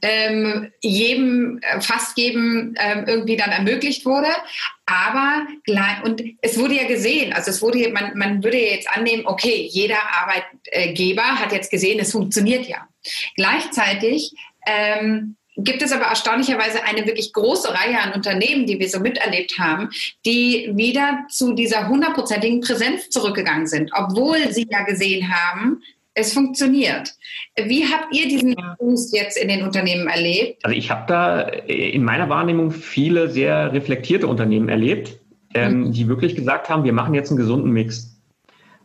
ähm, 0.00 0.70
jedem, 0.80 1.58
äh, 1.62 1.80
fast 1.80 2.16
jedem 2.16 2.74
ähm, 2.78 3.04
irgendwie 3.08 3.36
dann 3.36 3.50
ermöglicht 3.50 4.06
wurde. 4.06 4.28
Aber 4.86 5.46
und 6.04 6.22
es 6.40 6.58
wurde 6.58 6.74
ja 6.74 6.86
gesehen, 6.86 7.32
also 7.32 7.50
es 7.50 7.62
wurde, 7.62 7.90
man, 7.90 8.16
man 8.16 8.44
würde 8.44 8.58
jetzt 8.58 8.88
annehmen, 8.90 9.26
okay, 9.26 9.68
jeder 9.70 9.98
Arbeitgeber 10.20 11.22
hat 11.22 11.52
jetzt 11.52 11.70
gesehen, 11.70 11.98
es 11.98 12.12
funktioniert 12.12 12.66
ja. 12.66 12.86
Gleichzeitig 13.34 14.32
ähm, 14.66 15.36
gibt 15.64 15.82
es 15.82 15.92
aber 15.92 16.04
erstaunlicherweise 16.04 16.84
eine 16.84 17.06
wirklich 17.06 17.32
große 17.32 17.68
Reihe 17.68 18.00
an 18.00 18.12
Unternehmen, 18.12 18.66
die 18.66 18.78
wir 18.78 18.88
so 18.88 19.00
miterlebt 19.00 19.58
haben, 19.58 19.90
die 20.24 20.70
wieder 20.74 21.24
zu 21.28 21.52
dieser 21.52 21.88
hundertprozentigen 21.88 22.60
Präsenz 22.60 23.10
zurückgegangen 23.10 23.66
sind, 23.66 23.90
obwohl 23.94 24.52
sie 24.52 24.66
ja 24.70 24.82
gesehen 24.84 25.32
haben, 25.32 25.82
es 26.14 26.34
funktioniert. 26.34 27.14
Wie 27.56 27.84
habt 27.86 28.14
ihr 28.14 28.28
diesen 28.28 28.54
Boost 28.78 29.14
jetzt 29.14 29.36
in 29.36 29.48
den 29.48 29.62
Unternehmen 29.62 30.08
erlebt? 30.08 30.62
Also 30.64 30.76
ich 30.76 30.90
habe 30.90 31.04
da 31.06 31.40
in 31.40 32.04
meiner 32.04 32.28
Wahrnehmung 32.28 32.70
viele 32.70 33.30
sehr 33.30 33.72
reflektierte 33.72 34.26
Unternehmen 34.26 34.68
erlebt, 34.68 35.18
ähm, 35.54 35.84
mhm. 35.84 35.92
die 35.92 36.08
wirklich 36.08 36.34
gesagt 36.36 36.68
haben, 36.68 36.84
wir 36.84 36.92
machen 36.92 37.14
jetzt 37.14 37.30
einen 37.30 37.38
gesunden 37.38 37.70
Mix. 37.70 38.20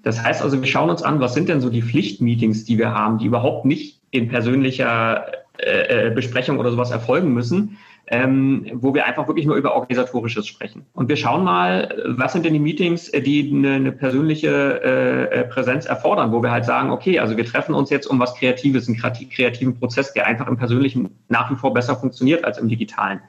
Das 0.03 0.23
heißt 0.23 0.41
also, 0.41 0.61
wir 0.61 0.67
schauen 0.67 0.89
uns 0.89 1.03
an, 1.03 1.19
was 1.19 1.33
sind 1.33 1.49
denn 1.49 1.59
so 1.59 1.69
die 1.69 1.81
Pflichtmeetings, 1.81 2.63
die 2.63 2.77
wir 2.77 2.93
haben, 2.93 3.17
die 3.17 3.25
überhaupt 3.25 3.65
nicht 3.65 3.99
in 4.11 4.29
persönlicher 4.29 5.25
äh, 5.59 6.07
äh, 6.07 6.09
Besprechung 6.11 6.59
oder 6.59 6.71
sowas 6.71 6.91
erfolgen 6.91 7.33
müssen, 7.33 7.77
ähm, 8.07 8.65
wo 8.73 8.93
wir 8.93 9.05
einfach 9.05 9.27
wirklich 9.27 9.45
nur 9.45 9.55
über 9.55 9.75
Organisatorisches 9.75 10.47
sprechen. 10.47 10.85
Und 10.93 11.09
wir 11.09 11.17
schauen 11.17 11.43
mal, 11.43 12.03
was 12.05 12.33
sind 12.33 12.45
denn 12.45 12.53
die 12.53 12.59
Meetings, 12.59 13.11
die 13.11 13.51
eine, 13.51 13.73
eine 13.73 13.91
persönliche 13.91 14.81
äh, 14.83 15.39
äh 15.39 15.43
Präsenz 15.45 15.85
erfordern, 15.85 16.31
wo 16.31 16.41
wir 16.41 16.51
halt 16.51 16.65
sagen, 16.65 16.91
okay, 16.91 17.19
also 17.19 17.35
wir 17.35 17.45
treffen 17.45 17.75
uns 17.75 17.89
jetzt 17.89 18.05
um 18.07 18.19
was 18.19 18.35
Kreatives, 18.35 18.87
einen 18.87 18.97
kreativen 18.97 19.77
Prozess, 19.77 20.13
der 20.13 20.27
einfach 20.27 20.47
im 20.47 20.57
Persönlichen 20.57 21.09
nach 21.27 21.51
wie 21.51 21.55
vor 21.55 21.73
besser 21.73 21.95
funktioniert 21.95 22.45
als 22.45 22.57
im 22.59 22.69
Digitalen. 22.69 23.19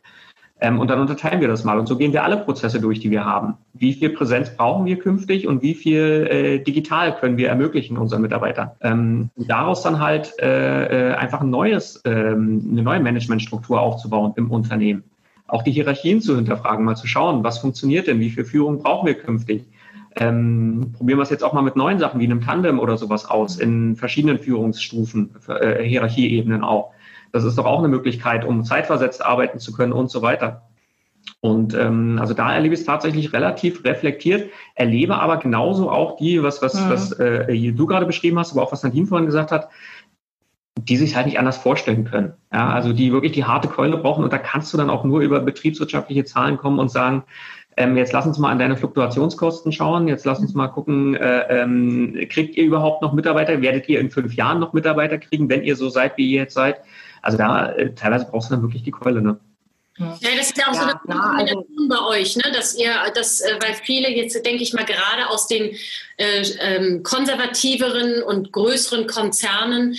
Ähm, 0.60 0.80
und 0.80 0.88
dann 0.90 1.00
unterteilen 1.00 1.40
wir 1.40 1.48
das 1.48 1.64
mal. 1.64 1.78
Und 1.78 1.86
so 1.86 1.96
gehen 1.96 2.12
wir 2.12 2.24
alle 2.24 2.36
Prozesse 2.36 2.80
durch, 2.80 2.98
die 2.98 3.10
wir 3.10 3.24
haben. 3.24 3.54
Wie 3.74 3.92
viel 3.92 4.10
Präsenz 4.10 4.50
brauchen 4.50 4.86
wir 4.86 4.98
künftig 4.98 5.46
und 5.46 5.62
wie 5.62 5.74
viel 5.74 6.26
äh, 6.30 6.58
digital 6.58 7.16
können 7.16 7.36
wir 7.36 7.48
ermöglichen 7.48 7.96
unseren 7.96 8.22
Mitarbeitern? 8.22 8.72
Ähm, 8.80 9.30
daraus 9.36 9.82
dann 9.82 10.00
halt 10.00 10.34
äh, 10.38 11.14
einfach 11.16 11.42
ein 11.42 11.50
neues, 11.50 12.02
ähm, 12.04 12.66
eine 12.72 12.82
neue 12.82 13.00
Managementstruktur 13.00 13.80
aufzubauen 13.80 14.32
im 14.36 14.50
Unternehmen. 14.50 15.04
Auch 15.46 15.62
die 15.62 15.70
Hierarchien 15.70 16.20
zu 16.20 16.36
hinterfragen, 16.36 16.84
mal 16.84 16.96
zu 16.96 17.06
schauen, 17.06 17.44
was 17.44 17.58
funktioniert 17.58 18.06
denn, 18.06 18.20
wie 18.20 18.30
viel 18.30 18.44
Führung 18.44 18.82
brauchen 18.82 19.06
wir 19.06 19.14
künftig? 19.14 19.64
Ähm, 20.16 20.92
probieren 20.96 21.18
wir 21.18 21.22
es 21.22 21.30
jetzt 21.30 21.44
auch 21.44 21.52
mal 21.52 21.62
mit 21.62 21.76
neuen 21.76 22.00
Sachen 22.00 22.18
wie 22.18 22.24
einem 22.24 22.40
Tandem 22.40 22.80
oder 22.80 22.96
sowas 22.96 23.30
aus, 23.30 23.56
in 23.56 23.94
verschiedenen 23.94 24.38
Führungsstufen, 24.38 25.30
äh, 25.48 25.84
Hierarchieebenen 25.84 26.64
auch. 26.64 26.92
Das 27.32 27.44
ist 27.44 27.58
doch 27.58 27.66
auch 27.66 27.78
eine 27.78 27.88
Möglichkeit, 27.88 28.44
um 28.44 28.64
zeitversetzt 28.64 29.24
arbeiten 29.24 29.58
zu 29.58 29.72
können 29.72 29.92
und 29.92 30.10
so 30.10 30.22
weiter. 30.22 30.62
Und 31.40 31.74
ähm, 31.74 32.18
also 32.20 32.34
da 32.34 32.52
erlebe 32.54 32.74
ich 32.74 32.80
es 32.80 32.86
tatsächlich 32.86 33.32
relativ 33.32 33.84
reflektiert, 33.84 34.50
erlebe 34.74 35.16
aber 35.16 35.36
genauso 35.36 35.90
auch 35.90 36.16
die, 36.16 36.42
was, 36.42 36.62
was, 36.62 36.74
mhm. 36.74 36.90
was 36.90 37.12
äh, 37.12 37.72
du 37.72 37.86
gerade 37.86 38.06
beschrieben 38.06 38.38
hast, 38.38 38.52
aber 38.52 38.62
auch 38.62 38.72
was 38.72 38.82
Nadine 38.82 39.06
vorhin 39.06 39.26
gesagt 39.26 39.52
hat, 39.52 39.68
die 40.80 40.96
sich 40.96 41.16
halt 41.16 41.26
nicht 41.26 41.38
anders 41.38 41.58
vorstellen 41.58 42.04
können. 42.04 42.34
Ja, 42.52 42.70
also 42.70 42.92
die 42.92 43.12
wirklich 43.12 43.32
die 43.32 43.44
harte 43.44 43.68
Keule 43.68 43.98
brauchen 43.98 44.24
und 44.24 44.32
da 44.32 44.38
kannst 44.38 44.72
du 44.72 44.78
dann 44.78 44.90
auch 44.90 45.04
nur 45.04 45.20
über 45.20 45.40
betriebswirtschaftliche 45.40 46.24
Zahlen 46.24 46.56
kommen 46.56 46.78
und 46.78 46.90
sagen, 46.90 47.24
ähm, 47.76 47.96
jetzt 47.96 48.12
lass 48.12 48.26
uns 48.26 48.38
mal 48.38 48.50
an 48.50 48.58
deine 48.58 48.76
Fluktuationskosten 48.76 49.70
schauen, 49.70 50.08
jetzt 50.08 50.26
lass 50.26 50.40
uns 50.40 50.54
mal 50.54 50.68
gucken, 50.68 51.14
äh, 51.14 51.62
ähm, 51.62 52.18
kriegt 52.28 52.56
ihr 52.56 52.64
überhaupt 52.64 53.02
noch 53.02 53.12
Mitarbeiter? 53.12 53.60
Werdet 53.60 53.88
ihr 53.88 54.00
in 54.00 54.10
fünf 54.10 54.34
Jahren 54.34 54.58
noch 54.58 54.72
Mitarbeiter 54.72 55.18
kriegen, 55.18 55.48
wenn 55.48 55.62
ihr 55.62 55.76
so 55.76 55.88
seid, 55.88 56.16
wie 56.16 56.28
ihr 56.28 56.42
jetzt 56.42 56.54
seid? 56.54 56.80
Also 57.22 57.38
da 57.38 57.72
äh, 57.72 57.94
teilweise 57.94 58.26
brauchst 58.30 58.50
du 58.50 58.54
dann 58.54 58.62
wirklich 58.62 58.82
die 58.82 58.90
Keule, 58.90 59.22
ne? 59.22 59.38
Ja, 59.98 60.36
das 60.36 60.50
ist 60.50 60.56
ja 60.56 60.68
auch 60.68 60.74
ja, 60.74 60.80
so 60.80 60.86
eine 60.86 60.94
Kombination 60.94 61.64
also, 61.76 61.88
bei 61.88 62.18
euch, 62.18 62.36
ne? 62.36 62.52
dass 62.52 62.76
ihr, 62.76 62.94
das, 63.14 63.40
äh, 63.40 63.58
weil 63.60 63.74
viele 63.74 64.08
jetzt, 64.10 64.34
denke 64.46 64.62
ich 64.62 64.72
mal, 64.72 64.84
gerade 64.84 65.28
aus 65.28 65.48
den 65.48 65.74
äh, 66.18 66.42
ähm, 66.60 67.02
konservativeren 67.02 68.22
und 68.22 68.52
größeren 68.52 69.08
Konzernen, 69.08 69.96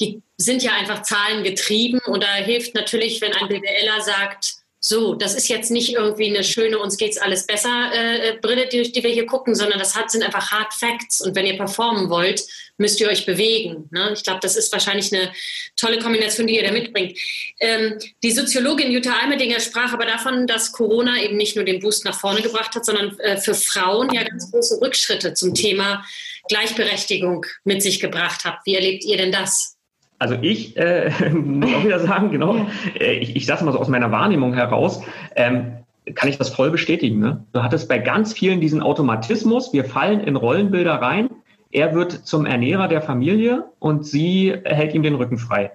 die 0.00 0.22
sind 0.38 0.62
ja 0.62 0.72
einfach 0.72 1.02
zahlengetrieben 1.02 2.00
und 2.06 2.22
da 2.22 2.34
hilft 2.34 2.74
natürlich, 2.74 3.20
wenn 3.20 3.34
ein 3.34 3.48
BWLer 3.48 4.00
sagt, 4.00 4.61
so, 4.84 5.14
das 5.14 5.36
ist 5.36 5.46
jetzt 5.46 5.70
nicht 5.70 5.94
irgendwie 5.94 6.26
eine 6.26 6.42
schöne, 6.42 6.76
uns 6.76 6.96
geht's 6.96 7.16
alles 7.16 7.46
besser 7.46 7.92
äh, 7.94 8.30
äh, 8.30 8.38
Brille, 8.42 8.66
durch 8.66 8.90
die 8.90 9.04
wir 9.04 9.10
hier 9.10 9.26
gucken, 9.26 9.54
sondern 9.54 9.78
das 9.78 9.94
hat, 9.94 10.10
sind 10.10 10.24
einfach 10.24 10.50
Hard 10.50 10.74
Facts. 10.74 11.20
Und 11.20 11.36
wenn 11.36 11.46
ihr 11.46 11.56
performen 11.56 12.10
wollt, 12.10 12.44
müsst 12.78 13.00
ihr 13.00 13.08
euch 13.08 13.24
bewegen. 13.24 13.88
Ne? 13.92 14.10
Ich 14.12 14.24
glaube, 14.24 14.40
das 14.42 14.56
ist 14.56 14.72
wahrscheinlich 14.72 15.14
eine 15.14 15.32
tolle 15.76 16.00
Kombination, 16.00 16.48
die 16.48 16.56
ihr 16.56 16.64
da 16.64 16.72
mitbringt. 16.72 17.16
Ähm, 17.60 17.96
die 18.24 18.32
Soziologin 18.32 18.90
Jutta 18.90 19.12
Almedinger 19.22 19.60
sprach 19.60 19.92
aber 19.92 20.04
davon, 20.04 20.48
dass 20.48 20.72
Corona 20.72 21.22
eben 21.22 21.36
nicht 21.36 21.54
nur 21.54 21.64
den 21.64 21.78
Boost 21.78 22.04
nach 22.04 22.18
vorne 22.18 22.42
gebracht 22.42 22.74
hat, 22.74 22.84
sondern 22.84 23.16
äh, 23.20 23.36
für 23.36 23.54
Frauen 23.54 24.12
ja 24.12 24.24
ganz 24.24 24.50
große 24.50 24.80
Rückschritte 24.80 25.34
zum 25.34 25.54
Thema 25.54 26.04
Gleichberechtigung 26.48 27.46
mit 27.62 27.84
sich 27.84 28.00
gebracht 28.00 28.44
hat. 28.44 28.58
Wie 28.64 28.74
erlebt 28.74 29.04
ihr 29.04 29.16
denn 29.16 29.30
das? 29.30 29.76
Also 30.22 30.36
ich 30.40 30.76
äh, 30.76 31.10
muss 31.34 31.74
auch 31.74 31.84
wieder 31.84 31.98
sagen, 31.98 32.30
genau, 32.30 32.54
äh, 33.00 33.14
ich, 33.14 33.34
ich 33.34 33.44
sage 33.44 33.64
mal 33.64 33.72
so 33.72 33.80
aus 33.80 33.88
meiner 33.88 34.12
Wahrnehmung 34.12 34.54
heraus, 34.54 35.02
ähm, 35.34 35.78
kann 36.14 36.28
ich 36.28 36.38
das 36.38 36.50
voll 36.50 36.70
bestätigen. 36.70 37.18
Ne? 37.18 37.44
Du 37.52 37.64
hattest 37.64 37.88
bei 37.88 37.98
ganz 37.98 38.32
vielen 38.32 38.60
diesen 38.60 38.82
Automatismus, 38.82 39.72
wir 39.72 39.84
fallen 39.84 40.20
in 40.20 40.36
Rollenbilder 40.36 40.94
rein, 40.94 41.28
er 41.72 41.92
wird 41.96 42.12
zum 42.12 42.46
Ernährer 42.46 42.86
der 42.86 43.02
Familie 43.02 43.64
und 43.80 44.06
sie 44.06 44.54
hält 44.64 44.94
ihm 44.94 45.02
den 45.02 45.16
Rücken 45.16 45.38
frei. 45.38 45.72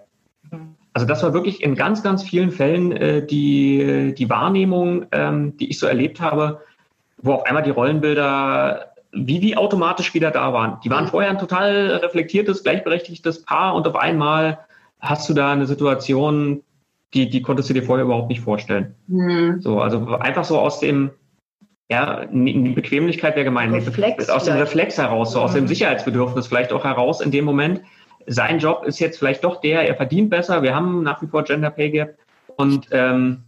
Also 0.93 1.05
das 1.05 1.23
war 1.23 1.33
wirklich 1.33 1.61
in 1.61 1.75
ganz, 1.75 2.01
ganz 2.01 2.23
vielen 2.23 2.51
Fällen 2.51 2.93
äh, 2.93 3.25
die, 3.25 4.13
die 4.17 4.29
Wahrnehmung, 4.29 5.07
ähm, 5.11 5.57
die 5.57 5.69
ich 5.69 5.77
so 5.77 5.87
erlebt 5.87 6.21
habe, 6.21 6.61
wo 7.21 7.33
auf 7.33 7.43
einmal 7.43 7.63
die 7.63 7.71
Rollenbilder 7.71 8.93
wie, 9.25 9.41
wie 9.41 9.57
automatisch 9.57 10.13
wieder 10.13 10.31
da 10.31 10.53
waren. 10.53 10.79
Die 10.83 10.89
waren 10.89 11.05
mhm. 11.05 11.09
vorher 11.09 11.29
ein 11.29 11.39
total 11.39 11.87
reflektiertes, 12.03 12.63
gleichberechtigtes 12.63 13.43
Paar 13.43 13.75
und 13.75 13.87
auf 13.87 13.95
einmal 13.95 14.59
hast 14.99 15.29
du 15.29 15.33
da 15.33 15.51
eine 15.51 15.65
Situation, 15.65 16.63
die, 17.13 17.29
die 17.29 17.41
konntest 17.41 17.69
du 17.69 17.73
dir 17.73 17.83
vorher 17.83 18.05
überhaupt 18.05 18.29
nicht 18.29 18.41
vorstellen. 18.41 18.95
Mhm. 19.07 19.61
So, 19.61 19.79
also 19.81 20.17
einfach 20.17 20.43
so 20.43 20.59
aus 20.59 20.79
dem, 20.79 21.11
ja, 21.89 22.25
die 22.25 22.69
Bequemlichkeit 22.69 23.35
wäre 23.35 23.45
gemein. 23.45 23.73
Reflex 23.73 24.29
aus 24.29 24.45
dem 24.45 24.55
Reflex 24.55 24.97
heraus, 24.97 25.31
so 25.31 25.39
mhm. 25.39 25.45
aus 25.45 25.53
dem 25.53 25.63
mhm. 25.63 25.67
Sicherheitsbedürfnis 25.67 26.47
vielleicht 26.47 26.71
auch 26.71 26.83
heraus 26.83 27.21
in 27.21 27.31
dem 27.31 27.45
Moment. 27.45 27.81
Sein 28.25 28.59
Job 28.59 28.83
ist 28.85 28.99
jetzt 28.99 29.19
vielleicht 29.19 29.43
doch 29.43 29.61
der, 29.61 29.87
er 29.87 29.95
verdient 29.95 30.29
besser. 30.29 30.61
Wir 30.61 30.75
haben 30.75 31.01
nach 31.01 31.21
wie 31.21 31.27
vor 31.27 31.43
Gender 31.43 31.69
Pay 31.69 31.91
Gap 31.91 32.17
und 32.57 32.87
ähm, 32.91 33.43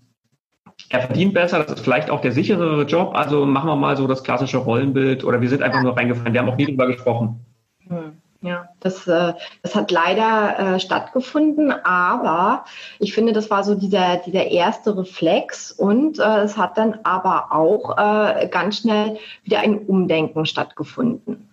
er 0.90 1.02
verdient 1.02 1.34
besser, 1.34 1.60
das 1.60 1.74
ist 1.74 1.84
vielleicht 1.84 2.10
auch 2.10 2.22
der 2.22 2.32
sicherere 2.32 2.84
Job. 2.84 3.16
Also 3.16 3.46
machen 3.46 3.68
wir 3.68 3.76
mal 3.76 3.98
so 3.98 4.08
das 4.08 4.24
klassische 4.24 4.58
Rollenbild 4.58 5.24
oder 5.24 5.42
wir 5.42 5.50
sind 5.50 5.62
einfach 5.62 5.84
nur 5.84 5.98
reingefallen. 5.98 6.34
Wir 6.34 6.42
haben 6.42 6.50
auch 6.50 6.58
nie 6.58 6.66
drüber 6.66 6.88
gesprochen. 6.88 7.46
Hm. 7.88 8.18
Ja, 8.42 8.70
das, 8.80 9.06
äh, 9.06 9.34
das 9.64 9.76
hat 9.76 9.92
leider 9.92 10.76
äh, 10.76 10.80
stattgefunden, 10.80 11.74
aber 11.74 12.64
ich 12.98 13.14
finde, 13.14 13.34
das 13.34 13.52
war 13.52 13.66
so 13.66 13.76
dieser, 13.76 14.16
dieser 14.16 14.46
erste 14.46 14.98
Reflex 14.98 15.74
und 15.74 16.20
äh, 16.20 16.44
es 16.44 16.56
hat 16.56 16.78
dann 16.78 17.00
aber 17.04 17.52
auch 17.52 17.98
ganz 18.50 18.78
schnell 18.78 19.18
wieder 19.44 19.60
ein 19.60 19.80
Umdenken 19.80 20.46
stattgefunden. 20.46 21.50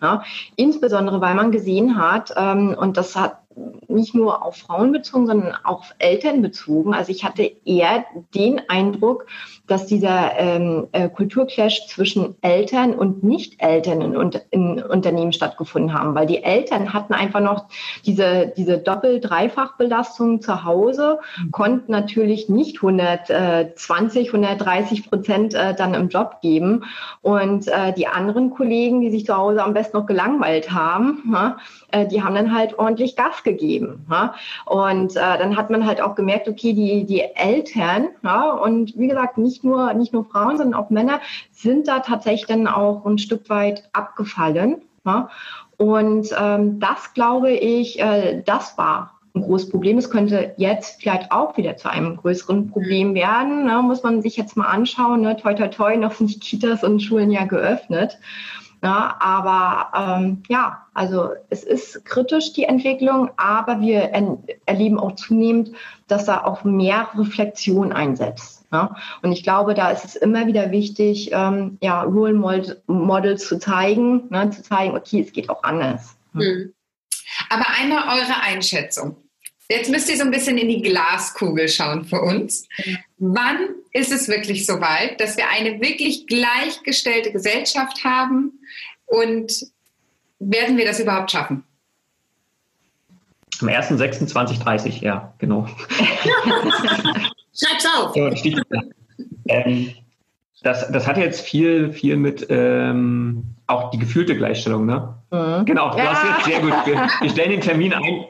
Insbesondere, 0.55 1.21
weil 1.21 1.35
man 1.35 1.51
gesehen 1.51 1.97
hat, 2.01 2.33
ähm, 2.37 2.77
und 2.79 2.97
das 2.97 3.17
hat 3.17 3.39
nicht 3.89 4.15
nur 4.15 4.45
auf 4.45 4.57
Frauen 4.57 4.93
bezogen, 4.93 5.27
sondern 5.27 5.55
auch 5.65 5.81
auf 5.81 5.95
Eltern 5.99 6.43
bezogen. 6.43 6.95
Also 6.95 7.11
ich 7.11 7.25
hatte 7.25 7.51
eher 7.65 8.05
den 8.35 8.61
Eindruck, 8.69 9.27
dass 9.67 9.87
dieser 9.87 10.39
ähm, 10.39 10.89
äh, 10.93 11.09
Kulturclash 11.09 11.87
zwischen 11.89 12.37
Eltern 12.41 12.95
und 12.95 13.25
Nicht-Eltern 13.25 14.01
in, 14.01 14.41
in, 14.51 14.83
Unternehmen 14.83 15.33
stattgefunden 15.33 15.93
haben, 15.93 16.15
weil 16.15 16.27
die 16.27 16.43
Eltern 16.43 16.93
hatten 16.93 17.15
einfach 17.15 17.41
noch 17.41 17.67
diese, 18.05 18.53
diese 18.57 18.79
Doppel-Dreifach-Belastung 18.79 20.41
zu 20.41 20.65
Hause, 20.65 21.19
mhm. 21.39 21.51
konnten 21.51 21.93
natürlich 21.93 22.49
nicht 22.49 22.77
120, 22.77 24.29
130 24.29 25.09
Prozent 25.09 25.55
äh, 25.55 25.75
dann 25.75 25.95
im 25.95 26.09
Job 26.09 26.41
geben 26.43 26.85
und 27.23 27.69
äh, 27.69 27.93
die 27.93 28.07
anderen 28.07 28.51
Kollegen, 28.51 29.01
die 29.01 29.11
sich 29.11 29.27
zu 29.27 29.37
Hause 29.37 29.63
am 29.63 29.75
besten 29.75 29.97
noch 29.97 30.07
gelangweilt 30.07 30.71
haben, 30.71 31.23
ja, 31.33 31.57
äh, 31.91 32.07
die 32.07 32.23
haben 32.23 32.35
dann 32.35 32.55
halt 32.55 32.79
ordentlich 32.79 33.17
Gas 33.17 33.43
gegeben. 33.47 34.05
Ja? 34.11 34.35
Und 34.67 35.17
äh, 35.17 35.39
dann 35.39 35.57
hat 35.57 35.71
man 35.71 35.87
halt 35.87 36.03
auch 36.03 36.15
gemerkt, 36.15 36.49
okay, 36.49 36.75
die, 36.75 37.07
die 37.07 37.23
Eltern, 37.23 38.09
ja, 38.23 38.51
und 38.51 38.99
wie 38.99 39.09
gesagt, 39.09 39.39
nicht 39.39 39.65
nur, 39.65 39.95
nicht 39.95 40.13
nur 40.13 40.27
Frauen, 40.27 40.59
sondern 40.59 40.79
auch 40.79 40.91
Männer 40.91 41.21
sind 41.53 41.89
da 41.89 42.01
tatsächlich 42.01 42.47
dann 42.47 42.67
auch 42.67 43.07
ein 43.07 43.17
Stück 43.17 43.49
weit 43.49 43.89
abgefallen. 43.95 44.83
Ja? 45.07 45.31
Und 45.79 46.29
ähm, 46.39 46.81
das 46.81 47.15
glaube 47.15 47.53
ich, 47.53 48.01
äh, 48.01 48.43
das 48.45 48.77
war 48.77 49.13
ein 49.35 49.43
großes 49.43 49.71
Problem. 49.71 49.99
Es 49.99 50.11
könnte 50.11 50.55
jetzt 50.57 51.01
vielleicht 51.01 51.31
auch 51.31 51.57
wieder 51.57 51.77
zu 51.77 51.91
einem 51.91 52.17
größeren 52.17 52.71
Problem 52.71 53.15
werden. 53.15 53.67
Ne? 53.67 53.83
Muss 53.83 54.03
man 54.03 54.23
sich 54.23 54.37
jetzt 54.37 54.57
mal 54.57 54.67
anschauen. 54.67 55.21
Ne? 55.21 55.37
Toi, 55.37 55.55
toi, 55.55 55.69
toi, 55.69 55.97
noch 55.97 56.13
sind 56.13 56.35
die 56.35 56.41
Kitas 56.41 56.83
und 56.83 57.01
Schulen 57.01 57.31
ja 57.31 57.45
geöffnet. 57.45 58.19
Ja, 58.87 59.17
aber 59.19 60.17
ähm, 60.17 60.45
ja, 60.49 60.87
also 60.95 61.31
es 61.51 61.65
ist 61.65 62.05
kritisch 62.05 62.53
die 62.53 62.67
Entwicklung, 62.67 63.31
aber 63.37 63.81
wir 63.81 64.13
erleben 64.65 65.01
auch 65.01 65.17
zunehmend, 65.17 65.73
dass 66.07 66.27
da 66.27 66.45
auch 66.45 66.63
mehr 66.63 67.09
Reflexion 67.19 67.93
einsetzt. 67.93 68.65
Ja? 68.71 68.95
Und 69.23 69.33
ich 69.33 69.43
glaube, 69.43 69.75
da 69.75 69.91
ist 69.91 70.05
es 70.05 70.15
immer 70.15 70.47
wieder 70.47 70.71
wichtig, 70.71 71.31
ähm, 71.33 71.79
ja, 71.83 72.03
Role 72.03 72.35
Models 72.87 73.49
zu 73.49 73.59
zeigen, 73.59 74.29
ne, 74.31 74.51
zu 74.51 74.63
zeigen, 74.63 74.97
okay, 74.97 75.21
es 75.21 75.33
geht 75.33 75.51
auch 75.51 75.65
anders. 75.65 76.17
Mhm. 76.33 76.73
Aber 77.51 77.65
einmal 77.81 78.21
eure 78.21 78.41
Einschätzung. 78.41 79.17
Jetzt 79.69 79.91
müsst 79.91 80.09
ihr 80.09 80.17
so 80.17 80.23
ein 80.23 80.31
bisschen 80.31 80.59
in 80.59 80.69
die 80.69 80.83
Glaskugel 80.83 81.69
schauen 81.69 82.05
für 82.05 82.21
uns. 82.21 82.69
Wann 83.19 83.59
ist 83.93 84.13
es 84.13 84.29
wirklich 84.29 84.65
so 84.65 84.81
weit, 84.81 85.21
dass 85.21 85.37
wir 85.37 85.49
eine 85.51 85.81
wirklich 85.81 86.27
gleichgestellte 86.27 87.33
Gesellschaft 87.33 88.05
haben 88.05 88.61
und 89.07 89.67
werden 90.39 90.77
wir 90.77 90.85
das 90.85 91.01
überhaupt 91.01 91.33
schaffen? 91.33 91.65
Am 93.61 93.69
1.6.2030, 93.69 95.03
ja, 95.03 95.35
genau. 95.39 95.67
Schreib's 97.59 97.87
auf. 97.97 98.15
ähm, 99.49 99.95
das, 100.63 100.91
das 100.93 101.07
hat 101.07 101.17
jetzt 101.17 101.41
viel, 101.41 101.93
viel 101.93 102.17
mit 102.17 102.47
ähm, 102.51 103.45
auch 103.67 103.91
die 103.91 103.99
gefühlte 103.99 104.37
Gleichstellung, 104.37 104.85
ne? 104.85 105.15
Mhm. 105.31 105.65
Genau, 105.65 105.91
du 105.91 105.99
ja. 105.99 106.13
hast 106.13 106.25
jetzt 106.25 106.45
sehr 106.45 106.61
gut. 106.61 106.75
Wir, 106.87 107.09
wir 107.21 107.31
stellen 107.31 107.51
den 107.51 107.61
Termin 107.63 107.95
ein. 107.95 108.27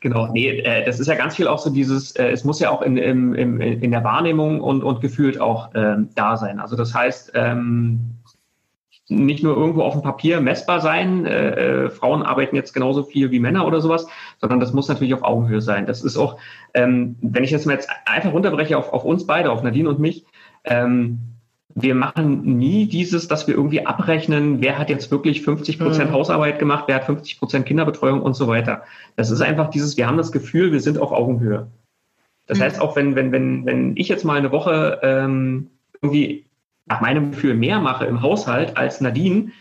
Genau, 0.00 0.28
nee, 0.28 0.60
äh, 0.60 0.84
das 0.84 0.98
ist 0.98 1.08
ja 1.08 1.14
ganz 1.14 1.36
viel 1.36 1.46
auch 1.46 1.58
so 1.58 1.68
dieses, 1.68 2.12
äh, 2.12 2.30
es 2.30 2.44
muss 2.44 2.58
ja 2.58 2.70
auch 2.70 2.80
in, 2.80 2.96
in, 2.96 3.34
in 3.60 3.90
der 3.90 4.02
Wahrnehmung 4.02 4.60
und, 4.60 4.82
und 4.82 5.02
gefühlt 5.02 5.38
auch 5.38 5.70
ähm, 5.74 6.08
da 6.14 6.38
sein. 6.38 6.58
Also 6.58 6.74
das 6.74 6.94
heißt, 6.94 7.32
ähm, 7.34 8.20
nicht 9.10 9.42
nur 9.42 9.56
irgendwo 9.56 9.82
auf 9.82 9.92
dem 9.92 10.02
Papier 10.02 10.40
messbar 10.40 10.80
sein, 10.80 11.26
äh, 11.26 11.84
äh, 11.84 11.90
Frauen 11.90 12.22
arbeiten 12.22 12.56
jetzt 12.56 12.72
genauso 12.72 13.02
viel 13.02 13.30
wie 13.30 13.40
Männer 13.40 13.66
oder 13.66 13.80
sowas, 13.80 14.06
sondern 14.40 14.60
das 14.60 14.72
muss 14.72 14.88
natürlich 14.88 15.14
auf 15.14 15.22
Augenhöhe 15.22 15.60
sein. 15.60 15.84
Das 15.84 16.02
ist 16.02 16.16
auch, 16.16 16.38
ähm, 16.74 17.16
wenn 17.20 17.44
ich 17.44 17.50
das 17.50 17.66
mal 17.66 17.74
jetzt 17.74 17.90
einfach 18.06 18.32
runterbreche 18.32 18.78
auf, 18.78 18.92
auf 18.92 19.04
uns 19.04 19.26
beide, 19.26 19.50
auf 19.50 19.62
Nadine 19.62 19.88
und 19.88 19.98
mich, 19.98 20.24
ähm, 20.64 21.18
wir 21.74 21.94
machen 21.94 22.58
nie 22.58 22.86
dieses, 22.86 23.28
dass 23.28 23.46
wir 23.46 23.54
irgendwie 23.54 23.86
abrechnen, 23.86 24.60
wer 24.60 24.78
hat 24.78 24.90
jetzt 24.90 25.10
wirklich 25.10 25.42
50 25.42 25.78
Prozent 25.78 26.10
mhm. 26.10 26.14
Hausarbeit 26.14 26.58
gemacht, 26.58 26.84
wer 26.86 26.96
hat 26.96 27.04
50 27.04 27.38
Prozent 27.38 27.66
Kinderbetreuung 27.66 28.22
und 28.22 28.34
so 28.34 28.48
weiter. 28.48 28.82
Das 29.16 29.30
ist 29.30 29.40
einfach 29.40 29.70
dieses, 29.70 29.96
wir 29.96 30.06
haben 30.06 30.16
das 30.16 30.32
Gefühl, 30.32 30.72
wir 30.72 30.80
sind 30.80 30.98
auf 30.98 31.12
Augenhöhe. 31.12 31.68
Das 32.46 32.58
mhm. 32.58 32.62
heißt 32.62 32.80
auch, 32.80 32.96
wenn, 32.96 33.14
wenn, 33.14 33.32
wenn, 33.32 33.66
wenn 33.66 33.96
ich 33.96 34.08
jetzt 34.08 34.24
mal 34.24 34.38
eine 34.38 34.52
Woche 34.52 35.00
ähm, 35.02 35.70
irgendwie 36.02 36.46
nach 36.86 37.00
meinem 37.00 37.30
Gefühl 37.30 37.54
mehr 37.54 37.78
mache 37.78 38.06
im 38.06 38.20
Haushalt 38.20 38.76
als 38.76 39.00
Nadine, 39.00 39.52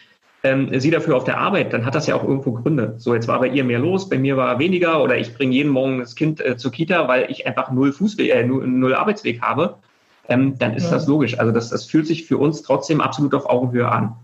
ähm, 0.42 0.80
sie 0.80 0.90
dafür 0.90 1.16
auf 1.18 1.26
der 1.26 1.38
Arbeit, 1.38 1.74
dann 1.74 1.86
hat 1.86 1.96
das 1.96 2.08
ja 2.08 2.16
auch 2.16 2.24
irgendwo 2.24 2.54
Gründe. 2.54 2.96
So, 2.98 3.14
jetzt 3.14 3.28
war 3.28 3.40
bei 3.40 3.50
ihr 3.50 3.64
mehr 3.64 3.80
los, 3.80 4.10
bei 4.10 4.18
mir 4.18 4.38
war 4.38 4.58
weniger 4.58 5.04
oder 5.04 5.18
ich 5.18 5.36
bringe 5.36 5.54
jeden 5.54 5.70
Morgen 5.70 6.00
das 6.00 6.16
Kind 6.16 6.44
äh, 6.44 6.58
zur 6.58 6.72
Kita, 6.72 7.08
weil 7.08 7.30
ich 7.30 7.46
einfach 7.46 7.72
null 7.72 7.92
Fußweg, 7.92 8.34
äh, 8.34 8.44
null, 8.46 8.66
null 8.66 8.96
Arbeitsweg 8.96 9.42
habe 9.42 9.76
ähm, 10.30 10.58
dann 10.58 10.74
ist 10.74 10.86
ja. 10.86 10.92
das 10.92 11.08
logisch. 11.08 11.40
Also 11.40 11.52
das, 11.52 11.70
das 11.70 11.86
fühlt 11.86 12.08
sich 12.08 12.26
für 12.26 12.38
uns 12.38 12.62
trotzdem 12.62 13.02
absolut 13.02 13.34
auf 13.34 13.50
Augenhöhe 13.50 13.90
an. 13.90 14.16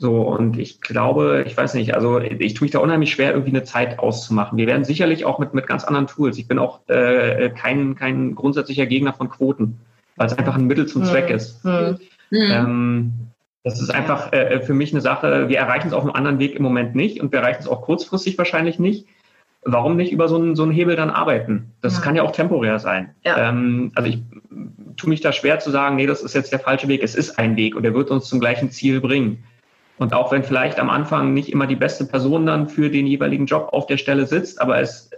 So, 0.00 0.20
und 0.20 0.58
ich 0.58 0.80
glaube, 0.80 1.44
ich 1.46 1.56
weiß 1.56 1.74
nicht, 1.74 1.94
also 1.94 2.20
ich 2.20 2.54
tue 2.54 2.66
mich 2.66 2.70
da 2.70 2.78
unheimlich 2.78 3.10
schwer, 3.10 3.32
irgendwie 3.32 3.50
eine 3.50 3.64
Zeit 3.64 3.98
auszumachen. 3.98 4.56
Wir 4.56 4.68
werden 4.68 4.84
sicherlich 4.84 5.24
auch 5.24 5.38
mit, 5.38 5.54
mit 5.54 5.66
ganz 5.66 5.84
anderen 5.84 6.06
Tools. 6.06 6.38
Ich 6.38 6.46
bin 6.46 6.58
auch 6.58 6.88
äh, 6.88 7.50
kein, 7.50 7.96
kein 7.96 8.34
grundsätzlicher 8.34 8.86
Gegner 8.86 9.12
von 9.12 9.28
Quoten, 9.28 9.80
weil 10.16 10.28
es 10.28 10.38
einfach 10.38 10.54
ein 10.54 10.66
Mittel 10.66 10.86
zum 10.86 11.04
Zweck 11.04 11.30
ist. 11.30 11.64
Mhm. 11.64 11.98
Ähm, 12.30 13.12
das 13.64 13.80
ist 13.80 13.90
einfach 13.90 14.32
äh, 14.32 14.60
für 14.60 14.74
mich 14.74 14.92
eine 14.92 15.00
Sache, 15.00 15.48
wir 15.48 15.58
erreichen 15.58 15.88
es 15.88 15.92
auf 15.92 16.02
einem 16.02 16.12
anderen 16.12 16.38
Weg 16.38 16.54
im 16.54 16.62
Moment 16.62 16.94
nicht 16.94 17.20
und 17.20 17.32
wir 17.32 17.40
erreichen 17.40 17.60
es 17.60 17.68
auch 17.68 17.82
kurzfristig 17.82 18.38
wahrscheinlich 18.38 18.78
nicht. 18.78 19.06
Warum 19.62 19.96
nicht 19.96 20.12
über 20.12 20.28
so 20.28 20.36
einen, 20.36 20.54
so 20.54 20.62
einen 20.62 20.72
Hebel 20.72 20.94
dann 20.94 21.10
arbeiten? 21.10 21.72
Das 21.80 21.96
ja. 21.96 22.02
kann 22.02 22.14
ja 22.14 22.22
auch 22.22 22.30
temporär 22.30 22.78
sein. 22.78 23.14
Ja. 23.24 23.48
Ähm, 23.48 23.90
also 23.96 24.08
ich 24.08 24.22
tue 24.98 25.08
mich 25.08 25.20
da 25.20 25.32
schwer 25.32 25.58
zu 25.58 25.70
sagen, 25.70 25.96
nee, 25.96 26.06
das 26.06 26.22
ist 26.22 26.34
jetzt 26.34 26.52
der 26.52 26.60
falsche 26.60 26.88
Weg. 26.88 27.02
Es 27.02 27.14
ist 27.14 27.38
ein 27.38 27.56
Weg 27.56 27.74
und 27.74 27.84
er 27.84 27.94
wird 27.94 28.10
uns 28.10 28.26
zum 28.26 28.40
gleichen 28.40 28.70
Ziel 28.70 29.00
bringen. 29.00 29.44
Und 29.96 30.12
auch 30.12 30.30
wenn 30.30 30.44
vielleicht 30.44 30.78
am 30.78 30.90
Anfang 30.90 31.34
nicht 31.34 31.50
immer 31.50 31.66
die 31.66 31.76
beste 31.76 32.04
Person 32.04 32.46
dann 32.46 32.68
für 32.68 32.90
den 32.90 33.06
jeweiligen 33.06 33.46
Job 33.46 33.70
auf 33.72 33.86
der 33.86 33.96
Stelle 33.96 34.26
sitzt, 34.26 34.60
aber 34.60 34.80
es, 34.80 35.10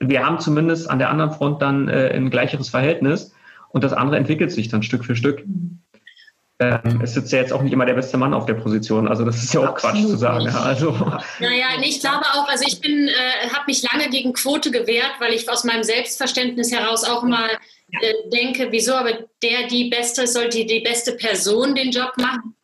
wir 0.00 0.24
haben 0.24 0.40
zumindest 0.40 0.90
an 0.90 0.98
der 0.98 1.10
anderen 1.10 1.32
Front 1.32 1.62
dann 1.62 1.88
äh, 1.88 2.10
ein 2.12 2.30
gleicheres 2.30 2.68
Verhältnis 2.68 3.32
und 3.68 3.84
das 3.84 3.92
andere 3.92 4.16
entwickelt 4.16 4.50
sich 4.50 4.68
dann 4.68 4.82
Stück 4.82 5.04
für 5.04 5.14
Stück. 5.14 5.44
Ähm, 6.58 7.00
es 7.02 7.12
sitzt 7.12 7.32
ja 7.32 7.38
jetzt 7.38 7.52
auch 7.52 7.60
nicht 7.60 7.72
immer 7.72 7.84
der 7.84 7.94
beste 7.94 8.16
Mann 8.16 8.32
auf 8.32 8.46
der 8.46 8.54
Position. 8.54 9.06
Also 9.06 9.24
das 9.24 9.42
ist 9.42 9.52
ja 9.52 9.60
auch 9.60 9.66
Absolut 9.66 9.94
Quatsch 9.94 10.06
zu 10.06 10.16
sagen. 10.16 10.46
Ja, 10.46 10.62
also. 10.62 10.90
Naja, 11.38 11.66
ich 11.82 12.00
glaube 12.00 12.24
auch, 12.32 12.48
also 12.48 12.64
ich 12.66 12.80
bin, 12.80 13.08
äh, 13.08 13.48
habe 13.50 13.64
mich 13.66 13.84
lange 13.92 14.08
gegen 14.08 14.32
Quote 14.32 14.70
gewehrt, 14.70 15.12
weil 15.18 15.34
ich 15.34 15.48
aus 15.50 15.64
meinem 15.64 15.82
Selbstverständnis 15.82 16.72
heraus 16.72 17.04
auch 17.04 17.22
immer 17.22 17.46
äh, 17.90 18.14
denke, 18.30 18.68
wieso, 18.70 18.94
aber 18.94 19.26
der, 19.42 19.68
die 19.68 19.88
Beste, 19.88 20.26
sollte 20.26 20.64
die 20.64 20.80
beste 20.80 21.12
Person 21.12 21.74
den 21.74 21.90
Job 21.90 22.12
machen. 22.16 22.54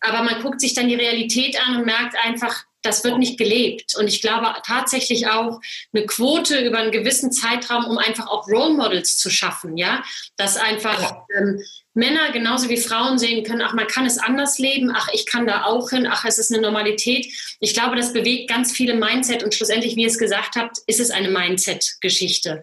Aber 0.00 0.22
man 0.22 0.42
guckt 0.42 0.60
sich 0.60 0.74
dann 0.74 0.88
die 0.88 0.96
Realität 0.96 1.56
an 1.64 1.76
und 1.76 1.86
merkt 1.86 2.16
einfach, 2.24 2.64
das 2.82 3.04
wird 3.04 3.18
nicht 3.18 3.38
gelebt. 3.38 3.94
Und 3.96 4.08
ich 4.08 4.20
glaube 4.20 4.52
tatsächlich 4.66 5.28
auch 5.28 5.60
eine 5.92 6.04
Quote 6.06 6.58
über 6.58 6.78
einen 6.78 6.90
gewissen 6.90 7.32
Zeitraum, 7.32 7.84
um 7.84 7.98
einfach 7.98 8.26
auch 8.26 8.48
Role 8.48 8.74
Models 8.74 9.18
zu 9.18 9.30
schaffen, 9.30 9.76
ja, 9.76 10.02
dass 10.36 10.56
einfach 10.56 11.14
ähm, 11.38 11.62
Männer 11.94 12.32
genauso 12.32 12.68
wie 12.68 12.78
Frauen 12.78 13.18
sehen 13.18 13.44
können, 13.44 13.62
ach, 13.62 13.74
man 13.74 13.86
kann 13.86 14.06
es 14.06 14.18
anders 14.18 14.58
leben, 14.58 14.90
ach, 14.94 15.08
ich 15.12 15.26
kann 15.26 15.46
da 15.46 15.64
auch 15.64 15.90
hin, 15.90 16.08
ach, 16.10 16.24
es 16.24 16.38
ist 16.38 16.52
eine 16.52 16.62
Normalität. 16.62 17.26
Ich 17.60 17.74
glaube, 17.74 17.96
das 17.96 18.12
bewegt 18.12 18.48
ganz 18.48 18.72
viele 18.72 18.94
Mindset 18.94 19.42
und 19.42 19.54
schlussendlich, 19.54 19.94
wie 19.96 20.02
ihr 20.02 20.08
es 20.08 20.18
gesagt 20.18 20.56
habt, 20.56 20.78
ist 20.86 21.00
es 21.00 21.10
eine 21.10 21.28
Mindset-Geschichte. 21.28 22.62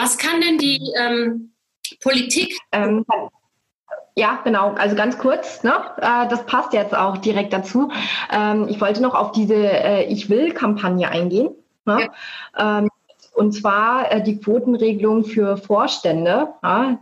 Was 0.00 0.16
kann 0.16 0.40
denn 0.40 0.58
die 0.58 0.92
ähm, 0.96 1.50
Politik? 2.00 2.56
Ähm, 2.70 3.04
Ja, 4.14 4.40
genau. 4.44 4.74
Also 4.74 4.94
ganz 4.94 5.18
kurz, 5.18 5.64
ne? 5.64 5.72
Äh, 5.96 6.28
das 6.28 6.46
passt 6.46 6.72
jetzt 6.72 6.96
auch 6.96 7.18
direkt 7.18 7.52
dazu. 7.52 7.90
Ähm, 8.32 8.66
ich 8.68 8.80
wollte 8.80 9.02
noch 9.02 9.14
auf 9.14 9.32
diese 9.32 9.56
äh, 9.56 10.04
Ich 10.04 10.30
will-Kampagne 10.30 11.08
eingehen. 11.08 11.50
Ne? 11.84 12.08
Ja. 12.56 12.78
Ähm, 12.78 12.88
und 13.34 13.52
zwar 13.52 14.12
äh, 14.12 14.22
die 14.22 14.38
Quotenregelung 14.38 15.24
für 15.24 15.56
Vorstände. 15.56 16.48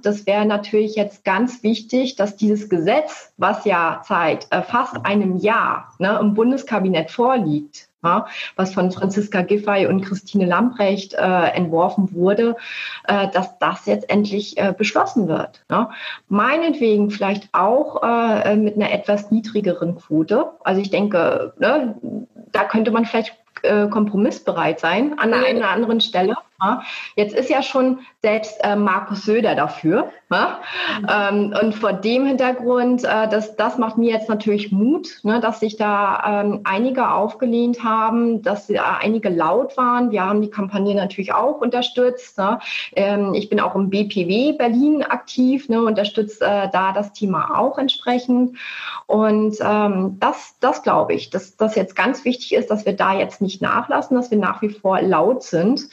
das 0.03 0.27
wäre 0.27 0.47
natürlich 0.47 0.95
jetzt 0.97 1.25
ganz 1.25 1.63
wichtig, 1.63 2.17
dass 2.17 2.37
dieses 2.37 2.69
Gesetz, 2.69 3.33
was 3.37 3.65
ja 3.65 4.03
seit 4.05 4.47
fast 4.69 5.05
einem 5.05 5.37
Jahr 5.37 5.95
ne, 5.99 6.19
im 6.21 6.35
Bundeskabinett 6.35 7.11
vorliegt, 7.11 7.89
was 8.57 8.75
von 8.75 8.91
Franziska 8.91 9.43
Giffey 9.43 9.87
und 9.87 10.03
Christine 10.03 10.47
Lamprecht 10.47 11.15
äh, 11.15 11.49
entworfen 11.55 12.13
wurde, 12.13 12.57
äh, 13.05 13.29
dass 13.29 13.59
das 13.59 13.87
jetzt 13.87 14.09
endlich 14.11 14.57
äh, 14.59 14.75
beschlossen 14.77 15.29
wird. 15.29 15.65
Ne? 15.69 15.89
Meinetwegen 16.29 17.11
vielleicht 17.11 17.49
auch 17.53 18.03
äh, 18.03 18.57
mit 18.57 18.77
einer 18.77 18.93
etwas 18.93 19.31
niedrigeren 19.31 19.97
Quote. 19.97 20.51
Also 20.65 20.81
ich 20.81 20.91
denke, 20.91 21.53
ne, 21.59 21.97
da 22.53 22.65
könnte 22.65 22.91
man 22.91 23.05
vielleicht 23.05 23.35
äh, 23.63 23.89
kompromissbereit 23.89 24.81
sein 24.81 25.19
an 25.19 25.31
der 25.31 25.47
einen 25.47 25.59
oder 25.59 25.71
anderen 25.71 26.01
Stelle. 26.01 26.37
Jetzt 27.15 27.35
ist 27.35 27.51
ja 27.51 27.63
schon 27.63 28.01
selbst 28.23 28.59
äh, 28.63 28.77
Markus 28.77 29.25
Söder 29.25 29.55
dafür. 29.55 30.11
Ja. 30.31 30.59
Mhm. 31.01 31.07
Ähm, 31.09 31.55
und 31.63 31.75
vor 31.75 31.93
dem 31.93 32.27
Hintergrund, 32.27 33.05
äh, 33.05 33.29
das, 33.29 33.55
das 33.57 33.79
macht 33.79 33.97
mir 33.99 34.11
jetzt 34.11 34.29
natürlich 34.29 34.73
Mut, 34.73 35.21
ne, 35.23 35.41
dass 35.41 35.61
sich 35.61 35.77
da 35.77 36.43
ähm, 36.43 36.61
einige 36.65 37.11
aufgelehnt 37.11 37.85
haben, 37.85 38.43
dass 38.43 38.69
äh, 38.69 38.79
einige 38.79 39.29
laut 39.29 39.77
waren. 39.77 40.11
Wir 40.11 40.25
haben 40.25 40.43
die 40.43 40.51
Kampagne 40.51 40.95
natürlich 40.95 41.33
auch 41.33 41.61
unterstützt. 41.61 42.39
Ne. 42.39 42.59
Ähm, 42.97 43.35
ich 43.35 43.49
bin 43.49 43.61
auch 43.61 43.77
im 43.77 43.89
BPW 43.91 44.53
Berlin 44.53 45.05
aktiv, 45.05 45.69
ne, 45.69 45.81
unterstütze 45.83 46.45
äh, 46.45 46.69
da 46.73 46.93
das 46.93 47.13
Thema 47.13 47.57
auch 47.59 47.79
entsprechend. 47.79 48.57
Und 49.07 49.59
ähm, 49.61 50.17
das, 50.19 50.57
das 50.59 50.83
glaube 50.83 51.15
ich, 51.15 51.31
dass 51.31 51.57
das 51.57 51.77
jetzt 51.77 51.95
ganz 51.95 52.25
wichtig 52.25 52.55
ist, 52.55 52.71
dass 52.71 52.85
wir 52.85 52.95
da 52.95 53.17
jetzt 53.17 53.41
nicht 53.41 53.63
nachlassen, 53.63 54.17
dass 54.17 54.33
wir 54.33 54.39
nach 54.39 54.63
wie 54.63 54.71
vor 54.71 55.01
laut 55.01 55.45
sind 55.45 55.89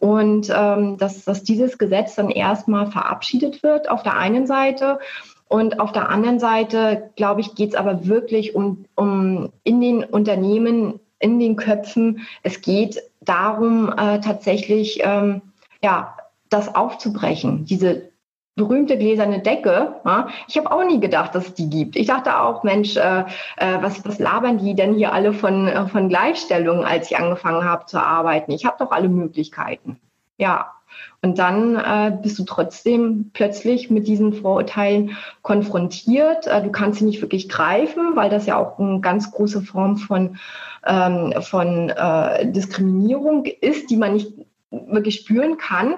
und 0.00 0.52
ähm, 0.54 0.96
dass, 0.96 1.24
dass 1.24 1.42
dieses 1.42 1.78
Gesetz 1.78 2.14
dann 2.14 2.30
erstmal 2.30 2.90
verabschiedet 2.90 3.62
wird 3.62 3.90
auf 3.90 4.02
der 4.02 4.16
einen 4.16 4.46
Seite. 4.46 5.00
Und 5.48 5.80
auf 5.80 5.92
der 5.92 6.10
anderen 6.10 6.38
Seite, 6.38 7.10
glaube 7.16 7.40
ich, 7.40 7.54
geht 7.54 7.70
es 7.70 7.74
aber 7.74 8.06
wirklich 8.06 8.54
um, 8.54 8.84
um 8.94 9.50
in 9.64 9.80
den 9.80 10.04
Unternehmen, 10.04 11.00
in 11.18 11.40
den 11.40 11.56
Köpfen. 11.56 12.26
Es 12.42 12.60
geht 12.60 13.02
darum, 13.20 13.90
äh, 13.90 14.20
tatsächlich 14.20 15.00
ähm, 15.02 15.40
ja, 15.82 16.16
das 16.48 16.74
aufzubrechen, 16.74 17.64
diese 17.64 18.10
berühmte 18.58 18.98
gläserne 18.98 19.40
Decke. 19.40 19.94
Ja, 20.04 20.28
ich 20.46 20.58
habe 20.58 20.70
auch 20.70 20.84
nie 20.84 21.00
gedacht, 21.00 21.34
dass 21.34 21.46
es 21.46 21.54
die 21.54 21.70
gibt. 21.70 21.96
Ich 21.96 22.08
dachte 22.08 22.38
auch, 22.38 22.62
Mensch, 22.62 22.96
äh, 22.96 23.20
äh, 23.56 23.78
was, 23.80 24.04
was 24.04 24.18
labern 24.18 24.58
die 24.58 24.74
denn 24.74 24.92
hier 24.94 25.14
alle 25.14 25.32
von, 25.32 25.66
äh, 25.66 25.86
von 25.86 26.10
Gleichstellung, 26.10 26.84
als 26.84 27.10
ich 27.10 27.16
angefangen 27.16 27.64
habe 27.64 27.86
zu 27.86 27.98
arbeiten? 27.98 28.52
Ich 28.52 28.66
habe 28.66 28.76
doch 28.78 28.90
alle 28.90 29.08
Möglichkeiten. 29.08 29.98
Ja. 30.36 30.72
Und 31.20 31.38
dann 31.38 31.76
äh, 31.76 32.16
bist 32.22 32.38
du 32.38 32.44
trotzdem 32.44 33.30
plötzlich 33.32 33.90
mit 33.90 34.06
diesen 34.06 34.32
Vorurteilen 34.32 35.16
konfrontiert. 35.42 36.46
Äh, 36.46 36.62
du 36.62 36.70
kannst 36.70 36.98
sie 36.98 37.04
nicht 37.04 37.20
wirklich 37.20 37.48
greifen, 37.48 38.16
weil 38.16 38.30
das 38.30 38.46
ja 38.46 38.56
auch 38.56 38.78
eine 38.78 39.00
ganz 39.00 39.30
große 39.30 39.62
Form 39.62 39.96
von, 39.96 40.38
ähm, 40.86 41.34
von 41.40 41.90
äh, 41.90 42.50
Diskriminierung 42.50 43.44
ist, 43.44 43.90
die 43.90 43.96
man 43.96 44.14
nicht 44.14 44.32
wirklich 44.70 45.16
spüren 45.16 45.56
kann. 45.56 45.94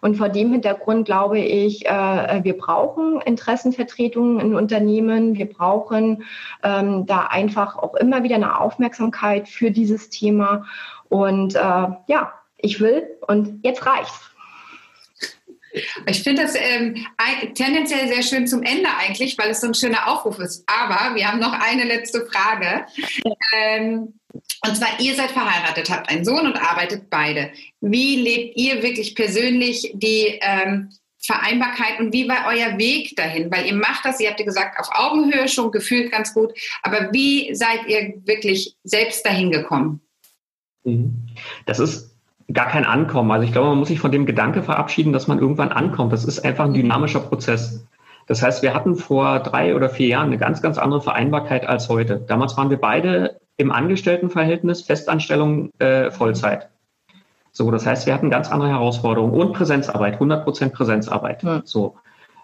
Und 0.00 0.16
vor 0.16 0.28
dem 0.28 0.52
Hintergrund 0.52 1.06
glaube 1.06 1.38
ich, 1.38 1.86
äh, 1.86 2.40
wir 2.42 2.56
brauchen 2.56 3.20
Interessenvertretungen 3.20 4.40
in 4.40 4.54
Unternehmen. 4.54 5.36
Wir 5.36 5.46
brauchen 5.46 6.24
ähm, 6.62 7.06
da 7.06 7.26
einfach 7.26 7.76
auch 7.76 7.94
immer 7.94 8.22
wieder 8.22 8.36
eine 8.36 8.60
Aufmerksamkeit 8.60 9.48
für 9.48 9.70
dieses 9.70 10.10
Thema. 10.10 10.66
Und 11.08 11.54
äh, 11.54 11.58
ja, 11.58 12.32
ich 12.56 12.80
will 12.80 13.06
und 13.26 13.60
jetzt 13.62 13.86
reicht's. 13.86 14.30
Ich 16.06 16.22
finde 16.22 16.42
das 16.42 16.54
ähm, 16.54 17.04
tendenziell 17.54 18.06
sehr 18.06 18.22
schön 18.22 18.46
zum 18.46 18.62
Ende 18.62 18.88
eigentlich, 18.96 19.36
weil 19.38 19.50
es 19.50 19.60
so 19.60 19.66
ein 19.66 19.74
schöner 19.74 20.08
Aufruf 20.08 20.38
ist. 20.38 20.64
Aber 20.68 21.16
wir 21.16 21.30
haben 21.30 21.40
noch 21.40 21.52
eine 21.52 21.84
letzte 21.84 22.24
Frage. 22.26 22.86
Ähm, 23.52 24.14
und 24.66 24.76
zwar, 24.76 25.00
ihr 25.00 25.14
seid 25.14 25.30
verheiratet, 25.30 25.90
habt 25.90 26.10
einen 26.10 26.24
Sohn 26.24 26.46
und 26.46 26.56
arbeitet 26.56 27.10
beide. 27.10 27.50
Wie 27.80 28.16
lebt 28.16 28.56
ihr 28.56 28.82
wirklich 28.82 29.14
persönlich 29.14 29.92
die 29.94 30.38
ähm, 30.40 30.90
Vereinbarkeit 31.18 32.00
und 32.00 32.12
wie 32.12 32.28
war 32.28 32.46
euer 32.48 32.78
Weg 32.78 33.16
dahin? 33.16 33.50
Weil 33.50 33.66
ihr 33.66 33.74
macht 33.74 34.04
das, 34.04 34.20
ihr 34.20 34.28
habt 34.28 34.40
ja 34.40 34.46
gesagt, 34.46 34.78
auf 34.78 34.88
Augenhöhe 34.92 35.48
schon 35.48 35.70
gefühlt 35.70 36.10
ganz 36.10 36.34
gut, 36.34 36.52
aber 36.82 37.12
wie 37.12 37.54
seid 37.54 37.86
ihr 37.88 38.14
wirklich 38.24 38.76
selbst 38.84 39.24
dahin 39.24 39.50
gekommen? 39.50 40.00
Mhm. 40.84 41.26
Das 41.66 41.78
ist 41.78 42.14
gar 42.52 42.68
kein 42.68 42.84
Ankommen. 42.84 43.30
Also 43.30 43.44
ich 43.44 43.52
glaube, 43.52 43.68
man 43.68 43.78
muss 43.78 43.88
sich 43.88 44.00
von 44.00 44.12
dem 44.12 44.26
Gedanke 44.26 44.62
verabschieden, 44.62 45.12
dass 45.12 45.28
man 45.28 45.38
irgendwann 45.38 45.72
ankommt. 45.72 46.12
Das 46.12 46.24
ist 46.24 46.40
einfach 46.40 46.64
ein 46.64 46.74
dynamischer 46.74 47.20
Prozess. 47.20 47.86
Das 48.26 48.42
heißt, 48.42 48.62
wir 48.62 48.74
hatten 48.74 48.96
vor 48.96 49.40
drei 49.40 49.74
oder 49.74 49.90
vier 49.90 50.08
Jahren 50.08 50.26
eine 50.26 50.38
ganz, 50.38 50.62
ganz 50.62 50.78
andere 50.78 51.00
Vereinbarkeit 51.02 51.66
als 51.66 51.88
heute. 51.88 52.24
Damals 52.26 52.56
waren 52.56 52.70
wir 52.70 52.78
beide 52.78 53.40
im 53.56 53.70
Angestelltenverhältnis, 53.70 54.82
Festanstellung, 54.82 55.70
äh, 55.78 56.10
Vollzeit. 56.10 56.68
So, 57.52 57.70
das 57.70 57.86
heißt, 57.86 58.06
wir 58.06 58.14
hatten 58.14 58.30
ganz 58.30 58.50
andere 58.50 58.70
Herausforderungen 58.70 59.32
und 59.32 59.52
Präsenzarbeit, 59.52 60.14
100 60.14 60.44
Prozent 60.44 60.72
Präsenzarbeit. 60.72 61.42
Ja. 61.44 61.62
So, 61.64 61.96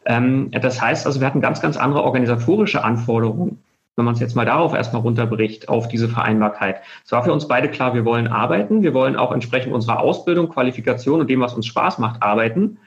ähm, 0.07 0.51
das 0.53 0.81
heißt, 0.81 1.07
also 1.07 1.21
wir 1.21 1.27
hatten 1.27 1.41
ganz, 1.41 1.61
ganz 1.61 1.77
andere 1.77 2.05
organisatorische 2.05 2.85
Anforderungen, 2.85 3.63
wenn 3.97 4.05
man 4.05 4.15
es 4.15 4.21
jetzt 4.21 4.37
mal 4.37 4.47
darauf 4.47 4.73
erstmal 4.73 5.03
runterbricht, 5.03 5.69
auf 5.69 5.89
diese 5.89 6.09
Vereinbarkeit. 6.09 6.81
Es 7.05 7.11
war 7.11 7.25
für 7.25 7.33
uns 7.33 7.49
beide 7.49 7.69
klar, 7.69 7.93
wir 7.93 8.05
wollen 8.05 8.29
arbeiten, 8.29 8.83
wir 8.83 8.95
wollen 8.95 9.17
auch 9.17 9.33
entsprechend 9.33 9.73
unserer 9.73 9.99
Ausbildung, 9.99 10.49
Qualifikation 10.49 11.21
und 11.21 11.29
dem, 11.29 11.41
was 11.41 11.55
uns 11.55 11.67
Spaß 11.67 11.99
macht, 11.99 12.23
arbeiten. 12.23 12.79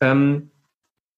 Ähm, 0.00 0.50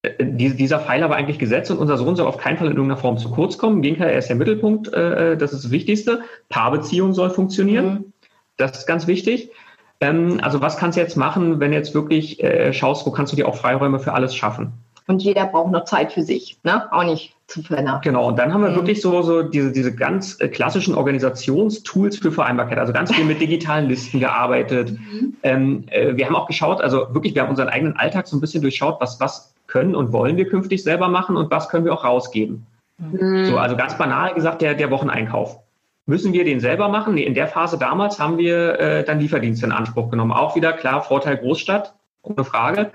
die, 0.03 0.55
dieser 0.55 0.79
Pfeiler 0.79 1.09
war 1.09 1.17
eigentlich 1.17 1.37
gesetzt 1.37 1.69
und 1.69 1.77
unser 1.77 1.97
Sohn 1.97 2.15
soll 2.15 2.25
auf 2.25 2.37
keinen 2.37 2.57
Fall 2.57 2.67
in 2.67 2.73
irgendeiner 2.73 2.99
Form 2.99 3.17
zu 3.17 3.29
kurz 3.29 3.57
kommen. 3.57 3.77
Im 3.77 3.81
Gegenteil, 3.83 4.09
er 4.09 4.17
ist 4.17 4.29
der 4.29 4.35
Mittelpunkt, 4.35 4.91
äh, 4.93 5.37
das 5.37 5.53
ist 5.53 5.65
das 5.65 5.71
Wichtigste. 5.71 6.21
Paarbeziehung 6.49 7.13
soll 7.13 7.29
funktionieren. 7.29 7.85
Mhm. 7.85 8.13
Das 8.57 8.77
ist 8.77 8.87
ganz 8.87 9.05
wichtig. 9.07 9.51
Ähm, 9.99 10.39
also 10.41 10.61
was 10.61 10.77
kannst 10.77 10.97
du 10.97 11.01
jetzt 11.01 11.17
machen, 11.17 11.59
wenn 11.59 11.71
du 11.71 11.77
jetzt 11.77 11.93
wirklich 11.93 12.43
äh, 12.43 12.73
schaust, 12.73 13.05
wo 13.05 13.11
kannst 13.11 13.31
du 13.31 13.35
dir 13.35 13.47
auch 13.47 13.55
Freiräume 13.55 13.99
für 13.99 14.13
alles 14.13 14.35
schaffen? 14.35 14.73
Und 15.11 15.21
jeder 15.21 15.45
braucht 15.45 15.73
noch 15.73 15.83
Zeit 15.83 16.13
für 16.13 16.23
sich, 16.23 16.57
ne? 16.63 16.89
Auch 16.93 17.03
nicht 17.03 17.35
zu 17.47 17.61
vernachlässigen. 17.61 18.13
Genau, 18.13 18.29
und 18.29 18.39
dann 18.39 18.53
haben 18.53 18.63
wir 18.63 18.69
mhm. 18.69 18.75
wirklich 18.75 19.01
so, 19.01 19.21
so 19.23 19.43
diese, 19.43 19.73
diese 19.73 19.93
ganz 19.93 20.39
äh, 20.39 20.47
klassischen 20.47 20.95
Organisationstools 20.95 22.19
für 22.19 22.31
Vereinbarkeit, 22.31 22.77
also 22.77 22.93
ganz 22.93 23.13
viel 23.13 23.25
mit 23.25 23.41
digitalen 23.41 23.89
Listen 23.89 24.21
gearbeitet. 24.21 24.93
Mhm. 24.93 25.33
Ähm, 25.43 25.83
äh, 25.87 26.15
wir 26.15 26.25
haben 26.25 26.35
auch 26.37 26.47
geschaut, 26.47 26.79
also 26.79 27.13
wirklich, 27.13 27.35
wir 27.35 27.41
haben 27.41 27.49
unseren 27.49 27.67
eigenen 27.67 27.97
Alltag 27.97 28.25
so 28.25 28.37
ein 28.37 28.39
bisschen 28.39 28.61
durchschaut, 28.61 29.01
was, 29.01 29.19
was 29.19 29.53
können 29.67 29.95
und 29.95 30.13
wollen 30.13 30.37
wir 30.37 30.47
künftig 30.47 30.81
selber 30.81 31.09
machen 31.09 31.35
und 31.35 31.51
was 31.51 31.67
können 31.67 31.83
wir 31.83 31.93
auch 31.93 32.05
rausgeben. 32.05 32.65
Mhm. 32.97 33.47
So, 33.47 33.57
also 33.57 33.75
ganz 33.75 33.97
banal 33.97 34.33
gesagt, 34.33 34.61
der, 34.61 34.75
der 34.75 34.91
Wocheneinkauf. 34.91 35.59
Müssen 36.05 36.31
wir 36.31 36.45
den 36.45 36.61
selber 36.61 36.87
machen? 36.87 37.15
Nee, 37.15 37.23
in 37.23 37.33
der 37.33 37.49
Phase 37.49 37.77
damals 37.77 38.17
haben 38.17 38.37
wir 38.37 38.79
äh, 38.79 39.03
dann 39.03 39.19
Lieferdienste 39.19 39.65
in 39.65 39.73
Anspruch 39.73 40.09
genommen. 40.09 40.31
Auch 40.31 40.55
wieder 40.55 40.71
klar, 40.71 41.03
Vorteil 41.03 41.35
Großstadt, 41.35 41.95
ohne 42.21 42.45
Frage. 42.45 42.91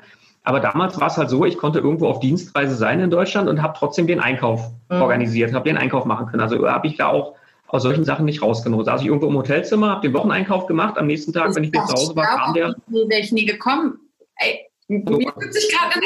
Aber 0.46 0.60
damals 0.60 0.98
war 1.00 1.08
es 1.08 1.16
halt 1.16 1.28
so, 1.28 1.44
ich 1.44 1.58
konnte 1.58 1.80
irgendwo 1.80 2.06
auf 2.06 2.20
Dienstreise 2.20 2.76
sein 2.76 3.00
in 3.00 3.10
Deutschland 3.10 3.48
und 3.48 3.60
habe 3.62 3.74
trotzdem 3.76 4.06
den 4.06 4.20
Einkauf 4.20 4.70
mhm. 4.88 5.02
organisiert, 5.02 5.52
habe 5.52 5.68
den 5.68 5.76
Einkauf 5.76 6.04
machen 6.04 6.26
können. 6.28 6.40
Also 6.40 6.68
habe 6.68 6.86
ich 6.86 6.96
da 6.96 7.08
auch 7.08 7.34
aus 7.66 7.82
solchen 7.82 8.04
Sachen 8.04 8.26
nicht 8.26 8.42
rausgenommen. 8.42 8.86
Saß 8.86 9.00
ich 9.00 9.08
irgendwo 9.08 9.26
im 9.26 9.36
Hotelzimmer, 9.36 9.90
habe 9.90 10.02
den 10.02 10.14
Wocheneinkauf 10.14 10.66
gemacht. 10.66 10.98
Am 10.98 11.08
nächsten 11.08 11.32
Tag, 11.32 11.52
wenn 11.56 11.64
ich 11.64 11.72
wieder 11.72 11.84
zu 11.86 11.94
Hause 11.94 12.14
war, 12.14 12.26
kam 12.26 12.54
der. 12.54 12.76
Wäre 12.86 13.20
ich 13.20 13.32
nie 13.32 13.44
gekommen. 13.44 13.98
Ey, 14.36 14.66
so. 14.86 15.16
mir 15.16 15.32
fühlt 15.32 15.52
sich 15.52 15.68
gerade 15.68 15.98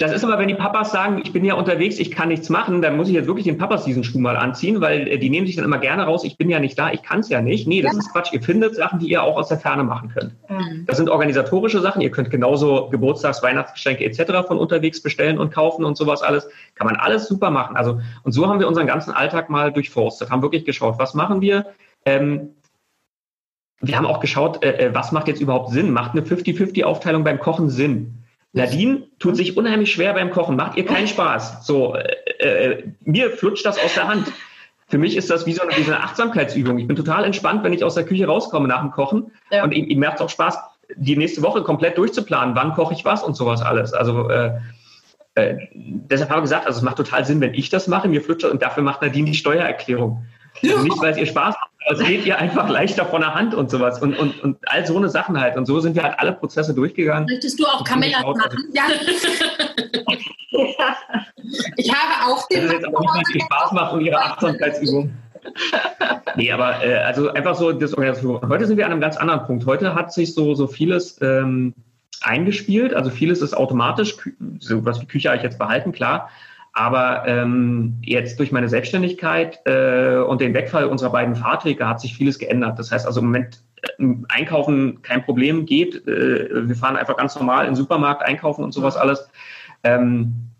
das 0.00 0.12
ist 0.12 0.24
aber, 0.24 0.38
wenn 0.38 0.48
die 0.48 0.54
Papas 0.54 0.90
sagen, 0.90 1.20
ich 1.22 1.32
bin 1.32 1.44
ja 1.44 1.54
unterwegs, 1.54 1.98
ich 1.98 2.10
kann 2.10 2.28
nichts 2.28 2.48
machen, 2.48 2.80
dann 2.80 2.96
muss 2.96 3.08
ich 3.08 3.14
jetzt 3.14 3.26
wirklich 3.26 3.44
den 3.44 3.58
Papas 3.58 3.84
diesen 3.84 4.02
Schuh 4.02 4.18
mal 4.18 4.36
anziehen, 4.36 4.80
weil 4.80 5.06
äh, 5.06 5.18
die 5.18 5.28
nehmen 5.28 5.46
sich 5.46 5.56
dann 5.56 5.66
immer 5.66 5.78
gerne 5.78 6.04
raus, 6.04 6.24
ich 6.24 6.38
bin 6.38 6.48
ja 6.48 6.60
nicht 6.60 6.78
da, 6.78 6.90
ich 6.90 7.02
kann 7.02 7.20
es 7.20 7.28
ja 7.28 7.42
nicht. 7.42 7.68
Nee, 7.68 7.82
das 7.82 7.92
ja. 7.92 7.98
ist 7.98 8.10
Quatsch. 8.10 8.32
Ihr 8.32 8.42
findet 8.42 8.74
Sachen, 8.74 9.00
die 9.00 9.08
ihr 9.08 9.22
auch 9.22 9.36
aus 9.36 9.48
der 9.48 9.58
Ferne 9.58 9.84
machen 9.84 10.10
könnt. 10.14 10.34
Mhm. 10.48 10.86
Das 10.86 10.96
sind 10.96 11.10
organisatorische 11.10 11.80
Sachen. 11.80 12.00
Ihr 12.00 12.10
könnt 12.10 12.30
genauso 12.30 12.88
Geburtstags-, 12.88 13.42
Weihnachtsgeschenke 13.42 14.04
etc. 14.04 14.46
von 14.46 14.58
unterwegs 14.58 15.02
bestellen 15.02 15.38
und 15.38 15.52
kaufen 15.52 15.84
und 15.84 15.98
sowas 15.98 16.22
alles. 16.22 16.48
Kann 16.74 16.86
man 16.86 16.96
alles 16.96 17.28
super 17.28 17.50
machen. 17.50 17.76
Also, 17.76 18.00
und 18.22 18.32
so 18.32 18.48
haben 18.48 18.60
wir 18.60 18.68
unseren 18.68 18.86
ganzen 18.86 19.12
Alltag 19.12 19.50
mal 19.50 19.72
durchforstet, 19.72 20.30
haben 20.30 20.40
wirklich 20.40 20.64
geschaut, 20.64 20.98
was 20.98 21.12
machen 21.12 21.42
wir? 21.42 21.66
Ähm, 22.06 22.54
wir 23.80 23.98
haben 23.98 24.06
auch 24.06 24.20
geschaut, 24.20 24.64
äh, 24.64 24.86
äh 24.86 24.94
was 24.94 25.12
macht 25.12 25.28
jetzt 25.28 25.42
überhaupt 25.42 25.70
Sinn? 25.70 25.92
Macht 25.92 26.12
eine 26.12 26.22
50-50-Aufteilung 26.22 27.24
beim 27.24 27.38
Kochen 27.38 27.68
Sinn? 27.68 28.23
Nadine 28.54 29.08
tut 29.18 29.36
sich 29.36 29.56
unheimlich 29.56 29.92
schwer 29.92 30.14
beim 30.14 30.30
Kochen, 30.30 30.56
macht 30.56 30.76
ihr 30.76 30.86
keinen 30.86 31.08
Spaß. 31.08 31.66
So, 31.66 31.96
äh, 31.96 32.44
äh, 32.44 32.84
mir 33.04 33.30
flutscht 33.30 33.66
das 33.66 33.78
aus 33.78 33.94
der 33.94 34.08
Hand. 34.08 34.32
Für 34.88 34.98
mich 34.98 35.16
ist 35.16 35.28
das 35.28 35.44
wie 35.44 35.52
so 35.52 35.62
eine, 35.62 35.76
wie 35.76 35.82
so 35.82 35.92
eine 35.92 36.02
Achtsamkeitsübung. 36.02 36.78
Ich 36.78 36.86
bin 36.86 36.94
total 36.94 37.24
entspannt, 37.24 37.64
wenn 37.64 37.72
ich 37.72 37.82
aus 37.82 37.96
der 37.96 38.04
Küche 38.04 38.26
rauskomme 38.26 38.68
nach 38.68 38.80
dem 38.80 38.92
Kochen. 38.92 39.32
Ja. 39.50 39.64
Und 39.64 39.72
ihm 39.72 39.98
macht 39.98 40.16
es 40.16 40.20
auch 40.20 40.30
Spaß, 40.30 40.58
die 40.94 41.16
nächste 41.16 41.42
Woche 41.42 41.62
komplett 41.62 41.98
durchzuplanen, 41.98 42.54
wann 42.54 42.74
koche 42.74 42.94
ich 42.94 43.04
was 43.04 43.24
und 43.24 43.34
sowas 43.34 43.60
alles. 43.60 43.92
Also 43.92 44.28
äh, 44.28 44.52
äh, 45.34 45.56
deshalb 45.72 46.30
habe 46.30 46.40
ich 46.40 46.44
gesagt, 46.44 46.66
also 46.66 46.78
es 46.78 46.84
macht 46.84 46.96
total 46.96 47.24
Sinn, 47.24 47.40
wenn 47.40 47.54
ich 47.54 47.70
das 47.70 47.88
mache, 47.88 48.06
mir 48.06 48.22
flutscht 48.22 48.44
und 48.44 48.62
dafür 48.62 48.84
macht 48.84 49.02
Nadine 49.02 49.30
die 49.30 49.36
Steuererklärung. 49.36 50.24
Also 50.62 50.84
nicht, 50.84 51.02
weil 51.02 51.10
es 51.10 51.16
ihr 51.16 51.26
Spaß 51.26 51.56
macht, 51.56 51.70
es 51.86 51.98
geht 52.00 52.24
ihr 52.24 52.38
einfach 52.38 52.68
leichter 52.68 53.04
von 53.04 53.20
der 53.20 53.34
Hand 53.34 53.54
und 53.54 53.70
sowas 53.70 54.00
und, 54.00 54.18
und, 54.18 54.42
und 54.42 54.56
all 54.66 54.86
so 54.86 54.96
eine 54.96 55.10
Sachen 55.10 55.38
halt. 55.38 55.56
Und 55.56 55.66
so 55.66 55.80
sind 55.80 55.94
wir 55.94 56.02
halt 56.02 56.18
alle 56.18 56.32
Prozesse 56.32 56.74
durchgegangen. 56.74 57.26
Möchtest 57.28 57.60
du 57.60 57.64
auch 57.66 57.84
Camilla 57.84 58.22
machen? 58.22 58.70
Ja. 58.72 58.84
ich 61.76 61.92
habe 61.92 62.32
auch 62.32 62.48
den. 62.48 62.62
Das 62.62 62.66
ist 62.66 62.72
jetzt 62.72 62.86
aber 62.86 63.00
nicht, 63.00 63.28
es 63.28 63.34
ihr 63.34 63.42
Spaß 63.42 63.72
macht 63.72 63.92
und 63.92 64.00
ihre 64.00 64.18
Achtsamkeitsübung. 64.18 65.12
nee, 66.36 66.50
aber 66.50 66.82
äh, 66.84 66.96
also 66.98 67.30
einfach 67.32 67.54
so 67.54 67.72
das 67.72 67.92
Organisation. 67.92 68.40
Heute 68.48 68.66
sind 68.66 68.78
wir 68.78 68.86
an 68.86 68.92
einem 68.92 69.00
ganz 69.02 69.18
anderen 69.18 69.44
Punkt. 69.44 69.66
Heute 69.66 69.94
hat 69.94 70.12
sich 70.12 70.32
so, 70.34 70.54
so 70.54 70.66
vieles 70.66 71.20
ähm, 71.20 71.74
eingespielt. 72.22 72.94
Also 72.94 73.10
vieles 73.10 73.42
ist 73.42 73.54
automatisch, 73.54 74.16
so 74.58 74.84
was 74.86 75.02
wie 75.02 75.06
Küche 75.06 75.28
habe 75.28 75.36
ich 75.36 75.42
jetzt 75.42 75.58
behalten, 75.58 75.92
klar. 75.92 76.30
Aber 76.76 77.22
ähm, 77.26 77.98
jetzt 78.02 78.40
durch 78.40 78.50
meine 78.50 78.68
Selbstständigkeit 78.68 79.60
äh, 79.64 80.16
und 80.16 80.40
den 80.40 80.54
Wegfall 80.54 80.86
unserer 80.86 81.10
beiden 81.10 81.36
Fahrträger 81.36 81.88
hat 81.88 82.00
sich 82.00 82.16
vieles 82.16 82.40
geändert. 82.40 82.80
Das 82.80 82.90
heißt 82.90 83.06
also 83.06 83.20
im 83.20 83.26
Moment 83.26 83.62
äh, 83.82 84.04
Einkaufen 84.28 85.00
kein 85.02 85.24
Problem 85.24 85.66
geht. 85.66 86.06
Äh, 86.08 86.68
wir 86.68 86.74
fahren 86.74 86.96
einfach 86.96 87.16
ganz 87.16 87.36
normal 87.36 87.64
in 87.64 87.70
den 87.70 87.76
Supermarkt 87.76 88.22
einkaufen 88.22 88.64
und 88.64 88.72
sowas 88.72 88.96
alles. 88.96 89.30
Ähm, 89.84 90.50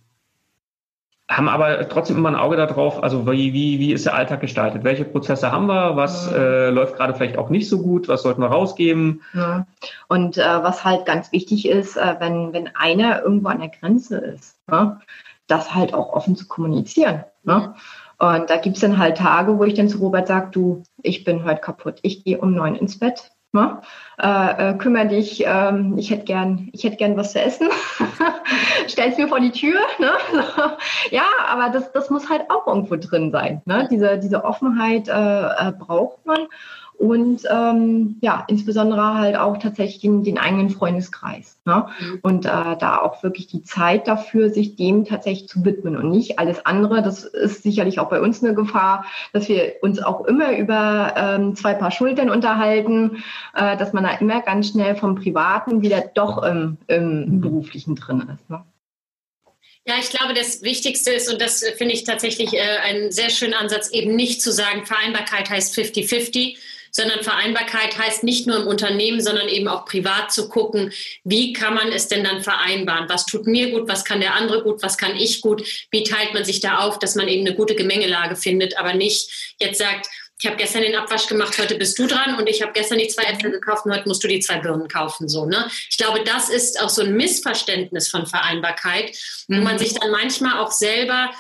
haben 1.29 1.49
aber 1.49 1.89
trotzdem 1.89 2.19
immer 2.19 2.29
ein 2.29 2.37
Auge 2.37 2.57
darauf, 2.57 3.03
also 3.03 3.27
wie, 3.27 3.53
wie, 3.53 3.81
wie 3.81 3.93
ist 3.93 4.05
der 4.05 4.15
Alltag 4.15 4.41
gestaltet? 4.41 4.85
Welche 4.85 5.07
Prozesse 5.07 5.51
haben 5.51 5.67
wir? 5.67 5.97
Was 5.97 6.31
ja. 6.31 6.37
äh, 6.37 6.71
läuft 6.71 6.97
gerade 6.97 7.15
vielleicht 7.15 7.39
auch 7.39 7.49
nicht 7.49 7.69
so 7.69 7.81
gut? 7.81 8.09
Was 8.09 8.23
sollten 8.23 8.43
wir 8.43 8.49
rausgeben? 8.49 9.23
Ja. 9.33 9.67
Und 10.09 10.37
äh, 10.37 10.43
was 10.43 10.85
halt 10.85 11.07
ganz 11.07 11.33
wichtig 11.33 11.67
ist, 11.67 11.97
äh, 11.97 12.17
wenn, 12.21 12.53
wenn 12.53 12.69
einer 12.77 13.23
irgendwo 13.23 13.49
an 13.49 13.61
der 13.61 13.71
Grenze 13.71 14.19
ist, 14.19 14.59
ne, 14.69 15.01
das 15.47 15.75
halt 15.75 15.95
auch 15.95 16.13
offen 16.13 16.37
zu 16.37 16.47
kommunizieren. 16.47 17.25
Ne? 17.43 17.75
Und 18.19 18.49
da 18.49 18.57
gibt 18.57 18.77
es 18.77 18.81
dann 18.81 18.99
halt 18.99 19.19
Tage, 19.19 19.59
wo 19.59 19.65
ich 19.65 19.75
dann 19.75 19.89
zu 19.89 19.99
Robert 19.99 20.29
sage, 20.29 20.49
du, 20.51 20.83
ich 21.03 21.25
bin 21.25 21.45
heute 21.45 21.61
kaputt, 21.61 21.99
ich 22.03 22.25
gehe 22.25 22.39
um 22.39 22.55
neun 22.55 22.77
ins 22.77 22.99
Bett. 22.99 23.31
Ne? 23.53 23.81
Äh, 24.21 24.71
äh, 24.71 24.75
kümmere 24.79 25.07
dich, 25.07 25.45
ähm, 25.47 25.97
ich 25.97 26.11
hätte 26.11 26.25
gern, 26.25 26.71
ich 26.73 26.83
hätte 26.83 26.97
gern 26.97 27.17
was 27.17 27.33
zu 27.33 27.41
essen. 27.41 27.69
Stell's 28.89 29.17
mir 29.17 29.29
vor 29.29 29.39
die 29.39 29.53
Tür. 29.53 29.79
Ne? 30.01 30.11
ja, 31.13 31.23
aber 31.47 31.71
das, 31.71 31.93
das 31.93 32.11
muss 32.11 32.29
halt 32.29 32.51
auch 32.51 32.67
irgendwo 32.67 32.97
drin 32.97 33.31
sein. 33.31 33.63
Ne? 33.65 33.87
Diese, 33.93 34.19
diese 34.19 34.45
Offenheit 34.45 35.07
äh, 35.07 35.13
äh 35.13 35.73
braucht 35.73 36.27
man 36.27 36.49
und 36.99 37.43
ähm, 37.51 38.17
ja, 38.21 38.45
insbesondere 38.49 39.15
halt 39.15 39.37
auch 39.37 39.59
tatsächlich 39.59 40.01
den, 40.01 40.23
den 40.23 40.39
eigenen 40.39 40.71
Freundeskreis. 40.71 41.59
Ne? 41.65 41.87
Mhm. 41.99 42.19
Und 42.23 42.47
äh, 42.47 42.77
da 42.79 42.99
auch 42.99 43.23
wirklich 43.23 43.47
die 43.47 43.63
Zeit 43.63 44.07
dafür, 44.07 44.51
sich 44.51 44.77
dem 44.77 45.05
tatsächlich 45.05 45.49
zu 45.49 45.65
widmen 45.65 45.97
und 45.97 46.11
nicht 46.11 46.39
alles 46.39 46.65
andere. 46.65 47.03
Das 47.03 47.25
ist 47.25 47.63
sicherlich 47.63 47.99
auch 47.99 48.09
bei 48.09 48.21
uns 48.21 48.43
eine 48.43 48.55
Gefahr, 48.55 49.05
dass 49.33 49.49
wir 49.49 49.75
uns 49.83 50.03
auch 50.03 50.25
immer 50.25 50.57
über 50.57 51.15
ähm, 51.17 51.57
zwei 51.57 51.75
Paar 51.75 51.91
Schultern 51.91 52.31
unterhalten, 52.31 53.23
äh, 53.55 53.77
dass 53.77 53.93
man 53.93 54.05
da 54.05 54.11
immer 54.13 54.41
ganz 54.43 54.69
schnell 54.69 54.97
vom 54.97 55.17
Privaten 55.17 55.83
wieder 55.83 56.03
doch 56.15 56.43
im, 56.43 56.79
im. 56.87 57.41
Beruflichen 57.41 57.97
drin 57.97 58.29
ist. 58.33 58.49
Ne? 58.49 58.63
Ja, 59.87 59.95
ich 60.01 60.09
glaube, 60.09 60.33
das 60.33 60.63
Wichtigste 60.63 61.13
ist, 61.13 61.31
und 61.31 61.43
das 61.43 61.63
finde 61.77 61.93
ich 61.93 62.05
tatsächlich 62.05 62.55
äh, 62.55 62.79
einen 62.85 63.13
sehr 63.13 63.29
schönen 63.29 63.53
Ansatz, 63.53 63.91
eben 63.91 64.17
nicht 64.17 64.41
zu 64.41 64.51
sagen, 64.51 64.87
Vereinbarkeit 64.87 65.51
heißt 65.51 65.77
50-50, 65.79 66.57
sondern 66.95 67.25
Vereinbarkeit 67.25 67.99
heißt 67.99 68.23
nicht 68.23 68.47
nur 68.47 68.57
im 68.57 68.69
Unternehmen, 68.69 69.21
sondern 69.21 69.49
eben 69.49 69.67
auch 69.67 69.85
privat 69.85 70.33
zu 70.33 70.49
gucken, 70.49 70.93
wie 71.25 71.53
kann 71.53 71.75
man 71.75 71.91
es 71.91 72.07
denn 72.07 72.23
dann 72.23 72.41
vereinbaren? 72.41 73.09
Was 73.09 73.27
tut 73.27 73.47
mir 73.47 73.71
gut? 73.73 73.89
Was 73.89 74.05
kann 74.05 74.21
der 74.21 74.35
andere 74.35 74.63
gut? 74.63 74.81
Was 74.81 74.97
kann 74.97 75.17
ich 75.17 75.41
gut? 75.41 75.67
Wie 75.91 76.05
teilt 76.05 76.35
man 76.35 76.45
sich 76.45 76.61
da 76.61 76.79
auf, 76.79 77.01
dass 77.01 77.17
man 77.17 77.27
eben 77.27 77.45
eine 77.45 77.57
gute 77.57 77.75
Gemengelage 77.75 78.37
findet, 78.37 78.79
aber 78.79 78.95
nicht 78.95 79.57
jetzt 79.59 79.79
sagt, 79.79 80.07
ich 80.39 80.47
habe 80.47 80.57
gestern 80.57 80.83
den 80.83 80.95
Abwasch 80.95 81.27
gemacht, 81.27 81.59
heute 81.59 81.77
bist 81.77 81.99
du 81.99 82.07
dran 82.07 82.37
und 82.37 82.49
ich 82.49 82.61
habe 82.61 82.73
gestern 82.73 82.99
die 82.99 83.09
zwei 83.09 83.23
Äpfel 83.23 83.51
gekauft 83.51 83.87
und 83.87 83.93
heute 83.93 84.07
musst 84.07 84.23
du 84.23 84.29
die 84.29 84.41
zwei 84.41 84.59
Birnen 84.59 84.89
kaufen. 84.89 85.29
So, 85.29 85.47
ne? 85.47 85.69
Ich 85.89 85.97
glaube, 85.97 86.23
das 86.23 86.49
ist 86.49 86.81
auch 86.81 86.91
so 86.91 87.03
ein 87.03 87.15
Missverständnis 87.15 88.09
von 88.09 88.27
Vereinbarkeit, 88.27 89.17
wo 89.49 89.57
man 89.57 89.75
mhm. 89.75 89.79
sich 89.79 89.95
dann 89.95 90.11
manchmal 90.11 90.59
auch 90.59 90.71
selber 90.71 91.31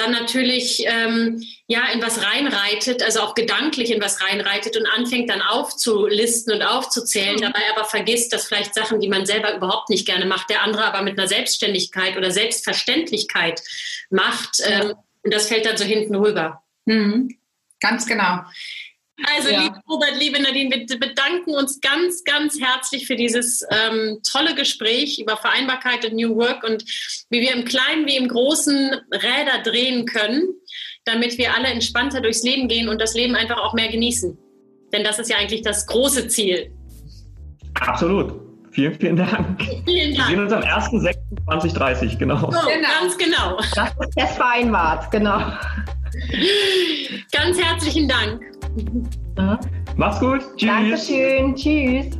dann 0.00 0.12
natürlich 0.12 0.84
ähm, 0.86 1.42
ja 1.66 1.88
in 1.92 2.02
was 2.02 2.24
reinreitet, 2.24 3.02
also 3.02 3.20
auch 3.20 3.34
gedanklich 3.34 3.90
in 3.90 4.00
was 4.00 4.20
reinreitet 4.22 4.76
und 4.76 4.86
anfängt 4.86 5.30
dann 5.30 5.42
aufzulisten 5.42 6.54
und 6.54 6.62
aufzuzählen, 6.62 7.36
mhm. 7.36 7.42
dabei 7.42 7.60
aber 7.74 7.84
vergisst, 7.84 8.32
dass 8.32 8.46
vielleicht 8.46 8.74
Sachen, 8.74 9.00
die 9.00 9.08
man 9.08 9.26
selber 9.26 9.54
überhaupt 9.54 9.90
nicht 9.90 10.06
gerne 10.06 10.26
macht, 10.26 10.50
der 10.50 10.62
andere 10.62 10.84
aber 10.84 11.02
mit 11.02 11.18
einer 11.18 11.28
Selbstständigkeit 11.28 12.16
oder 12.16 12.30
Selbstverständlichkeit 12.30 13.62
macht. 14.10 14.60
Ähm, 14.64 14.94
und 15.22 15.34
das 15.34 15.48
fällt 15.48 15.66
dann 15.66 15.76
so 15.76 15.84
hinten 15.84 16.14
rüber. 16.14 16.62
Mhm. 16.86 17.36
Ganz 17.80 18.06
genau. 18.06 18.40
Also, 19.36 19.50
ja. 19.50 19.62
liebe 19.62 19.80
Robert, 19.88 20.14
liebe 20.18 20.40
Nadine, 20.40 20.70
wir 20.70 20.98
bedanken 20.98 21.54
uns 21.54 21.80
ganz, 21.80 22.24
ganz 22.24 22.60
herzlich 22.60 23.06
für 23.06 23.16
dieses 23.16 23.62
ähm, 23.70 24.18
tolle 24.30 24.54
Gespräch 24.54 25.18
über 25.18 25.36
Vereinbarkeit 25.36 26.04
und 26.04 26.14
New 26.14 26.36
Work 26.36 26.64
und 26.64 26.84
wie 27.30 27.40
wir 27.40 27.54
im 27.54 27.64
Kleinen 27.64 28.06
wie 28.06 28.16
im 28.16 28.28
Großen 28.28 28.94
Räder 29.12 29.62
drehen 29.64 30.06
können, 30.06 30.42
damit 31.04 31.38
wir 31.38 31.54
alle 31.54 31.68
entspannter 31.68 32.20
durchs 32.20 32.42
Leben 32.42 32.68
gehen 32.68 32.88
und 32.88 33.00
das 33.00 33.14
Leben 33.14 33.34
einfach 33.34 33.58
auch 33.58 33.74
mehr 33.74 33.88
genießen. 33.88 34.36
Denn 34.92 35.04
das 35.04 35.18
ist 35.18 35.30
ja 35.30 35.36
eigentlich 35.36 35.62
das 35.62 35.86
große 35.86 36.28
Ziel. 36.28 36.72
Absolut. 37.74 38.34
Vielen, 38.72 38.94
vielen 38.94 39.16
Dank. 39.16 39.62
Vielen 39.84 40.14
Dank. 40.14 40.28
Wir 40.28 40.36
sehen 40.36 40.40
uns 40.40 40.52
am 40.52 40.62
1.6.2030, 40.62 42.18
genau. 42.18 42.38
So, 42.38 42.46
genau. 42.46 42.88
Ganz 43.00 43.18
genau. 43.18 43.56
Das 43.74 43.90
ist 43.90 44.14
fest 44.14 44.36
vereinbart, 44.36 45.10
genau. 45.10 45.40
Ganz 47.32 47.60
herzlichen 47.60 48.08
Dank. 48.08 48.40
Mach's 49.96 50.20
gut. 50.20 50.40
Tschüss. 50.56 50.68
Dankeschön. 50.70 51.54
Tschüss. 51.54 52.19